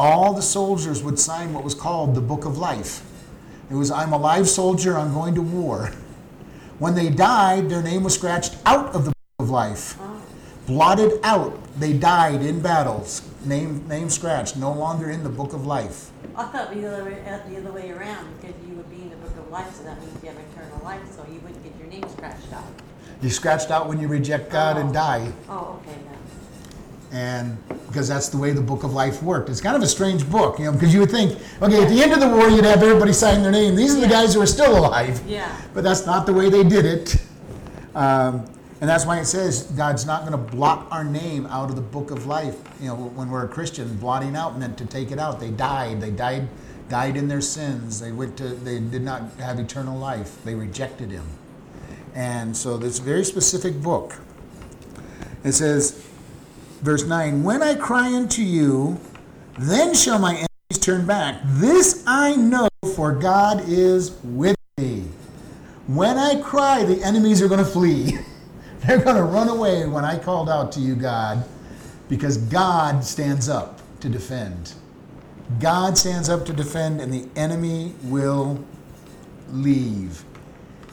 all 0.00 0.32
the 0.32 0.40
soldiers 0.40 1.02
would 1.02 1.18
sign 1.18 1.52
what 1.52 1.62
was 1.62 1.74
called 1.74 2.14
the 2.14 2.22
book 2.22 2.46
of 2.46 2.56
life. 2.56 3.04
It 3.70 3.74
was, 3.74 3.90
I'm 3.90 4.14
a 4.14 4.16
live 4.16 4.48
soldier, 4.48 4.98
I'm 4.98 5.12
going 5.12 5.34
to 5.34 5.42
war. 5.42 5.92
When 6.78 6.94
they 6.94 7.10
died, 7.10 7.68
their 7.68 7.82
name 7.82 8.02
was 8.04 8.14
scratched 8.14 8.56
out 8.64 8.94
of 8.94 9.04
the 9.04 9.10
book 9.10 9.40
of 9.40 9.50
life 9.50 9.98
Oh, 10.00 10.22
blotted 10.66 11.20
out. 11.22 11.52
They 11.78 11.92
died 11.92 12.40
in 12.40 12.60
battles. 12.62 13.20
Name, 13.44 13.86
name 13.88 14.08
scratched. 14.08 14.56
No 14.56 14.72
longer 14.72 15.10
in 15.10 15.22
the 15.22 15.28
book 15.28 15.52
of 15.52 15.66
life. 15.66 16.10
I 16.34 16.44
thought 16.46 16.72
the 16.74 16.86
other 16.90 17.04
way, 17.04 17.22
uh, 17.28 17.38
the 17.50 17.58
other 17.58 17.72
way 17.72 17.90
around 17.90 18.26
because 18.40 18.56
you 18.66 18.74
would 18.76 18.88
be 18.88 19.02
in 19.02 19.10
the 19.10 19.16
book 19.16 19.36
of 19.36 19.50
life, 19.50 19.74
so 19.74 19.84
that 19.84 20.00
means 20.00 20.16
you 20.22 20.30
have 20.30 20.38
eternal 20.54 20.80
life, 20.82 21.02
so 21.14 21.26
you 21.30 21.40
wouldn't 21.40 21.62
get 21.62 21.76
your 21.78 21.88
name 21.88 22.08
scratched 22.08 22.50
out. 22.54 22.64
You 23.20 23.28
scratched 23.28 23.70
out 23.70 23.86
when 23.86 24.00
you 24.00 24.08
reject 24.08 24.50
God 24.50 24.78
and 24.78 24.94
die, 24.94 25.30
Oh, 25.50 25.78
okay. 25.82 25.98
And 27.12 27.58
because 27.88 28.06
that's 28.06 28.28
the 28.28 28.38
way 28.38 28.52
the 28.52 28.60
book 28.60 28.84
of 28.84 28.92
life 28.92 29.22
worked. 29.22 29.48
It's 29.48 29.60
kind 29.60 29.74
of 29.74 29.82
a 29.82 29.86
strange 29.86 30.28
book, 30.30 30.58
you 30.58 30.66
know, 30.66 30.72
because 30.72 30.94
you 30.94 31.00
would 31.00 31.10
think, 31.10 31.38
okay, 31.60 31.82
at 31.82 31.88
the 31.88 32.02
end 32.02 32.12
of 32.12 32.20
the 32.20 32.28
war, 32.28 32.48
you'd 32.48 32.64
have 32.64 32.82
everybody 32.82 33.12
sign 33.12 33.42
their 33.42 33.50
name. 33.50 33.74
These 33.74 33.96
are 33.96 34.00
the 34.00 34.08
guys 34.08 34.34
who 34.34 34.40
are 34.40 34.46
still 34.46 34.78
alive. 34.78 35.20
Yeah. 35.26 35.60
But 35.74 35.82
that's 35.82 36.06
not 36.06 36.24
the 36.24 36.32
way 36.32 36.50
they 36.50 36.62
did 36.62 36.84
it. 36.84 37.16
Um, 37.94 38.46
and 38.80 38.88
that's 38.88 39.04
why 39.04 39.18
it 39.18 39.26
says 39.26 39.64
God's 39.76 40.06
not 40.06 40.20
going 40.20 40.32
to 40.32 40.56
blot 40.56 40.86
our 40.90 41.04
name 41.04 41.46
out 41.46 41.68
of 41.68 41.76
the 41.76 41.82
book 41.82 42.10
of 42.10 42.26
life. 42.26 42.56
You 42.80 42.88
know, 42.88 42.94
when 42.94 43.28
we're 43.28 43.44
a 43.44 43.48
Christian, 43.48 43.96
blotting 43.96 44.36
out 44.36 44.58
meant 44.58 44.78
to 44.78 44.86
take 44.86 45.10
it 45.10 45.18
out. 45.18 45.38
They 45.40 45.50
died. 45.50 46.00
They 46.00 46.10
died, 46.10 46.48
died 46.88 47.16
in 47.16 47.28
their 47.28 47.42
sins. 47.42 48.00
They 48.00 48.12
went 48.12 48.38
to. 48.38 48.48
They 48.48 48.80
did 48.80 49.02
not 49.02 49.22
have 49.38 49.58
eternal 49.58 49.98
life. 49.98 50.42
They 50.44 50.54
rejected 50.54 51.10
Him. 51.10 51.26
And 52.14 52.56
so 52.56 52.78
this 52.78 53.00
very 53.00 53.24
specific 53.24 53.82
book. 53.82 54.18
It 55.44 55.52
says, 55.52 56.06
verse 56.80 57.04
nine: 57.06 57.42
When 57.42 57.62
I 57.62 57.74
cry 57.74 58.14
unto 58.14 58.42
you, 58.42 59.00
then 59.58 59.94
shall 59.94 60.18
my 60.18 60.32
enemies 60.32 60.78
turn 60.80 61.06
back. 61.06 61.40
This 61.44 62.02
I 62.06 62.36
know, 62.36 62.68
for 62.94 63.12
God 63.12 63.68
is 63.68 64.12
with 64.22 64.56
me. 64.78 65.04
When 65.86 66.18
I 66.18 66.40
cry, 66.40 66.84
the 66.84 67.02
enemies 67.02 67.42
are 67.42 67.48
going 67.48 67.64
to 67.64 67.70
flee. 67.70 68.18
They're 68.86 68.98
going 68.98 69.16
to 69.16 69.24
run 69.24 69.48
away 69.48 69.86
when 69.86 70.04
I 70.04 70.18
called 70.18 70.48
out 70.48 70.72
to 70.72 70.80
you, 70.80 70.94
God, 70.94 71.44
because 72.08 72.38
God 72.38 73.04
stands 73.04 73.48
up 73.48 73.80
to 74.00 74.08
defend. 74.08 74.74
God 75.58 75.98
stands 75.98 76.28
up 76.28 76.46
to 76.46 76.52
defend, 76.52 77.00
and 77.00 77.12
the 77.12 77.28
enemy 77.36 77.94
will 78.04 78.64
leave. 79.50 80.24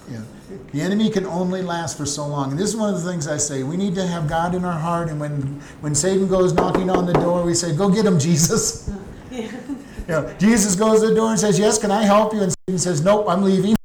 You 0.10 0.18
know, 0.18 0.26
the 0.72 0.82
enemy 0.82 1.10
can 1.10 1.26
only 1.26 1.62
last 1.62 1.98
for 1.98 2.06
so 2.06 2.26
long. 2.26 2.52
And 2.52 2.60
this 2.60 2.70
is 2.70 2.76
one 2.76 2.94
of 2.94 3.04
the 3.04 3.10
things 3.10 3.28
I 3.28 3.38
say. 3.38 3.64
We 3.64 3.76
need 3.76 3.96
to 3.96 4.08
have 4.08 4.28
God 4.30 4.56
in 4.56 4.64
our 4.64 4.80
heart, 4.80 5.10
and 5.10 5.20
when, 5.20 5.62
when 5.82 5.94
Satan 5.94 6.28
goes 6.28 6.54
knocking 6.54 6.90
on 6.90 7.06
the 7.06 7.14
door, 7.14 7.44
we 7.44 7.54
say, 7.54 7.76
Go 7.76 7.90
get 7.90 8.06
him, 8.06 8.20
Jesus. 8.20 8.92
Yeah. 9.30 9.52
You 10.08 10.14
know, 10.14 10.34
Jesus 10.40 10.74
goes 10.76 11.02
to 11.02 11.10
the 11.10 11.16
door 11.16 11.32
and 11.32 11.40
says, 11.40 11.60
Yes, 11.60 11.78
can 11.78 11.92
I 11.92 12.04
help 12.04 12.34
you? 12.34 12.42
And 12.42 12.54
Satan 12.54 12.80
says, 12.80 13.04
Nope, 13.04 13.26
I'm 13.28 13.44
leaving. 13.44 13.76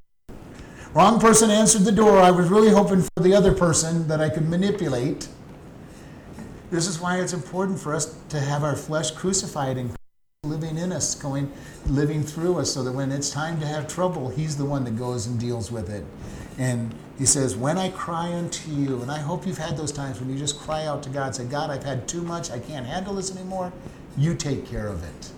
Wrong 0.95 1.19
person 1.19 1.51
answered 1.51 1.83
the 1.83 1.91
door. 1.91 2.21
I 2.21 2.31
was 2.31 2.49
really 2.49 2.71
hoping 2.71 3.03
for 3.03 3.23
the 3.25 3.35
other 3.35 3.53
person 3.53 4.07
that 4.07 4.21
I 4.21 4.29
could 4.29 4.49
manipulate. 4.49 5.29
This 6.71 6.87
is 6.87 7.01
why 7.01 7.21
it's 7.21 7.33
important 7.33 7.81
for 7.81 7.93
us 7.93 8.17
to 8.29 8.39
have 8.39 8.63
our 8.63 8.77
flesh 8.77 9.11
crucified 9.11 9.79
and 9.79 9.97
living 10.49 10.77
in 10.77 10.91
us, 10.91 11.15
going, 11.15 11.49
living 11.87 12.21
through 12.21 12.59
us, 12.59 12.75
so 12.75 12.83
that 12.83 12.91
when 12.91 13.13
it's 13.13 13.31
time 13.31 13.61
to 13.61 13.65
have 13.65 13.87
trouble, 13.87 14.29
He's 14.29 14.57
the 14.57 14.65
one 14.65 14.83
that 14.83 14.99
goes 14.99 15.29
and 15.29 15.39
deals 15.39 15.71
with 15.71 15.89
it. 15.89 16.05
And 16.59 16.93
He 17.17 17.27
says, 17.27 17.55
When 17.55 17.79
I 17.79 17.91
cry 17.91 18.33
unto 18.33 18.69
you, 18.73 19.03
and 19.03 19.09
I 19.09 19.21
hope 19.21 19.47
you've 19.47 19.59
had 19.59 19.77
those 19.77 19.93
times 19.93 20.19
when 20.19 20.29
you 20.29 20.37
just 20.37 20.59
cry 20.59 20.85
out 20.85 21.01
to 21.05 21.11
God, 21.11 21.37
say, 21.37 21.45
God, 21.45 21.71
I've 21.71 21.85
had 21.85 22.09
too 22.09 22.23
much, 22.23 22.51
I 22.51 22.59
can't 22.59 22.85
handle 22.85 23.15
this 23.15 23.31
anymore. 23.31 23.73
You 24.17 24.35
take 24.35 24.67
care 24.67 24.89
of 24.89 25.05
it. 25.05 25.31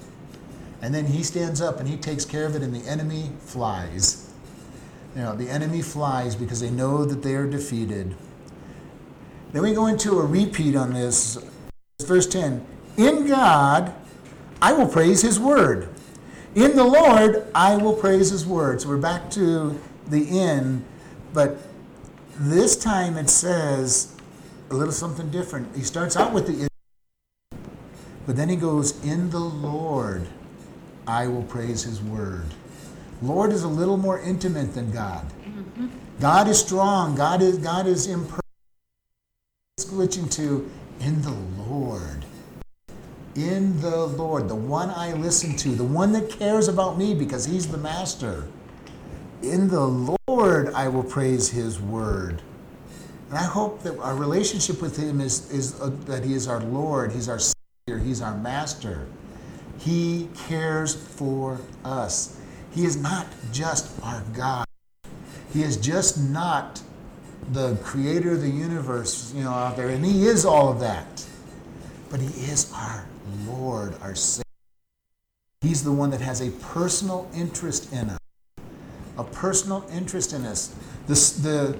And 0.80 0.94
then 0.94 1.04
He 1.04 1.22
stands 1.22 1.60
up 1.60 1.80
and 1.80 1.86
He 1.86 1.98
takes 1.98 2.24
care 2.24 2.46
of 2.46 2.56
it, 2.56 2.62
and 2.62 2.74
the 2.74 2.88
enemy 2.88 3.30
flies. 3.40 4.32
You 5.14 5.20
know, 5.20 5.36
the 5.36 5.50
enemy 5.50 5.82
flies 5.82 6.34
because 6.34 6.60
they 6.60 6.70
know 6.70 7.04
that 7.04 7.22
they 7.22 7.34
are 7.34 7.46
defeated. 7.46 8.16
Then 9.52 9.64
we 9.64 9.74
go 9.74 9.86
into 9.86 10.18
a 10.18 10.24
repeat 10.24 10.74
on 10.74 10.94
this. 10.94 11.36
Verse 12.00 12.26
10 12.26 12.64
In 12.96 13.28
God, 13.28 13.94
I 14.64 14.72
will 14.72 14.88
praise 14.88 15.20
his 15.20 15.38
word. 15.38 15.90
In 16.54 16.74
the 16.74 16.84
Lord, 16.84 17.46
I 17.54 17.76
will 17.76 17.92
praise 17.92 18.30
his 18.30 18.46
word. 18.46 18.80
So 18.80 18.88
we're 18.88 18.96
back 18.96 19.30
to 19.32 19.78
the 20.08 20.40
end, 20.40 20.86
but 21.34 21.58
this 22.38 22.74
time 22.74 23.18
it 23.18 23.28
says 23.28 24.16
a 24.70 24.74
little 24.74 24.94
something 24.94 25.28
different. 25.28 25.76
He 25.76 25.82
starts 25.82 26.16
out 26.16 26.32
with 26.32 26.46
the 26.46 26.62
in, 26.62 27.58
but 28.24 28.36
then 28.36 28.48
he 28.48 28.56
goes, 28.56 29.04
In 29.04 29.28
the 29.28 29.38
Lord, 29.38 30.28
I 31.06 31.26
will 31.26 31.42
praise 31.42 31.82
his 31.82 32.00
word. 32.00 32.46
Lord 33.20 33.52
is 33.52 33.64
a 33.64 33.68
little 33.68 33.98
more 33.98 34.18
intimate 34.18 34.72
than 34.72 34.90
God. 34.90 35.26
Mm-hmm. 35.46 35.88
God 36.20 36.48
is 36.48 36.58
strong. 36.58 37.14
God 37.14 37.42
is 37.42 37.58
God 37.58 37.86
is 37.86 38.06
imperfect. 38.06 38.40
It's 39.76 39.84
glitching 39.84 40.30
to 40.36 40.70
in 41.00 41.20
the 41.20 41.36
Lord. 41.68 42.24
In 43.36 43.80
the 43.80 44.06
Lord, 44.06 44.48
the 44.48 44.54
one 44.54 44.90
I 44.90 45.12
listen 45.12 45.56
to, 45.56 45.70
the 45.70 45.82
one 45.82 46.12
that 46.12 46.30
cares 46.30 46.68
about 46.68 46.96
me 46.96 47.14
because 47.14 47.44
he's 47.44 47.66
the 47.66 47.78
master. 47.78 48.46
In 49.42 49.68
the 49.68 50.16
Lord 50.28 50.72
I 50.72 50.88
will 50.88 51.02
praise 51.02 51.50
his 51.50 51.80
word. 51.80 52.42
And 53.30 53.38
I 53.38 53.42
hope 53.42 53.82
that 53.82 53.98
our 53.98 54.14
relationship 54.14 54.80
with 54.80 54.96
him 54.96 55.20
is, 55.20 55.50
is 55.50 55.80
uh, 55.80 55.90
that 56.06 56.22
he 56.22 56.34
is 56.34 56.46
our 56.46 56.60
Lord, 56.60 57.10
he's 57.10 57.28
our 57.28 57.40
Savior, 57.40 57.98
he's 57.98 58.22
our 58.22 58.36
master. 58.36 59.06
He 59.78 60.28
cares 60.46 60.94
for 60.94 61.60
us. 61.84 62.38
He 62.70 62.84
is 62.84 62.96
not 62.96 63.26
just 63.52 63.90
our 64.04 64.22
God. 64.32 64.66
He 65.52 65.62
is 65.62 65.76
just 65.76 66.22
not 66.22 66.80
the 67.52 67.76
creator 67.82 68.32
of 68.32 68.40
the 68.40 68.48
universe, 68.48 69.32
you 69.34 69.42
know, 69.42 69.50
out 69.50 69.76
there, 69.76 69.88
and 69.88 70.04
he 70.04 70.26
is 70.26 70.44
all 70.44 70.70
of 70.70 70.80
that. 70.80 71.26
But 72.10 72.20
he 72.20 72.28
is 72.44 72.72
our 72.72 73.04
Lord, 73.46 73.94
our 74.00 74.14
Savior. 74.14 74.44
He's 75.60 75.82
the 75.82 75.92
one 75.92 76.10
that 76.10 76.20
has 76.20 76.40
a 76.40 76.50
personal 76.50 77.28
interest 77.34 77.92
in 77.92 78.10
us. 78.10 78.18
A 79.16 79.24
personal 79.24 79.86
interest 79.92 80.32
in 80.32 80.44
us. 80.44 80.74
The, 81.06 81.76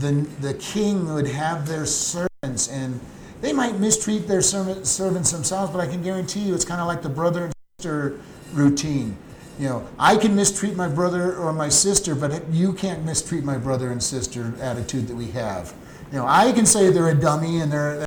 the, 0.00 0.28
the 0.40 0.54
king 0.54 1.12
would 1.12 1.28
have 1.28 1.66
their 1.66 1.86
servants, 1.86 2.68
and 2.68 3.00
they 3.40 3.52
might 3.52 3.78
mistreat 3.78 4.26
their 4.26 4.42
servant, 4.42 4.86
servants 4.86 5.30
themselves, 5.30 5.72
but 5.72 5.80
I 5.80 5.86
can 5.86 6.02
guarantee 6.02 6.40
you 6.40 6.54
it's 6.54 6.64
kind 6.64 6.80
of 6.80 6.86
like 6.86 7.02
the 7.02 7.08
brother 7.08 7.44
and 7.44 7.52
sister 7.78 8.18
routine. 8.52 9.16
You 9.58 9.68
know, 9.68 9.88
I 9.98 10.16
can 10.16 10.34
mistreat 10.34 10.76
my 10.76 10.88
brother 10.88 11.36
or 11.36 11.52
my 11.52 11.68
sister, 11.68 12.14
but 12.14 12.48
you 12.50 12.72
can't 12.72 13.04
mistreat 13.04 13.44
my 13.44 13.58
brother 13.58 13.90
and 13.90 14.02
sister 14.02 14.54
attitude 14.60 15.08
that 15.08 15.16
we 15.16 15.26
have. 15.32 15.74
You 16.12 16.18
know, 16.18 16.26
I 16.26 16.52
can 16.52 16.64
say 16.64 16.90
they're 16.90 17.08
a 17.08 17.14
dummy 17.14 17.60
and 17.60 17.70
they're 17.70 18.04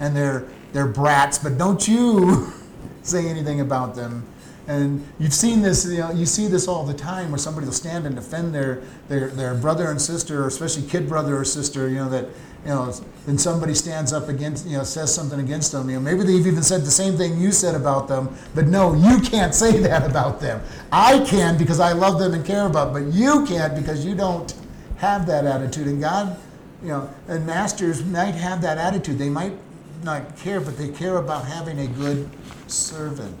and 0.00 0.16
they're 0.16 0.48
they're 0.72 0.86
brats, 0.86 1.38
but 1.38 1.58
don't 1.58 1.86
you 1.86 2.52
say 3.02 3.26
anything 3.28 3.60
about 3.60 3.94
them. 3.94 4.26
And 4.68 5.06
you've 5.18 5.32
seen 5.32 5.62
this, 5.62 5.86
you 5.86 5.98
know, 5.98 6.10
you 6.10 6.26
see 6.26 6.46
this 6.46 6.68
all 6.68 6.84
the 6.84 6.92
time 6.92 7.30
where 7.30 7.38
somebody 7.38 7.64
will 7.64 7.72
stand 7.72 8.04
and 8.04 8.14
defend 8.14 8.54
their, 8.54 8.82
their, 9.08 9.28
their 9.28 9.54
brother 9.54 9.90
and 9.90 10.00
sister, 10.00 10.44
or 10.44 10.46
especially 10.46 10.86
kid 10.86 11.08
brother 11.08 11.38
or 11.38 11.44
sister, 11.46 11.88
you 11.88 11.94
know, 11.94 12.10
that, 12.10 12.26
you 12.64 12.70
know, 12.70 12.92
and 13.26 13.40
somebody 13.40 13.72
stands 13.72 14.12
up 14.12 14.28
against, 14.28 14.66
you 14.66 14.76
know, 14.76 14.84
says 14.84 15.14
something 15.14 15.40
against 15.40 15.72
them. 15.72 15.88
You 15.88 15.96
know, 15.96 16.02
maybe 16.02 16.22
they've 16.22 16.46
even 16.46 16.62
said 16.62 16.82
the 16.82 16.90
same 16.90 17.16
thing 17.16 17.40
you 17.40 17.50
said 17.50 17.74
about 17.74 18.08
them, 18.08 18.28
but 18.54 18.66
no, 18.66 18.92
you 18.92 19.20
can't 19.20 19.54
say 19.54 19.78
that 19.80 20.08
about 20.08 20.38
them. 20.38 20.60
I 20.92 21.20
can 21.20 21.56
because 21.56 21.80
I 21.80 21.92
love 21.92 22.18
them 22.18 22.34
and 22.34 22.44
care 22.44 22.66
about 22.66 22.92
them, 22.92 23.04
but 23.06 23.14
you 23.14 23.46
can't 23.46 23.74
because 23.74 24.04
you 24.04 24.14
don't 24.14 24.54
have 24.98 25.26
that 25.28 25.46
attitude. 25.46 25.86
And 25.86 25.98
God, 25.98 26.38
you 26.82 26.88
know, 26.88 27.08
and 27.26 27.46
masters 27.46 28.04
might 28.04 28.34
have 28.34 28.60
that 28.60 28.76
attitude. 28.76 29.16
They 29.16 29.30
might 29.30 29.54
not 30.02 30.36
care, 30.36 30.60
but 30.60 30.76
they 30.76 30.88
care 30.88 31.16
about 31.16 31.46
having 31.46 31.78
a 31.78 31.86
good 31.86 32.28
servant. 32.66 33.36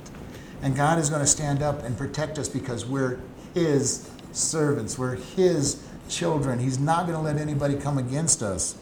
And 0.62 0.74
God 0.74 0.98
is 0.98 1.08
going 1.08 1.20
to 1.20 1.26
stand 1.26 1.62
up 1.62 1.82
and 1.84 1.96
protect 1.96 2.38
us 2.38 2.48
because 2.48 2.84
we're 2.84 3.20
His 3.54 4.10
servants. 4.32 4.98
We're 4.98 5.16
His 5.16 5.82
children. 6.08 6.58
He's 6.58 6.78
not 6.78 7.06
going 7.06 7.18
to 7.18 7.22
let 7.22 7.36
anybody 7.36 7.76
come 7.76 7.98
against 7.98 8.42
us. 8.42 8.76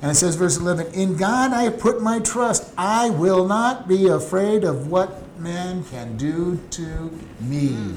And 0.00 0.10
it 0.10 0.14
says, 0.14 0.34
verse 0.34 0.56
11, 0.56 0.94
In 0.94 1.16
God 1.16 1.52
I 1.52 1.62
have 1.62 1.78
put 1.78 2.02
my 2.02 2.18
trust. 2.18 2.72
I 2.76 3.10
will 3.10 3.46
not 3.46 3.86
be 3.86 4.08
afraid 4.08 4.64
of 4.64 4.88
what 4.88 5.38
man 5.38 5.84
can 5.84 6.16
do 6.16 6.60
to 6.70 7.18
me. 7.40 7.94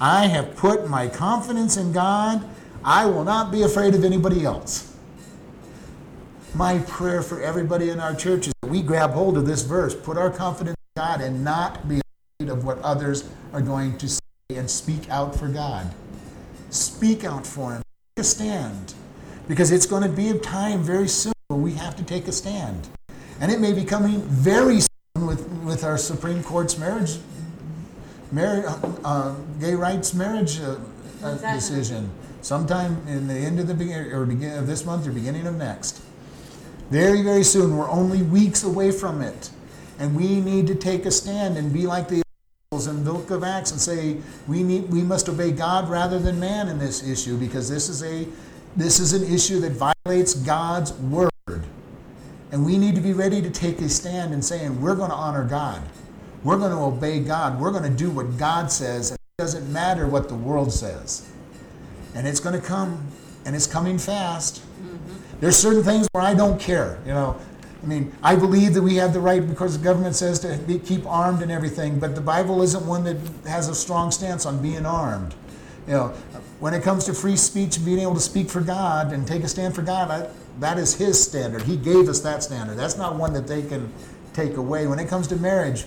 I 0.00 0.26
have 0.26 0.56
put 0.56 0.88
my 0.88 1.08
confidence 1.08 1.76
in 1.76 1.92
God. 1.92 2.46
I 2.84 3.06
will 3.06 3.24
not 3.24 3.50
be 3.50 3.62
afraid 3.62 3.94
of 3.94 4.04
anybody 4.04 4.44
else. 4.44 4.95
My 6.56 6.78
prayer 6.78 7.20
for 7.20 7.42
everybody 7.42 7.90
in 7.90 8.00
our 8.00 8.14
church 8.14 8.46
is 8.46 8.54
that 8.62 8.70
we 8.70 8.80
grab 8.80 9.10
hold 9.10 9.36
of 9.36 9.44
this 9.44 9.60
verse, 9.60 9.94
put 9.94 10.16
our 10.16 10.30
confidence 10.30 10.74
in 10.96 11.02
God, 11.02 11.20
and 11.20 11.44
not 11.44 11.86
be 11.86 12.00
afraid 12.40 12.50
of 12.50 12.64
what 12.64 12.78
others 12.78 13.28
are 13.52 13.60
going 13.60 13.98
to 13.98 14.08
say 14.08 14.20
and 14.54 14.70
speak 14.70 15.10
out 15.10 15.36
for 15.36 15.48
God. 15.48 15.94
Speak 16.70 17.24
out 17.24 17.46
for 17.46 17.72
Him. 17.72 17.82
Take 18.16 18.22
a 18.22 18.24
stand. 18.24 18.94
Because 19.46 19.70
it's 19.70 19.84
going 19.84 20.02
to 20.02 20.08
be 20.08 20.30
a 20.30 20.38
time 20.38 20.82
very 20.82 21.08
soon 21.08 21.34
where 21.48 21.60
we 21.60 21.74
have 21.74 21.94
to 21.96 22.02
take 22.02 22.26
a 22.26 22.32
stand. 22.32 22.88
And 23.38 23.52
it 23.52 23.60
may 23.60 23.74
be 23.74 23.84
coming 23.84 24.22
very 24.22 24.80
soon 24.80 25.26
with, 25.26 25.46
with 25.62 25.84
our 25.84 25.98
Supreme 25.98 26.42
Court's 26.42 26.78
marriage, 26.78 27.18
marriage 28.32 28.64
uh, 29.04 29.34
gay 29.60 29.74
rights 29.74 30.14
marriage 30.14 30.58
uh, 30.60 30.76
uh, 31.22 31.52
decision. 31.52 32.10
Sometime 32.40 33.06
in 33.06 33.28
the 33.28 33.34
end 33.34 33.60
of 33.60 33.66
the 33.66 33.74
beginning 33.74 34.10
or 34.10 34.24
beginning 34.24 34.56
of 34.56 34.66
this 34.66 34.86
month 34.86 35.06
or 35.06 35.12
beginning 35.12 35.46
of 35.46 35.56
next. 35.56 36.00
Very, 36.90 37.22
very 37.22 37.42
soon. 37.42 37.76
We're 37.76 37.90
only 37.90 38.22
weeks 38.22 38.62
away 38.62 38.92
from 38.92 39.22
it. 39.22 39.50
And 39.98 40.14
we 40.14 40.40
need 40.40 40.66
to 40.68 40.74
take 40.74 41.06
a 41.06 41.10
stand 41.10 41.56
and 41.56 41.72
be 41.72 41.86
like 41.86 42.08
the 42.08 42.22
apostles 42.70 42.86
in 42.86 43.04
the 43.04 43.12
book 43.12 43.30
of 43.30 43.42
Acts 43.42 43.70
and 43.70 43.80
say 43.80 44.18
we 44.46 44.62
need 44.62 44.90
we 44.90 45.02
must 45.02 45.28
obey 45.28 45.52
God 45.52 45.88
rather 45.88 46.18
than 46.18 46.38
man 46.38 46.68
in 46.68 46.78
this 46.78 47.02
issue 47.02 47.38
because 47.38 47.68
this 47.68 47.88
is 47.88 48.02
a 48.02 48.26
this 48.76 49.00
is 49.00 49.14
an 49.14 49.22
issue 49.32 49.58
that 49.60 49.72
violates 49.72 50.34
God's 50.34 50.92
word. 50.92 51.30
And 52.52 52.64
we 52.64 52.76
need 52.76 52.94
to 52.94 53.00
be 53.00 53.12
ready 53.12 53.40
to 53.40 53.50
take 53.50 53.80
a 53.80 53.88
stand 53.88 54.34
and 54.34 54.44
saying 54.44 54.80
we're 54.80 54.94
going 54.94 55.10
to 55.10 55.16
honor 55.16 55.44
God. 55.44 55.82
We're 56.44 56.58
going 56.58 56.72
to 56.72 56.78
obey 56.78 57.20
God. 57.20 57.58
We're 57.58 57.72
going 57.72 57.90
to 57.90 57.96
do 57.96 58.10
what 58.10 58.36
God 58.36 58.70
says. 58.70 59.10
And 59.10 59.18
it 59.38 59.42
doesn't 59.42 59.72
matter 59.72 60.06
what 60.06 60.28
the 60.28 60.34
world 60.34 60.72
says. 60.72 61.28
And 62.14 62.26
it's 62.26 62.38
going 62.38 62.58
to 62.58 62.64
come 62.64 63.08
and 63.44 63.56
it's 63.56 63.66
coming 63.66 63.98
fast. 63.98 64.60
Mm-hmm. 64.60 65.25
There's 65.40 65.56
certain 65.56 65.82
things 65.82 66.08
where 66.12 66.24
I 66.24 66.34
don't 66.34 66.60
care. 66.60 66.98
You 67.04 67.12
know, 67.12 67.38
I 67.82 67.86
mean, 67.86 68.12
I 68.22 68.36
believe 68.36 68.74
that 68.74 68.82
we 68.82 68.96
have 68.96 69.12
the 69.12 69.20
right 69.20 69.46
because 69.46 69.78
the 69.78 69.84
government 69.84 70.16
says 70.16 70.40
to 70.40 70.56
be, 70.58 70.78
keep 70.78 71.06
armed 71.06 71.42
and 71.42 71.52
everything, 71.52 71.98
but 71.98 72.14
the 72.14 72.20
Bible 72.20 72.62
isn't 72.62 72.86
one 72.86 73.04
that 73.04 73.16
has 73.46 73.68
a 73.68 73.74
strong 73.74 74.10
stance 74.10 74.46
on 74.46 74.60
being 74.60 74.86
armed. 74.86 75.34
You 75.86 75.92
know, 75.92 76.08
when 76.58 76.74
it 76.74 76.82
comes 76.82 77.04
to 77.04 77.14
free 77.14 77.36
speech 77.36 77.76
and 77.76 77.84
being 77.84 78.00
able 78.00 78.14
to 78.14 78.20
speak 78.20 78.50
for 78.50 78.60
God 78.60 79.12
and 79.12 79.26
take 79.26 79.44
a 79.44 79.48
stand 79.48 79.74
for 79.74 79.82
God, 79.82 80.10
I, 80.10 80.28
that 80.58 80.78
is 80.78 80.94
His 80.94 81.22
standard. 81.22 81.62
He 81.62 81.76
gave 81.76 82.08
us 82.08 82.20
that 82.20 82.42
standard. 82.42 82.76
That's 82.76 82.96
not 82.96 83.16
one 83.16 83.32
that 83.34 83.46
they 83.46 83.62
can 83.62 83.92
take 84.32 84.56
away. 84.56 84.86
When 84.86 84.98
it 84.98 85.08
comes 85.08 85.28
to 85.28 85.36
marriage, 85.36 85.84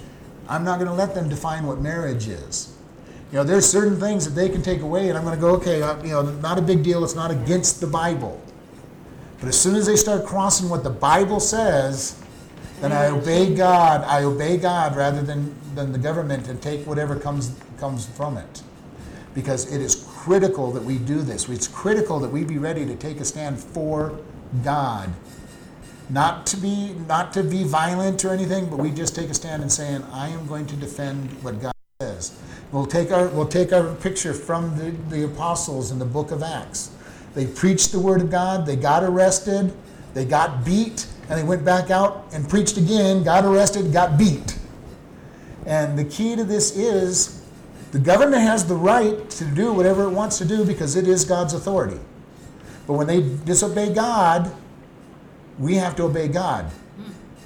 I'm 0.47 0.63
not 0.63 0.79
going 0.79 0.89
to 0.89 0.95
let 0.95 1.15
them 1.15 1.27
define 1.27 1.65
what 1.65 1.79
marriage 1.79 2.27
is. 2.27 2.75
You 3.31 3.37
know, 3.39 3.43
there's 3.43 3.69
certain 3.69 3.99
things 3.99 4.25
that 4.25 4.31
they 4.31 4.47
can 4.49 4.61
take 4.61 4.81
away, 4.81 5.09
and 5.09 5.17
I'm 5.17 5.23
going 5.23 5.35
to 5.35 5.41
go, 5.41 5.49
okay, 5.55 5.81
uh, 5.81 6.01
you 6.01 6.11
know, 6.11 6.21
not 6.21 6.57
a 6.57 6.61
big 6.61 6.81
deal. 6.81 7.03
It's 7.03 7.13
not 7.13 7.29
against 7.29 7.81
the 7.81 7.87
Bible. 7.87 8.41
But 9.39 9.49
as 9.49 9.59
soon 9.59 9.75
as 9.75 9.85
they 9.85 9.95
start 9.95 10.25
crossing 10.25 10.69
what 10.69 10.83
the 10.83 10.89
Bible 10.89 11.39
says, 11.39 12.21
then 12.81 12.91
I 12.91 13.07
obey 13.07 13.53
God. 13.55 14.03
I 14.03 14.23
obey 14.23 14.57
God 14.57 14.95
rather 14.95 15.21
than, 15.21 15.55
than 15.75 15.91
the 15.91 15.97
government 15.97 16.47
and 16.47 16.61
take 16.61 16.85
whatever 16.85 17.15
comes 17.15 17.55
comes 17.77 18.05
from 18.05 18.37
it. 18.37 18.61
Because 19.33 19.71
it 19.71 19.81
is 19.81 20.07
critical 20.09 20.71
that 20.71 20.83
we 20.83 20.97
do 20.97 21.21
this. 21.21 21.47
It's 21.47 21.67
critical 21.67 22.19
that 22.19 22.29
we 22.29 22.43
be 22.43 22.57
ready 22.57 22.85
to 22.85 22.95
take 22.95 23.19
a 23.19 23.25
stand 23.25 23.59
for 23.59 24.19
God. 24.63 25.13
Not 26.09 26.45
to 26.47 26.57
be 26.57 26.95
not 27.07 27.31
to 27.33 27.43
be 27.43 27.63
violent 27.63 28.25
or 28.25 28.29
anything, 28.29 28.69
but 28.69 28.79
we 28.79 28.91
just 28.91 29.15
take 29.15 29.29
a 29.29 29.33
stand 29.33 29.61
and 29.61 29.71
saying, 29.71 30.03
I 30.11 30.29
am 30.29 30.47
going 30.47 30.65
to 30.67 30.75
defend 30.75 31.31
what 31.43 31.61
God 31.61 31.73
says. 32.01 32.37
We'll 32.71 32.87
take 32.87 33.11
our 33.11 33.27
we'll 33.27 33.47
take 33.47 33.71
our 33.71 33.93
picture 33.95 34.33
from 34.33 34.77
the, 34.77 34.91
the 35.15 35.25
apostles 35.25 35.91
in 35.91 35.99
the 35.99 36.05
book 36.05 36.31
of 36.31 36.43
Acts. 36.43 36.91
They 37.39 37.47
preached 37.47 37.93
the 37.93 37.99
word 37.99 38.19
of 38.19 38.29
God, 38.29 38.65
they 38.65 38.75
got 38.75 39.01
arrested, 39.01 39.71
they 40.13 40.25
got 40.25 40.65
beat, 40.65 41.07
and 41.29 41.39
they 41.39 41.43
went 41.43 41.63
back 41.63 41.89
out 41.89 42.27
and 42.33 42.49
preached 42.49 42.75
again, 42.75 43.23
got 43.23 43.45
arrested, 43.45 43.93
got 43.93 44.17
beat. 44.17 44.59
And 45.65 45.97
the 45.97 46.03
key 46.03 46.35
to 46.35 46.43
this 46.43 46.75
is 46.75 47.41
the 47.93 47.99
government 47.99 48.41
has 48.41 48.67
the 48.67 48.75
right 48.75 49.29
to 49.29 49.45
do 49.45 49.71
whatever 49.71 50.03
it 50.03 50.09
wants 50.09 50.37
to 50.39 50.45
do 50.45 50.65
because 50.65 50.97
it 50.97 51.07
is 51.07 51.23
God's 51.23 51.53
authority. 51.53 52.01
But 52.85 52.95
when 52.95 53.07
they 53.07 53.21
disobey 53.21 53.93
God, 53.93 54.53
we 55.57 55.75
have 55.75 55.95
to 55.95 56.03
obey 56.03 56.27
God. 56.27 56.69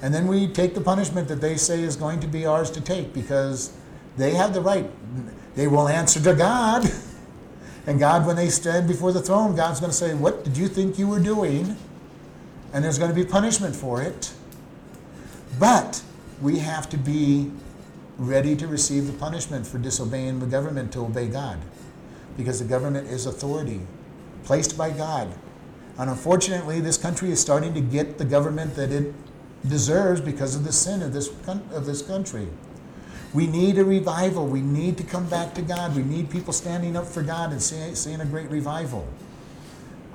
And 0.02 0.12
then 0.12 0.26
we 0.26 0.48
take 0.48 0.74
the 0.74 0.80
punishment 0.80 1.28
that 1.28 1.40
they 1.40 1.56
say 1.56 1.82
is 1.82 1.94
going 1.94 2.18
to 2.18 2.26
be 2.26 2.46
ours 2.46 2.68
to 2.72 2.80
take 2.80 3.12
because 3.12 3.72
they 4.16 4.32
have 4.32 4.54
the 4.54 4.60
right. 4.60 4.90
They 5.54 5.68
will 5.68 5.86
answer 5.86 6.20
to 6.20 6.34
God. 6.34 6.84
And 7.86 7.98
God, 7.98 8.26
when 8.26 8.36
they 8.36 8.48
stand 8.48 8.88
before 8.88 9.12
the 9.12 9.20
throne, 9.20 9.54
God's 9.54 9.80
going 9.80 9.90
to 9.90 9.96
say, 9.96 10.14
What 10.14 10.44
did 10.44 10.56
you 10.56 10.68
think 10.68 10.98
you 10.98 11.08
were 11.08 11.20
doing? 11.20 11.76
And 12.72 12.84
there's 12.84 12.98
going 12.98 13.10
to 13.10 13.14
be 13.14 13.24
punishment 13.24 13.76
for 13.76 14.02
it. 14.02 14.32
But 15.58 16.02
we 16.40 16.58
have 16.58 16.88
to 16.90 16.96
be 16.96 17.52
ready 18.18 18.56
to 18.56 18.66
receive 18.66 19.06
the 19.06 19.12
punishment 19.12 19.66
for 19.66 19.78
disobeying 19.78 20.40
the 20.40 20.46
government 20.46 20.92
to 20.92 21.00
obey 21.00 21.28
God. 21.28 21.60
Because 22.36 22.58
the 22.58 22.64
government 22.64 23.08
is 23.08 23.26
authority 23.26 23.80
placed 24.44 24.76
by 24.76 24.90
God. 24.90 25.32
And 25.98 26.10
unfortunately, 26.10 26.80
this 26.80 26.98
country 26.98 27.30
is 27.30 27.40
starting 27.40 27.74
to 27.74 27.80
get 27.80 28.18
the 28.18 28.24
government 28.24 28.74
that 28.74 28.90
it 28.90 29.14
deserves 29.68 30.20
because 30.20 30.56
of 30.56 30.64
the 30.64 30.72
sin 30.72 31.02
of 31.02 31.12
this, 31.12 31.28
of 31.46 31.86
this 31.86 32.02
country. 32.02 32.48
We 33.34 33.48
need 33.48 33.78
a 33.78 33.84
revival. 33.84 34.46
We 34.46 34.60
need 34.62 34.96
to 34.98 35.02
come 35.04 35.26
back 35.28 35.54
to 35.54 35.62
God. 35.62 35.96
We 35.96 36.04
need 36.04 36.30
people 36.30 36.52
standing 36.52 36.96
up 36.96 37.06
for 37.06 37.22
God 37.22 37.50
and 37.50 37.60
seeing 37.60 38.20
a 38.20 38.24
great 38.24 38.48
revival. 38.48 39.06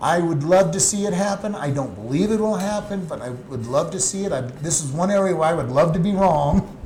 I 0.01 0.19
would 0.19 0.43
love 0.45 0.71
to 0.71 0.79
see 0.79 1.05
it 1.05 1.11
happen. 1.13 1.53
I 1.53 1.71
don't 1.71 1.93
believe 1.93 2.31
it 2.31 2.39
will 2.39 2.55
happen, 2.55 3.05
but 3.05 3.21
I 3.21 3.31
would 3.31 3.67
love 3.67 3.91
to 3.91 3.99
see 3.99 4.23
it. 4.23 4.31
I, 4.31 4.41
this 4.41 4.81
is 4.81 4.91
one 4.93 5.11
area 5.11 5.35
where 5.35 5.49
I 5.49 5.53
would 5.53 5.69
love 5.69 5.91
to 5.93 5.99
be 5.99 6.13
wrong 6.13 6.77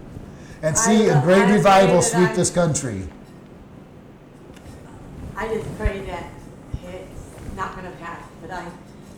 and 0.64 0.76
see 0.76 1.12
I- 1.12 1.20
a 1.20 1.22
great 1.22 1.44
I 1.44 1.54
revival 1.54 2.02
sweep 2.02 2.32
this 2.34 2.50
country. 2.50 3.08
I 5.36 5.48
just 5.48 5.78
pray 5.78 6.00
that 6.06 6.26
it's 6.84 7.56
not 7.56 7.76
gonna 7.76 7.92
pass, 8.00 8.24
but 8.42 8.50
I, 8.52 8.66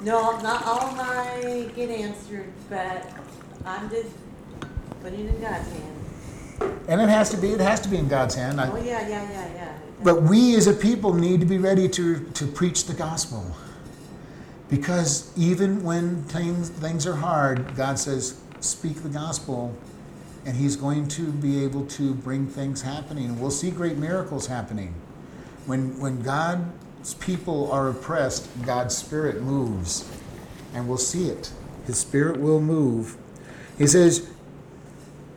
no, 0.03 0.37
not 0.41 0.65
all 0.65 0.91
mine 0.91 1.71
get 1.75 1.89
answered, 1.89 2.51
but 2.69 3.09
I'm 3.65 3.89
just 3.89 4.09
putting 5.01 5.21
it 5.21 5.35
in 5.35 5.41
God's 5.41 5.71
hands. 5.71 5.94
And 6.87 7.01
it 7.01 7.09
has 7.09 7.29
to 7.31 7.37
be. 7.37 7.49
It 7.49 7.59
has 7.59 7.81
to 7.81 7.89
be 7.89 7.97
in 7.97 8.07
God's 8.07 8.35
hand. 8.35 8.61
I, 8.61 8.69
Oh, 8.69 8.77
yeah, 8.77 9.07
yeah, 9.07 9.29
yeah, 9.31 9.53
yeah. 9.53 9.77
But 10.03 10.23
we 10.23 10.55
as 10.55 10.67
a 10.67 10.73
people 10.73 11.13
need 11.13 11.39
to 11.39 11.45
be 11.45 11.57
ready 11.57 11.89
to, 11.89 12.19
to 12.19 12.47
preach 12.47 12.85
the 12.85 12.93
gospel. 12.93 13.55
Because 14.69 15.31
even 15.37 15.83
when 15.83 16.23
things, 16.23 16.69
things 16.69 17.05
are 17.05 17.15
hard, 17.15 17.75
God 17.75 17.99
says, 17.99 18.39
speak 18.59 19.03
the 19.03 19.09
gospel, 19.09 19.75
and 20.45 20.55
He's 20.57 20.75
going 20.75 21.07
to 21.09 21.31
be 21.31 21.63
able 21.63 21.85
to 21.87 22.13
bring 22.13 22.47
things 22.47 22.81
happening. 22.81 23.39
We'll 23.39 23.51
see 23.51 23.71
great 23.71 23.97
miracles 23.97 24.47
happening. 24.47 24.93
When, 25.65 25.99
when 25.99 26.21
God's 26.21 27.13
people 27.15 27.71
are 27.71 27.89
oppressed, 27.89 28.47
God's 28.65 28.95
Spirit 28.95 29.41
moves, 29.41 30.09
and 30.73 30.87
we'll 30.87 30.97
see 30.97 31.29
it. 31.29 31.51
His 31.85 31.99
Spirit 31.99 32.39
will 32.39 32.61
move. 32.61 33.17
He 33.77 33.87
says, 33.87 34.29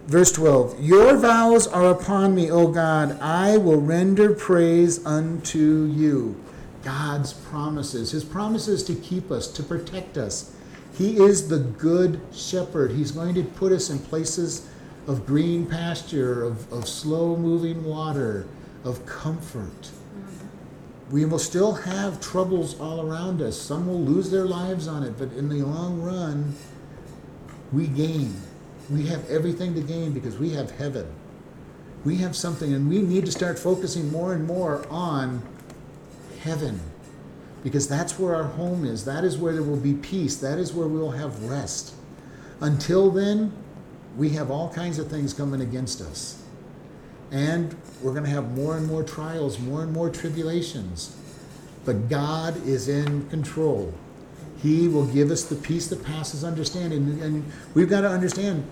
Verse 0.08 0.32
12 0.32 0.80
Your 0.80 1.16
vows 1.18 1.66
are 1.66 1.90
upon 1.90 2.34
me, 2.34 2.50
O 2.50 2.68
God. 2.68 3.20
I 3.20 3.58
will 3.58 3.80
render 3.80 4.32
praise 4.32 5.04
unto 5.04 5.84
you. 5.84 6.42
God's 6.82 7.34
promises, 7.34 8.12
His 8.12 8.24
promises 8.24 8.82
to 8.84 8.94
keep 8.94 9.30
us, 9.30 9.46
to 9.48 9.62
protect 9.62 10.16
us. 10.16 10.56
He 10.94 11.18
is 11.18 11.48
the 11.48 11.58
good 11.58 12.22
shepherd. 12.32 12.92
He's 12.92 13.12
going 13.12 13.34
to 13.34 13.42
put 13.42 13.70
us 13.70 13.90
in 13.90 13.98
places 13.98 14.66
of 15.06 15.26
green 15.26 15.66
pasture, 15.66 16.42
of, 16.42 16.72
of 16.72 16.88
slow 16.88 17.36
moving 17.36 17.84
water, 17.84 18.46
of 18.84 19.04
comfort. 19.04 19.90
We 21.10 21.26
will 21.26 21.38
still 21.38 21.74
have 21.74 22.18
troubles 22.18 22.80
all 22.80 23.06
around 23.06 23.42
us. 23.42 23.60
Some 23.60 23.86
will 23.86 24.00
lose 24.00 24.30
their 24.30 24.46
lives 24.46 24.88
on 24.88 25.02
it, 25.02 25.18
but 25.18 25.32
in 25.34 25.50
the 25.50 25.62
long 25.62 26.00
run, 26.00 26.54
we 27.72 27.86
gain. 27.86 28.34
We 28.90 29.06
have 29.06 29.28
everything 29.30 29.74
to 29.74 29.80
gain 29.80 30.12
because 30.12 30.38
we 30.38 30.50
have 30.50 30.70
heaven. 30.72 31.06
We 32.04 32.16
have 32.16 32.34
something, 32.34 32.72
and 32.72 32.88
we 32.88 33.02
need 33.02 33.26
to 33.26 33.32
start 33.32 33.58
focusing 33.58 34.10
more 34.10 34.32
and 34.32 34.46
more 34.46 34.86
on 34.88 35.42
heaven 36.40 36.80
because 37.62 37.88
that's 37.88 38.18
where 38.18 38.34
our 38.34 38.44
home 38.44 38.84
is. 38.84 39.04
That 39.04 39.24
is 39.24 39.36
where 39.36 39.52
there 39.52 39.62
will 39.62 39.76
be 39.76 39.94
peace. 39.94 40.36
That 40.36 40.58
is 40.58 40.72
where 40.72 40.86
we 40.86 40.98
will 40.98 41.10
have 41.10 41.44
rest. 41.44 41.94
Until 42.60 43.10
then, 43.10 43.52
we 44.16 44.30
have 44.30 44.50
all 44.50 44.72
kinds 44.72 44.98
of 44.98 45.08
things 45.08 45.32
coming 45.32 45.60
against 45.60 46.00
us. 46.00 46.42
And 47.30 47.76
we're 48.02 48.12
going 48.12 48.24
to 48.24 48.30
have 48.30 48.56
more 48.56 48.76
and 48.76 48.86
more 48.86 49.02
trials, 49.02 49.58
more 49.58 49.82
and 49.82 49.92
more 49.92 50.08
tribulations. 50.08 51.14
But 51.84 52.08
God 52.08 52.66
is 52.66 52.88
in 52.88 53.28
control. 53.28 53.92
He 54.62 54.88
will 54.88 55.06
give 55.06 55.30
us 55.30 55.44
the 55.44 55.56
peace 55.56 55.88
that 55.88 56.04
passes 56.04 56.44
understanding. 56.44 57.20
And 57.22 57.44
we've 57.74 57.88
got 57.88 58.00
to 58.02 58.08
understand 58.08 58.66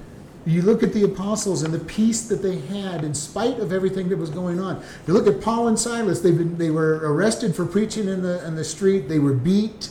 you 0.47 0.63
look 0.63 0.85
at 0.85 0.93
the 0.93 1.03
apostles 1.03 1.65
and 1.65 1.75
the 1.75 1.81
peace 1.81 2.29
that 2.29 2.41
they 2.41 2.59
had 2.61 3.03
in 3.03 3.13
spite 3.15 3.59
of 3.59 3.73
everything 3.73 4.09
that 4.09 4.17
was 4.17 4.31
going 4.31 4.61
on. 4.61 4.83
You 5.07 5.13
look 5.13 5.27
at 5.27 5.43
Paul 5.43 5.67
and 5.67 5.79
Silas, 5.79 6.21
they've 6.21 6.39
been, 6.39 6.57
they 6.57 6.71
were 6.71 7.01
arrested 7.03 7.55
for 7.57 7.67
preaching 7.67 8.09
in 8.09 8.23
the, 8.23 8.47
in 8.47 8.55
the 8.55 8.65
street, 8.65 9.09
they 9.09 9.19
were 9.19 9.33
beat, 9.35 9.91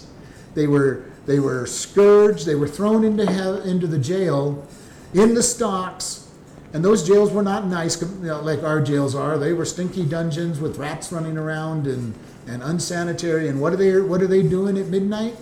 they 0.53 0.65
were, 0.65 1.03
they 1.25 1.39
were 1.39 1.65
scourged, 1.65 2.45
they 2.45 2.55
were 2.55 2.69
thrown 2.69 3.03
into, 3.03 3.29
hell, 3.29 3.61
into 3.61 3.85
the 3.85 3.99
jail, 3.99 4.65
in 5.13 5.33
the 5.33 5.43
stocks. 5.43 6.31
And 6.71 6.83
those 6.83 7.05
jails 7.05 7.31
were 7.31 7.43
not 7.43 7.67
nice 7.67 8.01
you 8.01 8.07
know, 8.21 8.41
like 8.41 8.63
our 8.63 8.81
jails 8.81 9.13
are. 9.13 9.37
They 9.37 9.53
were 9.53 9.65
stinky 9.65 10.05
dungeons 10.05 10.59
with 10.59 10.77
rats 10.77 11.11
running 11.11 11.37
around 11.37 11.85
and, 11.85 12.13
and 12.47 12.63
unsanitary. 12.63 13.49
And 13.49 13.61
what 13.61 13.73
are 13.73 13.77
they, 13.77 13.99
what 13.99 14.21
are 14.21 14.27
they 14.27 14.41
doing 14.41 14.77
at 14.77 14.87
midnight? 14.87 15.35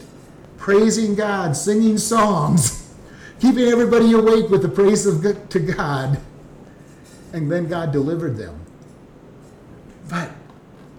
Praising 0.64 1.14
God, 1.14 1.58
singing 1.58 1.98
songs 1.98 2.90
keeping 3.42 3.66
everybody 3.66 4.14
awake 4.14 4.50
with 4.50 4.62
the 4.62 4.70
praise 4.70 5.06
of 5.06 5.22
God, 5.22 5.50
to 5.50 5.60
God. 5.60 6.18
And 7.34 7.52
then 7.52 7.68
God 7.68 7.92
delivered 7.92 8.38
them. 8.38 8.58
But 10.10 10.32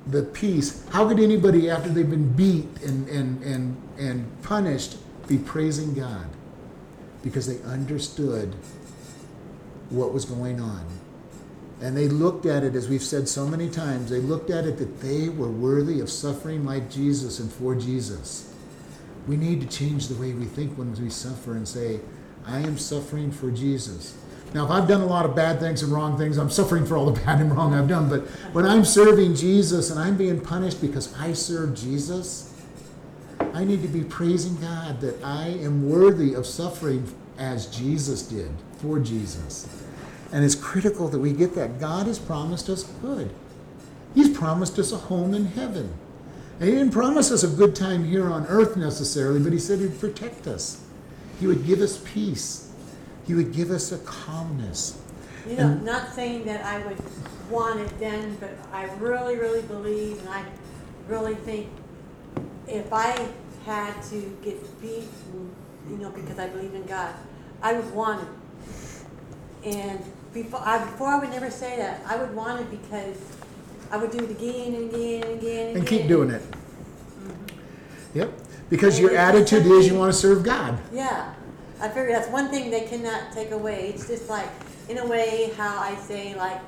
the 0.06 0.22
peace, 0.22 0.86
how 0.90 1.08
could 1.08 1.18
anybody, 1.18 1.70
after 1.70 1.88
they've 1.88 2.08
been 2.08 2.30
beat 2.34 2.68
and, 2.82 3.08
and, 3.08 3.42
and, 3.42 3.82
and 3.98 4.42
punished, 4.42 4.98
be 5.28 5.38
praising 5.38 5.94
God? 5.94 6.26
Because 7.22 7.46
they 7.46 7.66
understood 7.66 8.54
what 9.88 10.12
was 10.12 10.26
going 10.26 10.60
on. 10.60 10.84
And 11.80 11.96
they 11.96 12.08
looked 12.08 12.44
at 12.44 12.64
it, 12.64 12.74
as 12.74 12.90
we've 12.90 13.02
said 13.02 13.30
so 13.30 13.46
many 13.46 13.70
times, 13.70 14.10
they 14.10 14.20
looked 14.20 14.50
at 14.50 14.66
it 14.66 14.76
that 14.76 15.00
they 15.00 15.30
were 15.30 15.48
worthy 15.48 16.00
of 16.00 16.10
suffering 16.10 16.66
like 16.66 16.90
Jesus 16.90 17.40
and 17.40 17.50
for 17.50 17.74
Jesus. 17.74 18.53
We 19.26 19.36
need 19.36 19.60
to 19.62 19.66
change 19.66 20.08
the 20.08 20.14
way 20.14 20.32
we 20.32 20.44
think 20.44 20.76
when 20.76 20.94
we 20.94 21.10
suffer 21.10 21.54
and 21.54 21.66
say, 21.66 22.00
I 22.46 22.58
am 22.58 22.76
suffering 22.76 23.30
for 23.30 23.50
Jesus. 23.50 24.16
Now, 24.52 24.66
if 24.66 24.70
I've 24.70 24.86
done 24.86 25.00
a 25.00 25.06
lot 25.06 25.24
of 25.24 25.34
bad 25.34 25.58
things 25.58 25.82
and 25.82 25.92
wrong 25.92 26.16
things, 26.16 26.36
I'm 26.36 26.50
suffering 26.50 26.86
for 26.86 26.96
all 26.96 27.10
the 27.10 27.20
bad 27.24 27.40
and 27.40 27.54
wrong 27.54 27.74
I've 27.74 27.88
done. 27.88 28.08
But 28.08 28.22
when 28.52 28.66
I'm 28.66 28.84
serving 28.84 29.34
Jesus 29.34 29.90
and 29.90 29.98
I'm 29.98 30.16
being 30.16 30.40
punished 30.40 30.80
because 30.80 31.12
I 31.18 31.32
serve 31.32 31.74
Jesus, 31.74 32.54
I 33.52 33.64
need 33.64 33.82
to 33.82 33.88
be 33.88 34.04
praising 34.04 34.56
God 34.60 35.00
that 35.00 35.22
I 35.24 35.48
am 35.48 35.88
worthy 35.88 36.34
of 36.34 36.46
suffering 36.46 37.12
as 37.38 37.66
Jesus 37.66 38.22
did 38.22 38.50
for 38.78 39.00
Jesus. 39.00 39.68
And 40.32 40.44
it's 40.44 40.54
critical 40.54 41.08
that 41.08 41.18
we 41.18 41.32
get 41.32 41.54
that. 41.54 41.80
God 41.80 42.06
has 42.06 42.18
promised 42.18 42.68
us 42.68 42.84
good, 42.84 43.30
He's 44.14 44.36
promised 44.36 44.78
us 44.78 44.92
a 44.92 44.96
home 44.96 45.34
in 45.34 45.46
heaven. 45.46 45.92
And 46.61 46.68
He 46.68 46.74
didn't 46.76 46.92
promise 46.92 47.30
us 47.30 47.42
a 47.42 47.48
good 47.48 47.74
time 47.74 48.05
here 48.05 48.30
on 48.30 48.46
earth 48.46 48.76
necessarily, 48.76 49.40
but 49.40 49.52
He 49.52 49.59
said 49.59 49.80
He'd 49.80 49.98
protect 49.98 50.46
us. 50.46 50.84
He 51.40 51.46
would 51.46 51.66
give 51.66 51.80
us 51.80 52.02
peace. 52.05 52.72
He 53.26 53.34
would 53.34 53.52
give 53.52 53.70
us 53.70 53.92
a 53.92 53.98
calmness. 53.98 55.00
You 55.48 55.57
know, 55.57 55.74
not 55.74 56.12
saying 56.12 56.44
that 56.44 56.64
I 56.64 56.78
would 56.86 56.96
want 57.50 57.80
it 57.80 57.98
then, 57.98 58.36
but 58.40 58.50
I 58.72 58.84
really, 58.94 59.36
really 59.36 59.62
believe, 59.62 60.18
and 60.20 60.28
I 60.28 60.44
really 61.09 61.34
think 61.34 61.68
if 62.66 62.92
I 62.92 63.28
had 63.66 64.00
to 64.05 64.38
get 64.42 64.80
beat, 64.80 65.09
you 65.90 65.96
know, 65.96 66.11
because 66.11 66.38
I 66.38 66.48
believe 66.48 66.74
in 66.74 66.84
God, 66.84 67.14
I 67.62 67.74
would 67.74 67.94
want 67.94 68.22
it. 68.22 68.28
And 69.66 70.00
before 70.32 70.61
I, 70.64 70.78
before 70.84 71.09
I 71.09 71.18
would 71.18 71.30
never 71.30 71.50
say 71.50 71.76
that, 71.76 72.00
I 72.07 72.16
would 72.16 72.34
want 72.34 72.61
it 72.61 72.70
because 72.70 73.16
I 73.95 73.97
would 73.97 74.11
do 74.11 74.18
it 74.24 74.30
again 74.32 74.74
and 74.74 74.92
again 74.92 75.22
and 75.22 75.38
again 75.38 75.66
and, 75.68 75.76
And 75.76 75.86
again. 75.86 75.99
keep 76.01 76.09
doing 76.09 76.30
it. 76.30 76.42
Mm-hmm. 76.42 78.18
Yep. 78.18 78.32
Because 78.68 78.99
your 78.99 79.14
attitude 79.16 79.66
is 79.66 79.86
you 79.86 79.95
want 79.97 80.12
to 80.12 80.18
serve 80.18 80.42
God. 80.42 80.80
Yeah, 80.92 81.32
I 81.80 81.86
figure 81.88 82.11
that's 82.11 82.28
one 82.28 82.49
thing 82.51 82.70
they 82.72 82.80
cannot 82.86 83.32
take 83.32 83.53
away. 83.53 83.90
It's 83.90 84.09
just 84.09 84.28
like, 84.28 84.49
in 84.88 84.99
a 84.99 85.07
way, 85.07 85.53
how 85.57 85.78
I 85.78 85.95
say 85.95 86.34
like, 86.34 86.61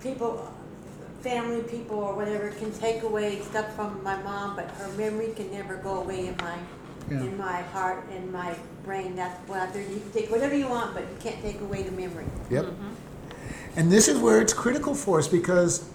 people, 0.00 0.48
family 1.22 1.62
people 1.64 1.98
or 1.98 2.14
whatever 2.14 2.50
can 2.50 2.70
take 2.70 3.02
away 3.02 3.40
stuff 3.40 3.74
from 3.74 4.00
my 4.04 4.22
mom, 4.22 4.54
but 4.54 4.70
her 4.72 4.88
memory 4.92 5.32
can 5.34 5.50
never 5.50 5.76
go 5.78 6.00
away 6.00 6.28
in 6.28 6.36
my, 6.36 6.56
Yeah. 7.10 7.22
in 7.22 7.36
my 7.36 7.62
heart, 7.62 8.04
in 8.14 8.30
my 8.30 8.54
brain. 8.84 9.16
That's 9.16 9.36
what 9.48 9.58
I 9.58 9.66
figure. 9.66 9.92
You 9.92 9.98
can 10.00 10.12
take 10.12 10.30
whatever 10.30 10.54
you 10.54 10.68
want, 10.68 10.94
but 10.94 11.02
you 11.02 11.16
can't 11.18 11.42
take 11.42 11.60
away 11.60 11.82
the 11.82 11.90
memory. 11.90 12.26
Yep. 12.50 12.66
Mm-hmm. 12.66 12.90
And 13.76 13.90
this 13.90 14.06
is 14.06 14.18
where 14.20 14.40
it's 14.40 14.52
critical 14.52 14.94
for 14.94 15.18
us 15.18 15.26
because, 15.26 15.90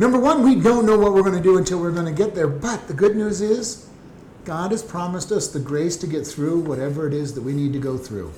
number 0.00 0.18
one, 0.18 0.42
we 0.42 0.56
don't 0.56 0.86
know 0.86 0.98
what 0.98 1.12
we're 1.12 1.22
going 1.22 1.36
to 1.36 1.42
do 1.42 1.58
until 1.58 1.78
we're 1.78 1.92
going 1.92 2.06
to 2.06 2.12
get 2.12 2.34
there. 2.34 2.48
But 2.48 2.88
the 2.88 2.94
good 2.94 3.14
news 3.14 3.40
is, 3.40 3.88
God 4.44 4.72
has 4.72 4.82
promised 4.82 5.30
us 5.30 5.48
the 5.48 5.60
grace 5.60 5.96
to 5.98 6.06
get 6.06 6.26
through 6.26 6.60
whatever 6.60 7.06
it 7.06 7.14
is 7.14 7.34
that 7.34 7.42
we 7.42 7.52
need 7.52 7.72
to 7.74 7.78
go 7.78 7.96
through. 7.96 8.32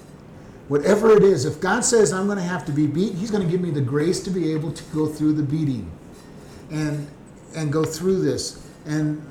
Whatever 0.68 1.16
it 1.16 1.22
is, 1.22 1.44
if 1.44 1.60
God 1.60 1.84
says 1.84 2.12
I'm 2.12 2.26
going 2.26 2.38
to 2.38 2.44
have 2.44 2.64
to 2.66 2.72
be 2.72 2.86
beat, 2.86 3.14
He's 3.14 3.30
going 3.30 3.44
to 3.44 3.50
give 3.50 3.60
me 3.60 3.70
the 3.70 3.80
grace 3.80 4.20
to 4.24 4.30
be 4.30 4.52
able 4.52 4.72
to 4.72 4.84
go 4.94 5.06
through 5.06 5.34
the 5.34 5.42
beating 5.42 5.90
and 6.70 7.06
and 7.54 7.72
go 7.72 7.84
through 7.84 8.22
this. 8.22 8.66
And 8.86 9.22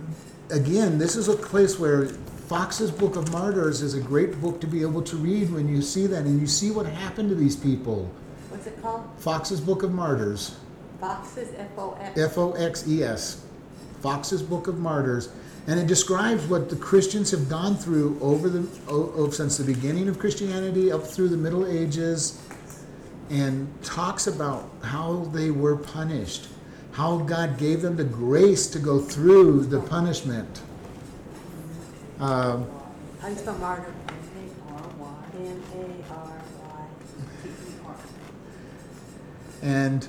again, 0.52 0.98
this 0.98 1.16
is 1.16 1.28
a 1.28 1.36
place 1.36 1.80
where 1.80 2.06
Foxe's 2.06 2.92
Book 2.92 3.16
of 3.16 3.32
Martyrs 3.32 3.82
is 3.82 3.94
a 3.94 4.00
great 4.00 4.40
book 4.42 4.62
to 4.62 4.68
be 4.68 4.82
able 4.82 5.02
to 5.04 5.16
read 5.16 5.52
when 5.52 5.68
you 5.68 5.82
see 5.82 6.06
that 6.08 6.26
and 6.26 6.40
you 6.40 6.48
see 6.48 6.70
what 6.70 6.86
happened 6.86 7.30
to 7.30 7.36
these 7.36 7.56
people. 7.56 8.12
What's 8.50 8.68
it 8.68 8.80
called? 8.82 9.10
Foxe's 9.18 9.62
Book 9.62 9.84
of 9.84 9.92
Martyrs, 9.92 10.58
Foxes, 11.02 11.49
F-O-X. 11.58 12.20
F 12.20 12.38
O 12.38 12.52
X 12.54 12.88
E 12.88 13.04
S, 13.04 13.43
Foxe's 14.02 14.43
Book 14.43 14.68
of 14.68 14.78
Martyrs, 14.78 15.30
and 15.68 15.80
it 15.80 15.88
describes 15.88 16.45
what 16.45 16.70
the 16.70 16.76
Christians 16.76 17.32
have 17.32 17.49
gone 17.49 17.76
through 17.76 18.20
over 18.22 18.47
the 18.49 18.68
o- 18.88 19.12
o- 19.16 19.30
since 19.32 19.58
the 19.58 19.64
beginning 19.64 20.08
of 20.08 20.20
Christianity 20.20 20.91
up 20.91 21.04
through 21.06 21.30
the 21.30 21.38
Middle 21.38 21.66
Ages, 21.66 22.39
and 23.32 23.68
talks 23.84 24.28
about 24.28 24.70
how 24.84 25.28
they 25.34 25.49
were 25.49 25.76
punished, 25.76 26.47
how 26.91 27.18
God 27.18 27.58
gave 27.58 27.82
them 27.82 27.95
the 27.95 28.04
grace 28.04 28.68
to 28.68 28.78
go 28.78 28.99
through 28.99 29.62
the 29.66 29.80
punishment. 29.80 30.62
Um, 32.20 32.68
I'm 33.24 33.36
from 33.36 33.60
Martyr. 33.60 33.91
M-A-R-Y. 34.08 35.14
M-A-R-Y. 35.39 36.82
And 39.64 40.08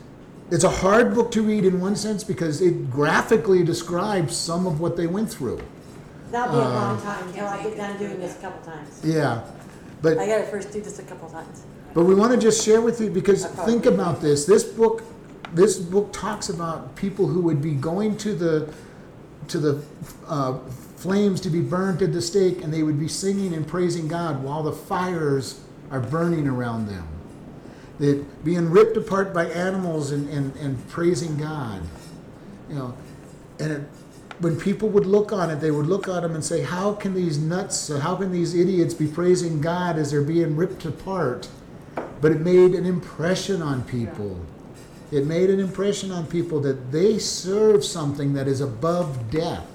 it's 0.53 0.65
a 0.65 0.69
hard 0.71 1.15
book 1.15 1.31
to 1.33 1.41
read 1.43 1.65
in 1.65 1.81
one 1.81 1.97
sense 1.97 2.23
because 2.23 2.61
it 2.61 2.91
graphically 2.91 3.65
describes 3.65 4.37
some 4.37 4.67
of 4.67 4.81
what 4.81 4.99
they 4.99 5.07
went 5.07 5.31
through. 5.31 5.59
That'll 6.31 6.55
be 6.55 6.61
a 6.61 6.69
Uh, 6.69 6.75
long 6.75 7.01
time 7.01 7.27
until 7.27 7.47
I 7.47 7.63
get 7.63 7.77
done 7.79 7.99
doing 7.99 8.21
this 8.21 8.37
a 8.37 8.41
couple 8.43 8.71
times. 8.71 9.01
Yeah. 9.03 9.41
But 10.03 10.19
I 10.19 10.27
gotta 10.27 10.45
first 10.45 10.71
do 10.71 10.83
this 10.83 10.99
a 10.99 11.05
couple 11.05 11.31
times. 11.31 11.63
But 11.95 12.05
we 12.05 12.15
want 12.15 12.33
to 12.33 12.39
just 12.39 12.63
share 12.63 12.83
with 12.83 13.01
you 13.01 13.09
because 13.09 13.47
think 13.47 13.87
about 13.87 14.21
this. 14.21 14.45
This 14.45 14.63
book, 14.63 15.03
this 15.55 15.79
book 15.79 16.13
talks 16.13 16.51
about 16.51 16.97
people 16.97 17.27
who 17.27 17.41
would 17.41 17.63
be 17.63 17.73
going 17.73 18.19
to 18.19 18.35
the 18.35 18.69
to 19.49 19.59
the 19.59 19.83
uh, 20.29 20.59
flames 20.97 21.41
to 21.41 21.51
be 21.51 21.61
burned 21.61 22.03
at 22.03 22.13
the 22.13 22.23
stake, 22.23 22.63
and 22.63 22.73
they 22.73 22.83
would 22.83 23.01
be 23.01 23.09
singing 23.09 23.55
and 23.55 23.67
praising 23.67 24.07
God 24.07 24.43
while 24.43 24.63
the 24.63 24.73
fires 24.73 25.61
are 25.91 26.01
burning 26.01 26.47
around 26.47 26.89
them. 26.89 27.07
They're 28.03 28.17
being 28.43 28.69
ripped 28.69 28.97
apart 28.97 29.33
by 29.33 29.45
animals 29.45 30.11
and, 30.11 30.29
and, 30.29 30.57
and 30.57 30.89
praising 30.89 31.37
God. 31.37 31.83
You 32.69 32.75
know, 32.75 32.95
and 33.61 33.71
it, 33.71 33.81
when 34.41 34.59
people 34.59 34.89
would 34.89 35.07
look 35.07 35.31
on 35.31 35.51
it, 35.51 35.61
they 35.61 35.71
would 35.71 35.87
look 35.87 36.09
at 36.09 36.23
them 36.23 36.35
and 36.35 36.45
say, 36.45 36.63
"How 36.63 36.95
can 36.95 37.15
these 37.15 37.39
nuts? 37.39 37.89
Uh, 37.89 38.01
how 38.01 38.17
can 38.17 38.33
these 38.33 38.57
idiots 38.57 38.93
be 38.93 39.07
praising 39.07 39.61
God 39.61 39.99
as 39.99 40.11
they're 40.11 40.21
being 40.21 40.57
ripped 40.57 40.85
apart?" 40.85 41.49
But 42.21 42.33
it 42.33 42.41
made 42.41 42.75
an 42.75 42.87
impression 42.87 43.63
on 43.63 43.85
people. 43.85 44.41
It 45.13 45.25
made 45.25 45.49
an 45.49 45.61
impression 45.61 46.11
on 46.11 46.27
people 46.27 46.59
that 46.63 46.91
they 46.91 47.21
serve 47.21 47.85
something 47.85 48.33
that 48.33 48.49
is 48.49 48.61
above 48.61 49.31
death. 49.31 49.69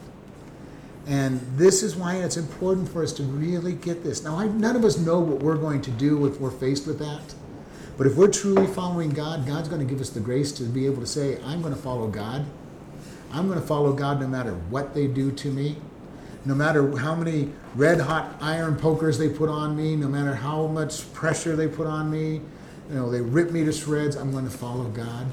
And 1.05 1.39
this 1.55 1.81
is 1.81 1.95
why 1.95 2.15
it's 2.15 2.35
important 2.35 2.89
for 2.89 3.03
us 3.03 3.13
to 3.13 3.23
really 3.23 3.71
get 3.71 4.03
this. 4.03 4.21
Now, 4.21 4.37
I, 4.37 4.47
none 4.47 4.75
of 4.75 4.83
us 4.83 4.97
know 4.97 5.21
what 5.21 5.39
we're 5.39 5.55
going 5.55 5.81
to 5.83 5.91
do 5.91 6.25
if 6.25 6.41
we're 6.41 6.51
faced 6.51 6.85
with 6.87 6.99
that. 6.99 7.33
But 7.97 8.05
if 8.05 8.15
we're 8.15 8.29
truly 8.29 8.67
following 8.67 9.09
God, 9.09 9.47
God's 9.47 9.67
going 9.67 9.85
to 9.85 9.91
give 9.91 9.99
us 9.99 10.11
the 10.11 10.19
grace 10.19 10.51
to 10.53 10.63
be 10.63 10.85
able 10.85 11.01
to 11.01 11.07
say, 11.07 11.41
I'm 11.43 11.61
going 11.61 11.73
to 11.73 11.79
follow 11.79 12.07
God. 12.07 12.45
I'm 13.31 13.47
going 13.47 13.59
to 13.59 13.65
follow 13.65 13.91
God 13.91 14.21
no 14.21 14.27
matter 14.27 14.53
what 14.53 14.93
they 14.93 15.07
do 15.07 15.31
to 15.31 15.47
me, 15.51 15.77
no 16.45 16.53
matter 16.53 16.95
how 16.97 17.15
many 17.15 17.51
red 17.75 17.99
hot 17.99 18.35
iron 18.39 18.75
pokers 18.75 19.17
they 19.17 19.29
put 19.29 19.49
on 19.49 19.75
me, 19.75 19.95
no 19.95 20.07
matter 20.07 20.35
how 20.35 20.67
much 20.67 21.11
pressure 21.13 21.55
they 21.55 21.67
put 21.67 21.87
on 21.87 22.09
me, 22.09 22.41
you 22.89 22.95
know, 22.95 23.09
they 23.09 23.19
rip 23.19 23.51
me 23.51 23.65
to 23.65 23.73
shreds, 23.73 24.15
I'm 24.15 24.31
going 24.31 24.45
to 24.45 24.55
follow 24.55 24.85
God. 24.85 25.25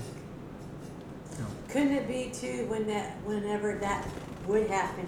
You 1.33 1.39
know, 1.45 1.47
Couldn't 1.69 1.93
it 1.93 2.09
be 2.09 2.31
too 2.33 2.67
when 2.67 2.87
that, 2.89 3.17
whenever 3.25 3.77
that 3.77 4.09
would 4.47 4.69
happen, 4.69 5.07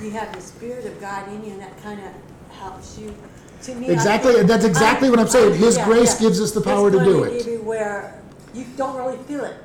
you 0.00 0.10
have 0.10 0.34
the 0.34 0.40
spirit 0.40 0.86
of 0.86 0.98
God 1.00 1.28
in 1.28 1.44
you 1.44 1.52
and 1.52 1.60
that 1.60 1.80
kind 1.82 2.00
of 2.00 2.56
helps 2.56 2.98
you? 2.98 3.14
To 3.62 3.74
me, 3.74 3.88
I 3.88 3.92
Exactly, 3.92 4.34
think- 4.34 4.46
that's 4.48 4.64
exactly 4.64 5.10
what 5.10 5.18
I'm 5.18 5.28
saying. 5.28 5.54
His 5.54 5.76
yeah, 5.76 5.84
grace 5.86 6.14
yeah. 6.20 6.28
gives 6.28 6.40
us 6.40 6.52
the 6.52 6.60
power 6.60 6.90
to 6.90 6.96
It's 6.98 7.06
do 7.06 7.12
going 7.12 7.32
it. 7.32 7.38
give 7.38 7.46
you 7.46 7.58
Where 7.62 8.20
you 8.54 8.64
don't 8.76 8.96
really 8.96 9.18
feel 9.28 9.44
it. 9.44 9.56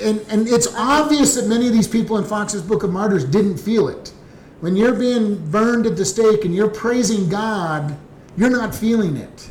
and 0.00 0.20
and 0.28 0.48
it's 0.48 0.68
obvious 0.76 1.34
that 1.36 1.46
many 1.48 1.66
of 1.66 1.72
these 1.72 1.88
people 1.88 2.18
in 2.18 2.24
Foxe's 2.24 2.62
Book 2.62 2.82
of 2.82 2.90
Martyrs 2.90 3.24
didn't 3.24 3.58
feel 3.58 3.88
it. 3.88 4.12
When 4.60 4.76
you're 4.76 4.94
being 4.94 5.36
burned 5.50 5.86
at 5.86 5.96
the 5.96 6.04
stake 6.04 6.44
and 6.44 6.54
you're 6.54 6.68
praising 6.68 7.28
God, 7.28 7.96
you're 8.36 8.50
not 8.50 8.74
feeling 8.74 9.16
it. 9.16 9.48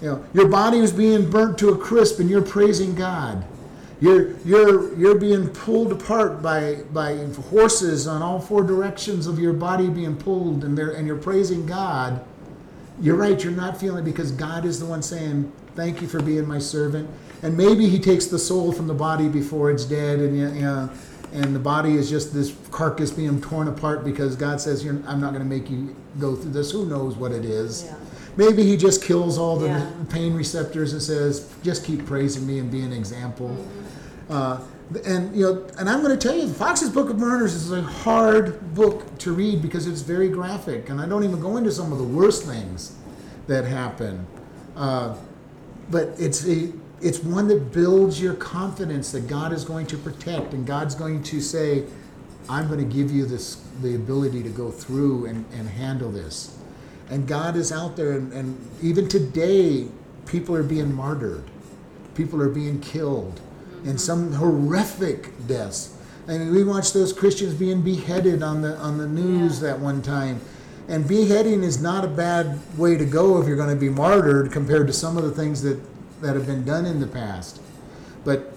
You 0.00 0.08
know, 0.12 0.24
your 0.32 0.48
body 0.48 0.78
is 0.78 0.92
being 0.92 1.28
burnt 1.30 1.58
to 1.58 1.68
a 1.70 1.76
crisp 1.76 2.20
and 2.20 2.30
you're 2.30 2.40
praising 2.42 2.94
God. 2.94 3.44
You're 4.00 4.32
you're 4.46 4.96
you're 4.98 5.18
being 5.18 5.48
pulled 5.50 5.92
apart 5.92 6.40
by 6.40 6.76
by 6.92 7.16
horses 7.50 8.06
on 8.06 8.22
all 8.22 8.40
four 8.40 8.62
directions 8.62 9.26
of 9.26 9.38
your 9.38 9.52
body 9.52 9.88
being 9.90 10.16
pulled 10.16 10.64
and 10.64 10.76
they're 10.76 10.92
and 10.92 11.06
you're 11.06 11.18
praising 11.18 11.66
God. 11.66 12.24
You're 13.00 13.16
right, 13.16 13.42
you're 13.42 13.52
not 13.52 13.80
feeling 13.80 14.02
it 14.02 14.10
because 14.10 14.30
God 14.32 14.64
is 14.64 14.78
the 14.78 14.86
one 14.86 15.02
saying, 15.02 15.50
Thank 15.74 16.02
you 16.02 16.08
for 16.08 16.20
being 16.20 16.46
my 16.46 16.58
servant. 16.58 17.08
And 17.42 17.56
maybe 17.56 17.88
he 17.88 17.98
takes 17.98 18.26
the 18.26 18.38
soul 18.38 18.72
from 18.72 18.86
the 18.86 18.94
body 18.94 19.28
before 19.28 19.70
it's 19.70 19.84
dead 19.84 20.18
and 20.18 20.36
you 20.36 20.48
know, 20.62 20.90
and 21.32 21.54
the 21.54 21.60
body 21.60 21.94
is 21.94 22.10
just 22.10 22.34
this 22.34 22.54
carcass 22.70 23.10
being 23.10 23.40
torn 23.40 23.68
apart 23.68 24.04
because 24.04 24.36
God 24.36 24.60
says, 24.60 24.84
You're, 24.84 25.00
I'm 25.06 25.20
not 25.20 25.32
going 25.32 25.42
to 25.42 25.48
make 25.48 25.70
you 25.70 25.94
go 26.18 26.34
through 26.36 26.52
this. 26.52 26.70
Who 26.72 26.86
knows 26.86 27.16
what 27.16 27.32
it 27.32 27.44
is? 27.44 27.84
Yeah. 27.84 27.94
Maybe 28.36 28.62
he 28.64 28.76
just 28.76 29.02
kills 29.02 29.38
all 29.38 29.56
the 29.58 29.66
Yeah. 29.66 29.90
pain 30.08 30.34
receptors 30.34 30.92
and 30.92 31.02
says, 31.02 31.52
just 31.62 31.84
keep 31.84 32.06
praising 32.06 32.46
me 32.46 32.58
and 32.58 32.70
be 32.70 32.80
an 32.80 32.92
example. 32.92 33.48
Mm-hmm. 33.48 34.32
Uh, 34.32 34.60
and 35.04 35.34
you 35.34 35.42
know, 35.42 35.66
and 35.78 35.88
I'm 35.88 36.02
going 36.02 36.16
to 36.16 36.28
tell 36.28 36.36
you, 36.36 36.48
Foxe's 36.48 36.90
Book 36.90 37.10
of 37.10 37.18
Murders 37.18 37.54
is 37.54 37.70
a 37.70 37.82
hard 37.82 38.74
book 38.74 39.18
to 39.18 39.32
read 39.32 39.62
because 39.62 39.86
it's 39.86 40.00
very 40.00 40.28
graphic, 40.28 40.88
and 40.88 41.00
I 41.00 41.06
don't 41.06 41.24
even 41.24 41.40
go 41.40 41.56
into 41.56 41.70
some 41.70 41.92
of 41.92 41.98
the 41.98 42.04
worst 42.04 42.44
things 42.44 42.96
that 43.46 43.64
happen. 43.64 44.26
Uh, 44.76 45.16
but 45.90 46.08
it's 46.18 46.46
a, 46.46 46.72
it's 47.00 47.20
one 47.20 47.46
that 47.48 47.72
builds 47.72 48.20
your 48.20 48.34
confidence 48.34 49.12
that 49.12 49.28
God 49.28 49.52
is 49.52 49.64
going 49.64 49.86
to 49.86 49.96
protect, 49.96 50.54
and 50.54 50.66
God's 50.66 50.94
going 50.94 51.22
to 51.24 51.40
say, 51.40 51.84
"I'm 52.48 52.66
going 52.66 52.80
to 52.80 52.94
give 52.94 53.12
you 53.12 53.26
this 53.26 53.62
the 53.82 53.94
ability 53.94 54.42
to 54.42 54.50
go 54.50 54.70
through 54.70 55.26
and, 55.26 55.44
and 55.52 55.68
handle 55.68 56.10
this." 56.10 56.56
And 57.10 57.26
God 57.26 57.56
is 57.56 57.72
out 57.72 57.96
there, 57.96 58.12
and, 58.12 58.32
and 58.32 58.70
even 58.82 59.08
today, 59.08 59.86
people 60.26 60.54
are 60.54 60.62
being 60.62 60.94
martyred. 60.94 61.44
People 62.14 62.42
are 62.42 62.48
being 62.48 62.80
killed 62.80 63.40
in 63.84 63.98
some 63.98 64.32
horrific 64.34 65.46
deaths. 65.46 65.94
I 66.28 66.38
mean, 66.38 66.54
we 66.54 66.62
watched 66.64 66.94
those 66.94 67.12
Christians 67.12 67.54
being 67.54 67.82
beheaded 67.82 68.42
on 68.42 68.62
the 68.62 68.76
on 68.76 68.98
the 68.98 69.06
news 69.06 69.60
Yeah. 69.60 69.68
that 69.68 69.80
one 69.80 70.02
time. 70.02 70.40
And 70.88 71.06
beheading 71.06 71.62
is 71.62 71.80
not 71.80 72.04
a 72.04 72.08
bad 72.08 72.58
way 72.76 72.96
to 72.96 73.04
go 73.04 73.40
if 73.40 73.46
you're 73.46 73.56
going 73.56 73.70
to 73.74 73.80
be 73.80 73.88
martyred 73.88 74.50
compared 74.50 74.88
to 74.88 74.92
some 74.92 75.16
of 75.16 75.22
the 75.22 75.30
things 75.30 75.62
that, 75.62 75.78
that 76.20 76.34
have 76.34 76.46
been 76.46 76.64
done 76.64 76.84
in 76.84 76.98
the 76.98 77.06
past. 77.06 77.60
But 78.24 78.52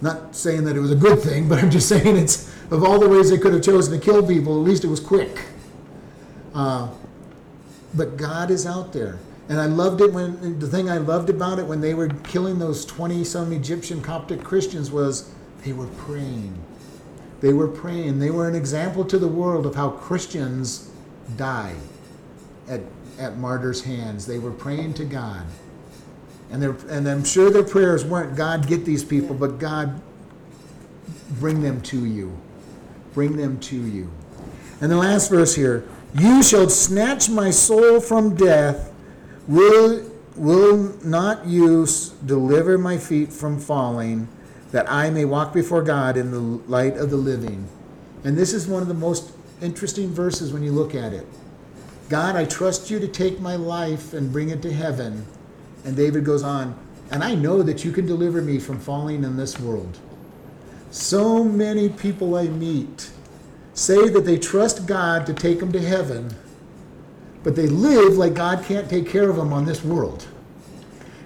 not 0.00 0.34
saying 0.34 0.64
that 0.64 0.76
it 0.76 0.80
was 0.80 0.90
a 0.90 0.96
good 0.96 1.20
thing, 1.20 1.48
but 1.48 1.62
I'm 1.62 1.70
just 1.70 1.88
saying 1.94 2.16
it's 2.16 2.52
of 2.72 2.82
all 2.82 2.98
the 2.98 3.08
ways 3.08 3.30
they 3.30 3.38
could 3.38 3.52
have 3.54 3.62
chosen 3.62 3.98
to 3.98 4.04
kill 4.04 4.26
people, 4.26 4.54
at 4.60 4.68
least 4.68 4.82
it 4.84 4.88
was 4.88 4.98
quick. 5.00 5.38
Uh, 6.54 6.88
but 7.94 8.16
God 8.16 8.50
is 8.50 8.66
out 8.66 8.92
there. 8.92 9.18
And 9.48 9.60
I 9.60 9.66
loved 9.66 10.00
it 10.00 10.12
when 10.12 10.58
the 10.58 10.66
thing 10.66 10.90
I 10.90 10.98
loved 10.98 11.30
about 11.30 11.58
it 11.58 11.66
when 11.66 11.80
they 11.80 11.94
were 11.94 12.08
killing 12.24 12.58
those 12.58 12.84
20 12.84 13.22
some 13.22 13.52
Egyptian 13.52 14.02
Coptic 14.02 14.42
Christians 14.42 14.90
was 14.90 15.30
they 15.64 15.72
were 15.72 15.86
praying. 15.86 16.58
They 17.40 17.52
were 17.52 17.68
praying. 17.68 18.18
They 18.18 18.30
were 18.30 18.48
an 18.48 18.54
example 18.54 19.04
to 19.04 19.18
the 19.18 19.28
world 19.28 19.66
of 19.66 19.74
how 19.74 19.90
Christians 19.90 20.90
die 21.36 21.74
at, 22.68 22.80
at 23.18 23.36
martyrs' 23.38 23.82
hands. 23.82 24.26
They 24.26 24.38
were 24.38 24.50
praying 24.50 24.94
to 24.94 25.04
God. 25.04 25.44
And, 26.50 26.64
and 26.64 27.08
I'm 27.08 27.24
sure 27.24 27.50
their 27.50 27.64
prayers 27.64 28.04
weren't, 28.04 28.36
God, 28.36 28.66
get 28.66 28.84
these 28.84 29.04
people, 29.04 29.34
but 29.34 29.58
God, 29.58 30.00
bring 31.38 31.62
them 31.62 31.80
to 31.82 32.04
you. 32.04 32.36
Bring 33.14 33.36
them 33.36 33.58
to 33.60 33.76
you. 33.76 34.10
And 34.80 34.90
the 34.90 34.96
last 34.96 35.30
verse 35.30 35.54
here 35.54 35.84
You 36.14 36.42
shall 36.42 36.68
snatch 36.68 37.28
my 37.28 37.50
soul 37.50 38.00
from 38.00 38.34
death. 38.34 38.92
Will, 39.48 40.10
will 40.34 40.96
not 41.04 41.46
you 41.46 41.86
deliver 42.24 42.78
my 42.78 42.98
feet 42.98 43.32
from 43.32 43.60
falling, 43.60 44.28
that 44.72 44.90
I 44.90 45.10
may 45.10 45.24
walk 45.24 45.52
before 45.52 45.82
God 45.82 46.16
in 46.16 46.30
the 46.32 46.40
light 46.40 46.96
of 46.96 47.10
the 47.10 47.16
living? 47.16 47.68
And 48.24 48.36
this 48.36 48.52
is 48.52 48.66
one 48.66 48.82
of 48.82 48.88
the 48.88 48.94
most 48.94 49.32
interesting 49.62 50.10
verses 50.10 50.52
when 50.52 50.62
you 50.62 50.72
look 50.72 50.94
at 50.94 51.12
it. 51.12 51.26
God, 52.08 52.36
I 52.36 52.44
trust 52.44 52.90
you 52.90 52.98
to 52.98 53.08
take 53.08 53.40
my 53.40 53.56
life 53.56 54.12
and 54.12 54.32
bring 54.32 54.48
it 54.48 54.62
to 54.62 54.72
heaven. 54.72 55.26
And 55.84 55.96
David 55.96 56.24
goes 56.24 56.42
on, 56.42 56.76
and 57.10 57.22
I 57.22 57.34
know 57.34 57.62
that 57.62 57.84
you 57.84 57.92
can 57.92 58.06
deliver 58.06 58.42
me 58.42 58.58
from 58.58 58.80
falling 58.80 59.22
in 59.22 59.36
this 59.36 59.60
world. 59.60 59.98
So 60.90 61.44
many 61.44 61.88
people 61.88 62.34
I 62.36 62.48
meet 62.48 63.10
say 63.74 64.08
that 64.08 64.24
they 64.24 64.38
trust 64.38 64.86
God 64.86 65.26
to 65.26 65.34
take 65.34 65.60
them 65.60 65.70
to 65.72 65.80
heaven, 65.80 66.34
but 67.46 67.54
they 67.54 67.68
live 67.68 68.14
like 68.14 68.34
God 68.34 68.64
can't 68.64 68.90
take 68.90 69.08
care 69.08 69.30
of 69.30 69.36
them 69.36 69.52
on 69.52 69.64
this 69.64 69.84
world. 69.84 70.26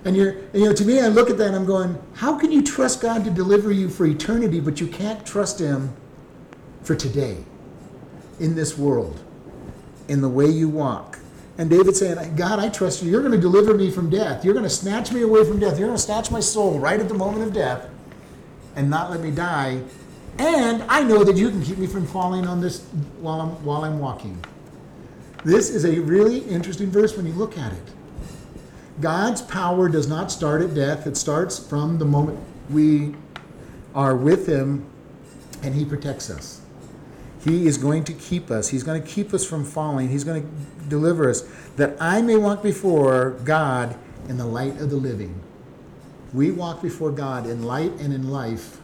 And 0.04 0.14
you're, 0.14 0.32
and, 0.32 0.56
you 0.56 0.64
know, 0.66 0.74
to 0.74 0.84
me, 0.84 1.00
I 1.00 1.08
look 1.08 1.30
at 1.30 1.38
that 1.38 1.46
and 1.46 1.56
I'm 1.56 1.64
going, 1.64 1.98
how 2.12 2.38
can 2.38 2.52
you 2.52 2.62
trust 2.62 3.00
God 3.00 3.24
to 3.24 3.30
deliver 3.30 3.72
you 3.72 3.88
for 3.88 4.04
eternity, 4.04 4.60
but 4.60 4.82
you 4.82 4.86
can't 4.86 5.24
trust 5.24 5.58
Him 5.58 5.96
for 6.82 6.94
today, 6.94 7.38
in 8.38 8.54
this 8.54 8.76
world, 8.76 9.18
in 10.08 10.20
the 10.20 10.28
way 10.28 10.44
you 10.44 10.68
walk? 10.68 11.18
And 11.56 11.70
David 11.70 11.96
saying, 11.96 12.36
God, 12.36 12.58
I 12.58 12.68
trust 12.68 13.02
you. 13.02 13.10
You're 13.10 13.22
going 13.22 13.32
to 13.32 13.40
deliver 13.40 13.72
me 13.72 13.90
from 13.90 14.10
death. 14.10 14.44
You're 14.44 14.52
going 14.52 14.64
to 14.64 14.68
snatch 14.68 15.12
me 15.12 15.22
away 15.22 15.42
from 15.46 15.58
death. 15.58 15.78
You're 15.78 15.88
going 15.88 15.96
to 15.96 16.02
snatch 16.02 16.30
my 16.30 16.40
soul 16.40 16.78
right 16.78 17.00
at 17.00 17.08
the 17.08 17.14
moment 17.14 17.44
of 17.44 17.54
death 17.54 17.88
and 18.76 18.90
not 18.90 19.10
let 19.10 19.20
me 19.20 19.30
die. 19.30 19.80
And 20.36 20.82
I 20.82 21.02
know 21.02 21.24
that 21.24 21.38
you 21.38 21.48
can 21.48 21.62
keep 21.62 21.78
me 21.78 21.86
from 21.86 22.06
falling 22.06 22.46
on 22.46 22.60
this 22.60 22.82
while 23.20 23.40
I'm, 23.40 23.64
while 23.64 23.84
I'm 23.84 23.98
walking. 23.98 24.38
This 25.44 25.70
is 25.70 25.84
a 25.84 26.00
really 26.00 26.40
interesting 26.40 26.90
verse 26.90 27.16
when 27.16 27.26
you 27.26 27.32
look 27.32 27.56
at 27.56 27.72
it. 27.72 27.82
God's 29.00 29.40
power 29.40 29.88
does 29.88 30.06
not 30.06 30.30
start 30.30 30.60
at 30.60 30.74
death, 30.74 31.06
it 31.06 31.16
starts 31.16 31.58
from 31.58 31.98
the 31.98 32.04
moment 32.04 32.38
we 32.68 33.14
are 33.94 34.14
with 34.14 34.46
Him 34.46 34.86
and 35.62 35.74
He 35.74 35.84
protects 35.84 36.28
us. 36.30 36.60
He 37.42 37.66
is 37.66 37.78
going 37.78 38.04
to 38.04 38.12
keep 38.12 38.50
us. 38.50 38.68
He's 38.68 38.82
going 38.82 39.00
to 39.00 39.08
keep 39.08 39.32
us 39.32 39.46
from 39.46 39.64
falling. 39.64 40.08
He's 40.08 40.24
going 40.24 40.42
to 40.42 40.88
deliver 40.88 41.30
us 41.30 41.48
that 41.76 41.96
I 41.98 42.20
may 42.20 42.36
walk 42.36 42.62
before 42.62 43.30
God 43.44 43.96
in 44.28 44.36
the 44.36 44.44
light 44.44 44.78
of 44.78 44.90
the 44.90 44.96
living. 44.96 45.40
We 46.34 46.50
walk 46.50 46.82
before 46.82 47.10
God 47.10 47.46
in 47.46 47.62
light 47.62 47.92
and 47.92 48.12
in 48.12 48.30
life, 48.30 48.80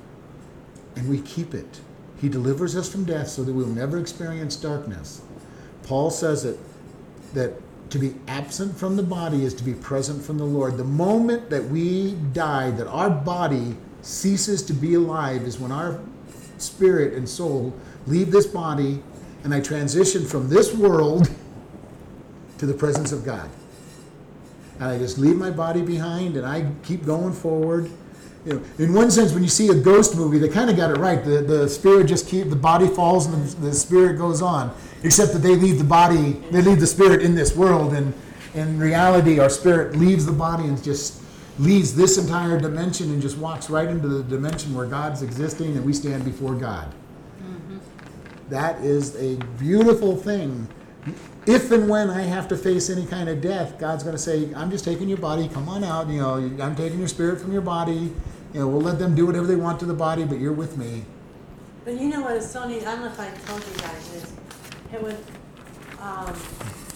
and 0.97 1.09
we 1.09 1.21
keep 1.21 1.53
it. 1.53 1.81
He 2.19 2.31
delivers 2.31 2.75
us 2.75 2.91
from 2.91 3.05
death 3.05 3.29
so 3.29 3.45
that 3.45 3.53
we'll 3.53 3.67
never 3.67 3.99
experience 3.99 4.57
darkness. 4.57 5.21
Paul 5.87 6.11
says 6.11 6.45
it 6.45 6.59
that 7.35 7.55
to 7.91 7.99
be 7.99 8.15
absent 8.27 8.77
from 8.77 8.97
the 8.97 9.03
body 9.03 9.45
is 9.45 9.55
to 9.55 9.65
be 9.65 9.73
present 9.73 10.23
from 10.23 10.39
the 10.39 10.45
Lord. 10.45 10.77
The 10.77 10.85
moment 10.85 11.49
that 11.51 11.65
we 11.65 12.13
die, 12.33 12.71
that 12.73 12.89
our 12.89 13.09
body 13.09 13.77
ceases 14.03 14.63
to 14.65 14.73
be 14.73 14.95
alive, 14.95 15.43
is 15.43 15.59
when 15.59 15.71
our 15.71 16.01
spirit 16.59 17.15
and 17.15 17.29
soul 17.29 17.73
leave 18.07 18.31
this 18.33 18.47
body 18.47 19.03
and 19.45 19.55
I 19.55 19.61
transition 19.61 20.25
from 20.25 20.49
this 20.49 20.75
world 20.75 21.31
to 22.59 22.67
the 22.67 22.75
presence 22.75 23.13
of 23.13 23.25
God. 23.25 23.49
And 24.81 24.89
I 24.89 24.99
just 24.99 25.19
leave 25.19 25.37
my 25.37 25.51
body 25.51 25.83
behind 25.83 26.37
and 26.37 26.45
I 26.45 26.73
keep 26.83 27.07
going 27.07 27.33
forward. 27.33 27.91
You 28.47 28.55
know, 28.55 28.63
in 28.79 28.95
one 28.95 29.11
sense, 29.11 29.33
when 29.33 29.43
you 29.43 29.49
see 29.49 29.69
a 29.69 29.75
ghost 29.75 30.17
movie, 30.17 30.39
they 30.39 30.49
kind 30.49 30.71
of 30.71 30.77
got 30.77 30.91
it 30.91 30.99
right. 30.99 31.23
The, 31.23 31.43
the 31.43 31.69
spirit 31.69 32.07
just 32.07 32.29
keep 32.29 32.49
the 32.49 32.57
body 32.57 32.87
falls 32.87 33.27
and 33.27 33.45
the, 33.45 33.57
the 33.67 33.73
spirit 33.75 34.19
goes 34.19 34.41
on. 34.41 34.73
Except 35.03 35.33
that 35.33 35.41
they 35.41 35.57
leave 35.57 35.79
the 35.79 35.85
body, 35.85 36.33
they 36.53 36.63
leave 36.63 36.81
the 36.81 36.87
spirit 36.87 37.23
in 37.23 37.35
this 37.35 37.55
world, 37.57 37.93
and 37.93 38.15
in 38.55 38.79
reality, 38.79 39.39
our 39.39 39.51
spirit 39.51 39.97
leaves 39.97 40.25
the 40.25 40.33
body 40.33 40.65
and 40.65 40.83
just 40.83 41.23
leaves 41.59 41.95
this 41.95 42.19
entire 42.19 42.59
dimension 42.59 43.11
and 43.11 43.21
just 43.21 43.37
walks 43.39 43.69
right 43.69 43.89
into 43.89 44.09
the 44.09 44.23
dimension 44.23 44.75
where 44.75 44.87
God's 44.87 45.23
existing 45.23 45.77
and 45.77 45.85
we 45.85 45.93
stand 45.93 46.25
before 46.25 46.55
God. 46.55 46.93
Mm-hmm. 47.41 47.79
That 48.49 48.81
is 48.81 49.17
a 49.17 49.37
beautiful 49.59 50.17
thing. 50.17 50.69
if 51.47 51.71
and 51.71 51.89
when 51.89 52.11
I 52.11 52.23
have 52.23 52.49
to 52.49 52.57
face 52.57 52.91
any 52.91 53.07
kind 53.07 53.29
of 53.29 53.41
death, 53.41 53.79
God's 53.79 54.03
going 54.03 54.17
to 54.17 54.23
say, 54.23 54.53
I'm 54.55 54.71
just 54.71 54.85
taking 54.85 55.09
your 55.09 55.19
body, 55.19 55.49
come 55.49 55.69
on 55.69 55.85
out. 55.85 56.09
You 56.09 56.21
know, 56.21 56.35
I'm 56.61 56.77
taking 56.77 56.99
your 56.99 57.09
spirit 57.09 57.41
from 57.41 57.53
your 57.53 57.63
body. 57.63 58.13
You 58.57 58.63
know, 58.63 58.69
we'll 58.69 58.81
let 58.81 58.99
them 58.99 59.15
do 59.15 59.27
whatever 59.27 59.47
they 59.47 59.55
want 59.55 59.79
to 59.81 59.85
the 59.85 59.93
body, 59.93 60.25
but 60.25 60.39
you're 60.39 60.51
with 60.51 60.79
me. 60.79 61.05
But 61.85 62.01
you 62.01 62.09
know 62.09 62.23
what 62.23 62.37
is 62.37 62.51
so 62.51 62.67
neat, 62.67 62.87
I 62.87 62.95
don't 62.95 63.03
know 63.03 63.09
if 63.09 63.21
I 63.21 63.29
told 63.45 63.63
you 63.63 63.77
guys 63.83 64.11
this, 64.13 64.33
it 64.95 65.03
was, 65.03 65.13
um, 66.01 66.33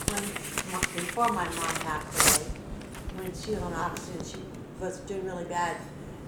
when, 0.09 0.23
before 0.97 1.29
my 1.29 1.45
mom 1.45 1.75
passed 1.85 2.41
away, 2.41 2.49
when 3.17 3.35
she 3.35 3.51
was 3.51 3.63
on 3.63 3.75
oxygen, 3.75 4.25
she 4.25 4.39
was 4.83 5.01
doing 5.01 5.27
really 5.27 5.45
bad. 5.45 5.77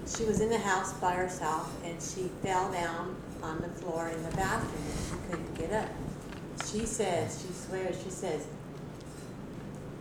She 0.05 0.23
was 0.25 0.39
in 0.39 0.49
the 0.49 0.59
house 0.59 0.93
by 0.99 1.13
herself 1.13 1.83
and 1.83 1.99
she 1.99 2.29
fell 2.43 2.71
down 2.71 3.15
on 3.41 3.59
the 3.59 3.69
floor 3.69 4.09
in 4.09 4.21
the 4.21 4.35
bathroom 4.35 4.83
and 4.85 4.99
she 5.09 5.31
couldn't 5.31 5.57
get 5.57 5.73
up. 5.73 5.89
She 6.71 6.85
says, 6.85 7.41
she 7.41 7.51
swears, 7.51 7.99
she 8.03 8.11
says, 8.11 8.45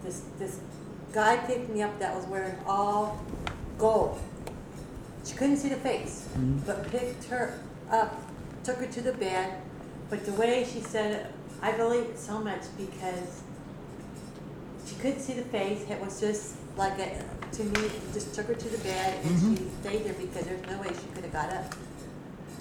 this, 0.05 0.25
this 0.39 0.61
guy 1.11 1.39
picked 1.39 1.71
me 1.71 1.81
up 1.81 1.99
that 2.01 2.15
was 2.15 2.27
wearing 2.27 2.59
all 2.67 3.25
gold. 3.79 4.21
She 5.25 5.35
couldn't 5.35 5.57
see 5.57 5.69
the 5.69 5.77
face, 5.77 6.29
mm-hmm. 6.33 6.59
but 6.67 6.91
picked 6.91 7.25
her 7.25 7.61
up, 7.91 8.21
took 8.65 8.77
her 8.77 8.87
to 8.87 9.01
the 9.01 9.13
bed. 9.13 9.61
But 10.11 10.27
the 10.27 10.33
way 10.33 10.67
she 10.71 10.81
said 10.81 11.13
it, 11.13 11.27
I 11.63 11.73
believe 11.73 12.05
it 12.05 12.19
so 12.19 12.39
much 12.39 12.63
because 12.77 13.43
she 14.87 14.95
couldn't 14.97 15.21
see 15.21 15.35
the 15.35 15.45
face. 15.45 15.89
It 15.89 16.01
was 16.01 16.21
just 16.21 16.57
like 16.77 16.99
a, 16.99 17.25
to 17.53 17.65
me, 17.65 17.81
it 17.87 18.13
just 18.13 18.35
took 18.35 18.47
her 18.47 18.55
to 18.55 18.69
the 18.69 18.79
bed 18.79 19.25
and 19.25 19.41
she 19.41 19.63
mm-hmm. 19.63 19.81
stayed 19.81 20.05
there 20.05 20.15
because 20.15 20.45
there's 20.45 20.67
no 20.67 20.79
way 20.81 20.89
she 20.89 21.07
could 21.15 21.25
have 21.25 21.33
got 21.33 21.51
up. 21.51 21.75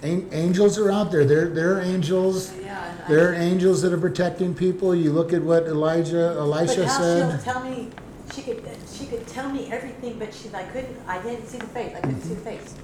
An- 0.03 0.30
angels 0.32 0.78
are 0.78 0.91
out 0.91 1.12
there. 1.12 1.26
They're, 1.26 1.49
they're 1.49 1.82
angels. 1.82 2.49
So, 2.49 2.59
yeah, 2.62 2.91
and 2.91 3.03
I- 3.03 3.07
There 3.07 3.32
are 3.32 3.34
angels 3.34 3.82
that 3.82 3.93
are 3.93 3.99
protecting 3.99 4.53
people. 4.53 4.95
You 4.95 5.12
look 5.12 5.34
at 5.34 5.41
what 5.41 5.66
Elijah, 5.66 6.36
Elisha 6.38 6.82
But 6.82 6.88
how 6.88 6.97
she'll 6.97 7.32
said. 7.32 7.43
tell 7.43 7.64
me, 7.64 7.89
she 8.34 8.41
could, 8.41 8.63
she 8.91 9.05
could 9.05 9.25
tell 9.27 9.49
me 9.49 9.71
everything, 9.71 10.17
but 10.19 10.34
she, 10.34 10.49
I 10.53 10.63
couldn't, 10.63 10.97
I 11.07 11.21
didn't 11.21 11.47
see 11.47 11.57
the 11.57 11.67
face. 11.67 11.95
I 11.95 12.01
couldn't 12.01 12.21
see 12.21 12.34
the 12.34 12.41
face. 12.41 12.75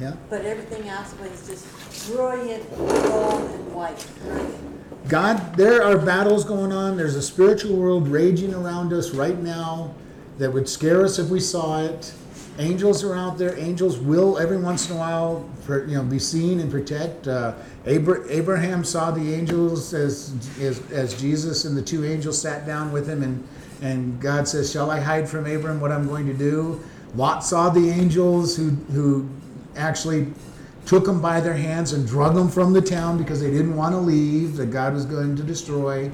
Yeah. 0.00 0.14
But 0.30 0.44
everything 0.44 0.88
else 0.88 1.14
was 1.20 1.46
just 1.46 2.10
brilliant, 2.10 2.68
gold 2.76 3.50
and 3.50 3.74
white, 3.74 4.06
brilliant. 4.24 5.08
God, 5.08 5.56
there 5.56 5.82
are 5.82 5.98
battles 5.98 6.44
going 6.44 6.72
on. 6.72 6.96
There's 6.96 7.16
a 7.16 7.22
spiritual 7.22 7.76
world 7.76 8.08
raging 8.08 8.54
around 8.54 8.92
us 8.92 9.10
right 9.10 9.38
now 9.38 9.94
that 10.38 10.52
would 10.52 10.68
scare 10.68 11.04
us 11.04 11.18
if 11.18 11.28
we 11.28 11.40
saw 11.40 11.82
it. 11.82 12.14
Angels 12.58 13.02
are 13.02 13.14
out 13.14 13.38
there. 13.38 13.58
Angels 13.58 13.98
will 13.98 14.38
every 14.38 14.58
once 14.58 14.88
in 14.88 14.96
a 14.96 14.98
while, 14.98 15.48
for, 15.62 15.86
you 15.86 15.96
know, 15.96 16.02
be 16.02 16.18
seen 16.18 16.60
and 16.60 16.70
protect. 16.70 17.26
Uh, 17.26 17.54
Abra- 17.86 18.24
Abraham 18.28 18.84
saw 18.84 19.10
the 19.10 19.34
angels 19.34 19.92
as, 19.92 20.34
as 20.60 20.80
as 20.92 21.18
Jesus 21.20 21.64
and 21.64 21.76
the 21.76 21.82
two 21.82 22.04
angels 22.04 22.40
sat 22.40 22.66
down 22.66 22.92
with 22.92 23.08
him, 23.08 23.22
and 23.22 23.46
and 23.82 24.18
God 24.20 24.48
says, 24.48 24.72
"Shall 24.72 24.90
I 24.90 25.00
hide 25.00 25.28
from 25.28 25.44
Abram 25.46 25.80
what 25.80 25.92
I'm 25.92 26.06
going 26.08 26.26
to 26.26 26.34
do?" 26.34 26.80
Lot 27.14 27.44
saw 27.44 27.68
the 27.68 27.90
angels 27.90 28.56
who 28.56 28.70
who 28.92 29.28
actually 29.76 30.28
took 30.86 31.04
them 31.04 31.20
by 31.20 31.40
their 31.40 31.54
hands 31.54 31.92
and 31.92 32.06
drug 32.06 32.34
them 32.34 32.48
from 32.48 32.72
the 32.72 32.80
town 32.80 33.18
because 33.18 33.40
they 33.40 33.50
didn't 33.50 33.76
want 33.76 33.92
to 33.94 33.98
leave, 33.98 34.56
that 34.56 34.66
God 34.66 34.94
was 34.94 35.04
going 35.04 35.36
to 35.36 35.42
destroy. 35.42 36.10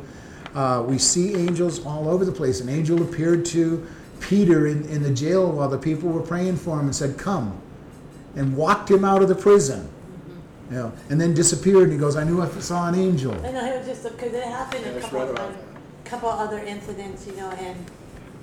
Uh, 0.55 0.85
we 0.87 0.99
see 0.99 1.35
angels 1.35 1.85
all 1.87 2.09
over 2.09 2.25
the 2.25 2.33
place. 2.33 2.61
An 2.61 2.69
angel 2.69 3.03
appeared 3.03 3.45
to 3.47 3.87
Peter 4.21 4.67
in, 4.67 4.85
in 4.89 5.03
the 5.03 5.11
jail 5.11 5.51
while 5.53 5.69
the 5.69 5.79
people 5.79 6.09
were 6.11 6.21
praying 6.21 6.57
for 6.57 6.79
him 6.79 6.87
and 6.87 6.95
said, 6.95 7.17
Come, 7.17 7.59
and 8.37 8.57
walked 8.57 8.91
him 8.91 9.05
out 9.05 9.23
of 9.23 9.29
the 9.29 9.35
prison. 9.35 9.89
You 10.71 10.77
know, 10.77 10.93
and 11.09 11.19
then 11.19 11.33
disappeared 11.33 11.85
and 11.85 11.93
he 11.93 11.99
goes, 11.99 12.15
I 12.17 12.25
knew 12.25 12.43
I 12.43 12.49
saw 12.61 12.89
an 12.89 12.95
angel. 12.95 13.33
And 13.33 13.47
I 13.47 13.53
know, 13.53 13.75
it 13.75 13.79
was 13.79 13.87
just, 13.87 14.03
because 14.03 14.35
it 14.35 14.45
happened 14.45 14.85
Yeah, 14.85 14.93
a 14.93 15.01
couple, 15.01 15.19
right 15.21 15.29
of 15.29 15.35
about 15.35 15.49
other- 15.49 15.59
couple 16.09 16.29
other 16.29 16.59
incidents, 16.59 17.27
you 17.27 17.37
know, 17.37 17.51
and 17.51 17.77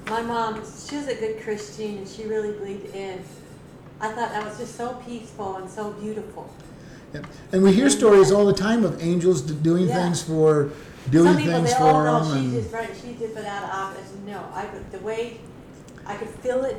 my 0.08 0.22
mom, 0.22 0.56
she 0.88 0.98
was 0.98 1.08
a 1.08 1.16
good 1.16 1.42
Christian 1.42 1.98
and 1.98 2.08
she 2.08 2.26
really 2.26 2.52
believed 2.52 2.94
in, 2.96 3.24
I 4.00 4.10
thought 4.10 4.30
that 4.30 4.46
was 4.46 4.58
just 4.58 4.76
so 4.76 4.94
peaceful 5.06 5.56
and 5.58 5.70
so 5.70 5.92
beautiful. 5.94 6.54
And 7.52 7.64
we 7.64 7.72
hear 7.74 7.90
stories 7.90 8.32
all 8.32 8.46
the 8.46 8.54
time 8.54 8.84
of 8.84 9.02
angels 9.02 9.42
doing 9.42 9.88
Yeah. 9.88 9.96
things 10.04 10.22
for 10.22 10.70
doing 11.10 11.34
Some 11.34 11.38
people, 11.38 11.54
things 11.54 11.70
they 11.72 11.78
for 11.78 11.84
all 11.84 12.04
know 12.04 12.30
them. 12.30 12.38
she 12.52 12.56
And 12.58 12.64
just, 12.64 12.74
right, 12.74 12.90
she 13.02 13.14
did 13.14 13.32
it 13.38 13.46
out 13.46 13.64
of 13.64 13.70
office, 13.70 14.12
no, 14.28 14.40
I, 14.54 14.66
the 14.92 15.00
way, 15.00 15.40
I 16.06 16.16
could 16.16 16.30
feel 16.30 16.64
it, 16.66 16.78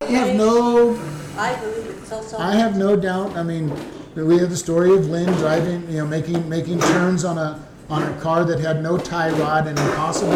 I 0.00 0.04
have 0.06 0.36
no 0.36 0.96
I 1.36 1.54
believe 1.56 1.86
it 1.90 2.06
so, 2.06 2.22
so. 2.22 2.38
I 2.38 2.54
have 2.54 2.76
no 2.76 2.96
doubt. 2.96 3.36
I 3.36 3.42
mean, 3.42 3.70
we 4.14 4.38
have 4.38 4.50
the 4.50 4.56
story 4.56 4.94
of 4.94 5.08
Lynn 5.08 5.30
driving, 5.34 5.90
you 5.90 5.98
know, 5.98 6.06
making 6.06 6.48
making 6.48 6.78
turns 6.80 7.24
on 7.24 7.36
a 7.38 7.60
on 7.88 8.02
a 8.02 8.20
car 8.20 8.44
that 8.44 8.58
had 8.58 8.82
no 8.82 8.98
tie 8.98 9.30
rod, 9.30 9.66
an 9.66 9.78
impossible 9.78 10.32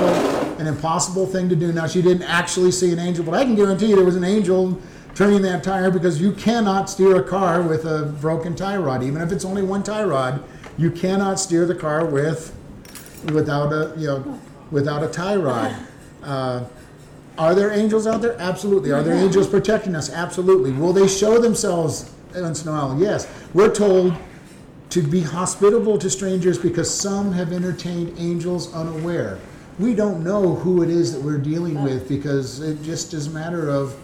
an 0.60 0.66
impossible 0.66 1.26
thing 1.26 1.48
to 1.48 1.56
do. 1.56 1.72
Now 1.72 1.86
she 1.86 2.02
didn't 2.02 2.24
actually 2.24 2.70
see 2.70 2.92
an 2.92 2.98
angel, 2.98 3.24
but 3.24 3.34
I 3.34 3.44
can 3.44 3.54
guarantee 3.54 3.86
you 3.86 3.96
there 3.96 4.04
was 4.04 4.16
an 4.16 4.24
angel 4.24 4.78
turning 5.14 5.42
that 5.42 5.64
tire 5.64 5.90
because 5.90 6.20
you 6.20 6.32
cannot 6.32 6.88
steer 6.88 7.16
a 7.16 7.22
car 7.22 7.62
with 7.62 7.84
a 7.84 8.14
broken 8.20 8.54
tie 8.54 8.76
rod, 8.76 9.02
even 9.02 9.22
if 9.22 9.32
it's 9.32 9.44
only 9.44 9.62
one 9.62 9.82
tie 9.82 10.04
rod. 10.04 10.42
You 10.78 10.90
cannot 10.90 11.40
steer 11.40 11.66
the 11.66 11.74
car 11.74 12.06
with 12.06 12.56
without 13.32 13.72
a 13.72 13.94
you 13.96 14.06
know 14.06 14.40
without 14.70 15.02
a 15.02 15.08
tie 15.08 15.36
rod. 15.36 15.74
Uh, 16.22 16.64
are 17.38 17.54
there 17.54 17.70
angels 17.70 18.06
out 18.06 18.20
there? 18.20 18.36
Absolutely. 18.38 18.92
Are 18.92 19.02
there 19.02 19.14
angels 19.14 19.48
protecting 19.48 19.96
us? 19.96 20.12
Absolutely. 20.12 20.72
Will 20.72 20.92
they 20.92 21.08
show 21.08 21.38
themselves 21.38 22.12
once 22.34 22.62
in 22.62 22.68
a 22.68 22.72
while? 22.72 23.00
Yes. 23.00 23.26
We're 23.54 23.74
told 23.74 24.14
to 24.90 25.02
be 25.02 25.22
hospitable 25.22 25.96
to 25.98 26.10
strangers 26.10 26.58
because 26.58 26.92
some 26.92 27.32
have 27.32 27.52
entertained 27.52 28.14
angels 28.18 28.74
unaware. 28.74 29.38
We 29.78 29.94
don't 29.94 30.22
know 30.22 30.56
who 30.56 30.82
it 30.82 30.90
is 30.90 31.12
that 31.14 31.22
we're 31.22 31.38
dealing 31.38 31.82
with 31.82 32.08
because 32.08 32.60
it 32.60 32.82
just 32.82 33.14
is 33.14 33.28
a 33.28 33.30
matter 33.30 33.70
of 33.70 33.96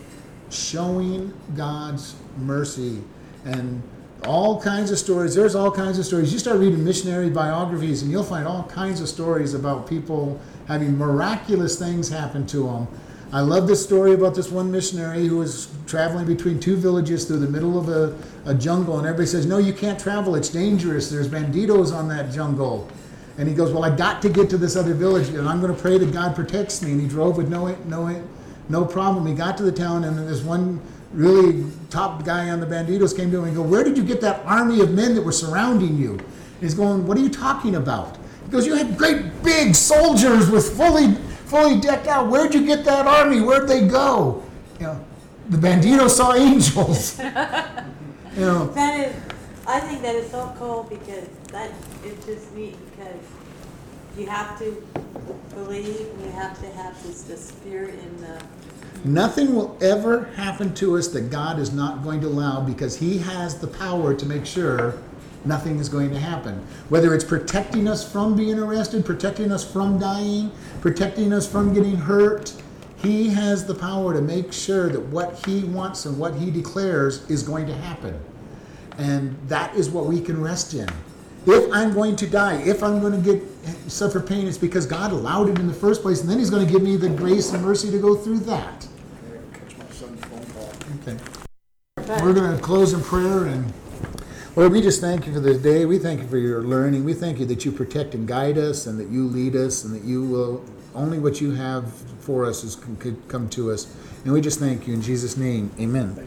showing 0.51 1.35
God's 1.57 2.15
mercy 2.39 3.03
and 3.45 3.83
all 4.25 4.61
kinds 4.61 4.91
of 4.91 4.99
stories. 4.99 5.35
There's 5.35 5.55
all 5.55 5.71
kinds 5.71 5.99
of 5.99 6.07
stories. 6.07 6.33
You 6.33 6.39
start 6.39 6.59
reading 6.59 6.85
missionary 6.85 7.31
biographies 7.31 8.03
and 8.03 8.11
you'll 8.11 8.25
find 8.25 8.47
all 8.47 8.65
kinds 8.65 9.01
of 9.01 9.09
stories 9.09 9.55
about 9.55 9.89
people 9.89 10.41
having 10.69 10.97
miraculous 10.97 11.79
things 11.79 12.09
happen 12.09 12.47
to 12.47 12.65
them. 12.65 12.89
I 13.33 13.41
love 13.41 13.67
this 13.67 13.83
story 13.83 14.15
about 14.15 14.37
this 14.37 14.51
one 14.51 14.71
missionary 14.71 15.27
who 15.27 15.39
was 15.39 15.69
traveling 15.87 16.27
between 16.27 16.61
two 16.61 16.77
villages 16.77 17.25
through 17.25 17.41
the 17.41 17.49
middle 17.49 17.77
of 17.77 17.89
a, 17.89 18.17
a 18.45 18.55
jungle, 18.55 18.99
and 18.99 19.07
everybody 19.07 19.27
says, 19.27 19.47
No, 19.47 19.59
you 19.59 19.73
can't 19.73 19.99
travel, 19.99 20.37
it's 20.37 20.49
dangerous. 20.49 21.11
There's 21.11 21.29
banditos 21.29 21.93
on 21.93 22.09
that 22.09 22.33
jungle. 22.33 22.89
And 23.37 23.49
he 23.49 23.55
goes, 23.55 23.73
Well, 23.73 23.85
I 23.85 23.95
got 23.95 24.23
to 24.23 24.29
get 24.29 24.49
to 24.51 24.59
this 24.59 24.77
other 24.77 24.95
village, 24.95 25.29
and 25.29 25.49
I'm 25.49 25.61
going 25.61 25.75
to 25.75 25.81
pray 25.81 25.99
that 25.99 26.13
God 26.13 26.37
protects 26.37 26.83
me. 26.83 26.93
And 26.93 27.01
he 27.01 27.09
drove 27.09 27.37
with 27.37 27.49
no, 27.49 27.75
no, 27.87 28.25
no 28.69 28.85
problem. 28.85 29.27
He 29.27 29.35
got 29.35 29.57
to 29.57 29.65
the 29.65 29.73
town, 29.73 30.05
and 30.05 30.17
this 30.29 30.43
one 30.43 30.81
really 31.13 31.65
top 31.91 32.25
guy 32.25 32.51
on 32.51 32.61
the 32.61 32.67
banditos 32.67 33.17
came 33.17 33.31
to 33.33 33.39
him 33.39 33.45
and 33.45 33.57
go, 33.57 33.63
Where 33.63 33.83
did 33.83 33.97
you 33.97 34.05
get 34.05 34.21
that 34.21 34.47
army 34.47 34.81
of 34.81 34.93
men 34.93 35.17
that 35.17 35.23
were 35.23 35.33
surrounding 35.33 35.97
you? 35.97 36.13
And 36.13 36.61
he's 36.61 36.75
going, 36.75 37.05
What 37.09 37.19
are 37.19 37.23
you 37.23 37.31
talking 37.31 37.75
about? 37.75 38.19
He 38.45 38.53
goes, 38.53 38.67
You 38.67 38.77
had 38.77 38.97
great 38.97 39.43
big 39.43 39.75
soldiers 39.75 40.49
with 40.49 40.77
fully 40.77 41.17
fully 41.47 41.81
decked 41.81 42.07
out. 42.07 42.29
Where'd 42.29 42.55
you 42.55 42.67
get 42.67 42.85
that 42.85 43.07
army? 43.07 43.41
Where'd 43.41 43.69
they 43.69 43.87
go? 43.87 44.43
You 44.79 44.87
know, 44.87 45.05
the 45.49 45.57
banditos 45.57 46.11
saw 46.11 46.35
angels. 46.37 47.19
you 47.19 47.25
know, 48.37 48.67
That 48.75 49.09
is, 49.09 49.17
I 49.67 49.81
think 49.81 50.03
that 50.03 50.15
is 50.15 50.31
so 50.31 50.55
cool 50.59 50.85
because 50.89 51.29
that 51.53 51.73
is 52.05 52.25
just 52.25 52.55
neat 52.55 52.77
because 52.91 53.21
you 54.19 54.27
have 54.27 54.59
to 54.59 54.87
believe 55.55 56.09
and 56.11 56.25
you 56.25 56.31
have 56.33 56.59
to 56.61 56.71
have 56.73 57.01
this, 57.03 57.23
the 57.23 57.37
spirit 57.37 57.95
in 57.95 58.21
the, 58.21 58.43
Nothing 59.05 59.55
will 59.55 59.77
ever 59.81 60.25
happen 60.37 60.75
to 60.75 60.97
us 60.97 61.09
that 61.09 61.31
God 61.31 61.59
is 61.59 61.73
not 61.73 62.03
going 62.03 62.21
to 62.23 62.27
allow 62.27 62.61
because 62.61 62.97
He 62.97 63.19
has 63.19 63.59
the 63.59 63.67
power 63.67 64.15
to 64.15 64.27
make 64.27 64.47
sure 64.47 64.99
nothing 65.47 65.79
is 65.79 65.89
going 65.89 66.11
to 66.11 66.19
happen. 66.19 66.55
Whether 66.89 67.15
it's 67.15 67.25
protecting 67.25 67.89
us 67.89 68.11
from 68.11 68.37
being 68.37 68.59
arrested, 68.59 69.05
protecting 69.05 69.53
us 69.53 69.71
from 69.71 69.99
dying, 69.99 70.51
protecting 70.81 71.33
us 71.33 71.51
from 71.51 71.73
getting 71.73 71.97
hurt, 71.97 72.53
He 72.97 73.29
has 73.31 73.67
the 73.67 73.75
power 73.75 74.15
to 74.15 74.21
make 74.21 74.53
sure 74.53 74.89
that 74.89 75.01
what 75.01 75.47
He 75.47 75.65
wants 75.65 76.05
and 76.07 76.19
what 76.19 76.35
He 76.35 76.51
declares 76.51 77.29
is 77.31 77.43
going 77.43 77.67
to 77.67 77.75
happen. 77.75 78.19
And 78.99 79.37
that 79.49 79.75
is 79.75 79.91
what 79.91 80.07
we 80.07 80.21
can 80.21 80.41
rest 80.41 80.75
in. 80.75 80.89
If 81.47 81.73
I'm 81.73 81.93
going 81.93 82.17
to 82.17 82.27
die, 82.27 82.61
if 82.63 82.83
I'm 82.83 83.01
going 83.01 83.23
to 83.23 83.33
get 83.35 83.43
suffer 83.91 84.21
pain, 84.21 84.49
it's 84.49 84.59
because 84.59 84.85
God 84.85 85.13
allowed 85.13 85.49
it 85.49 85.59
in 85.59 85.69
the 85.69 85.75
first 85.75 86.03
place, 86.03 86.21
and 86.21 86.29
then 86.29 86.39
He's 86.39 86.51
going 86.51 86.67
to 86.67 86.73
give 86.73 86.83
me 86.83 86.97
the 86.97 87.09
grace 87.09 87.53
and 87.53 87.63
mercy 87.63 87.91
to 87.91 87.99
go 87.99 88.17
through 88.17 88.41
that. 88.41 88.87
I 89.25 89.57
Catch 89.57 89.79
my 89.79 89.85
son's 89.91 90.25
phone 90.25 90.45
call. 90.47 90.73
Okay. 91.03 92.23
We're 92.23 92.35
going 92.35 92.57
to 92.57 92.63
close 92.63 92.93
in 92.93 93.01
prayer 93.01 93.47
and 93.47 93.73
Lord, 94.57 94.73
we 94.73 94.81
just 94.81 95.03
thank 95.03 95.27
you 95.27 95.35
for 95.35 95.41
this 95.41 95.59
day. 95.59 95.85
We 95.85 95.99
thank 95.99 96.23
you 96.23 96.27
for 96.29 96.39
your 96.39 96.63
learning. 96.63 97.05
We 97.05 97.13
thank 97.13 97.39
you 97.39 97.45
that 97.45 97.67
you 97.67 97.71
protect 97.71 98.15
and 98.15 98.27
guide 98.27 98.57
us 98.57 98.87
and 98.87 98.99
that 98.99 99.09
you 99.09 99.29
lead 99.29 99.55
us 99.55 99.85
and 99.85 99.95
that 99.95 100.03
you 100.03 100.25
will 100.25 100.65
only 100.95 101.19
what 101.19 101.43
you 101.43 101.51
have 101.51 101.93
for 102.21 102.47
us 102.47 102.65
is 102.65 102.75
could 102.75 103.19
come 103.29 103.51
to 103.51 103.71
us. 103.71 103.87
And 104.25 104.33
we 104.33 104.41
just 104.41 104.59
thank 104.59 104.87
you 104.87 104.95
in 104.95 105.03
Jesus' 105.03 105.37
name. 105.37 105.71
Amen. 105.79 106.27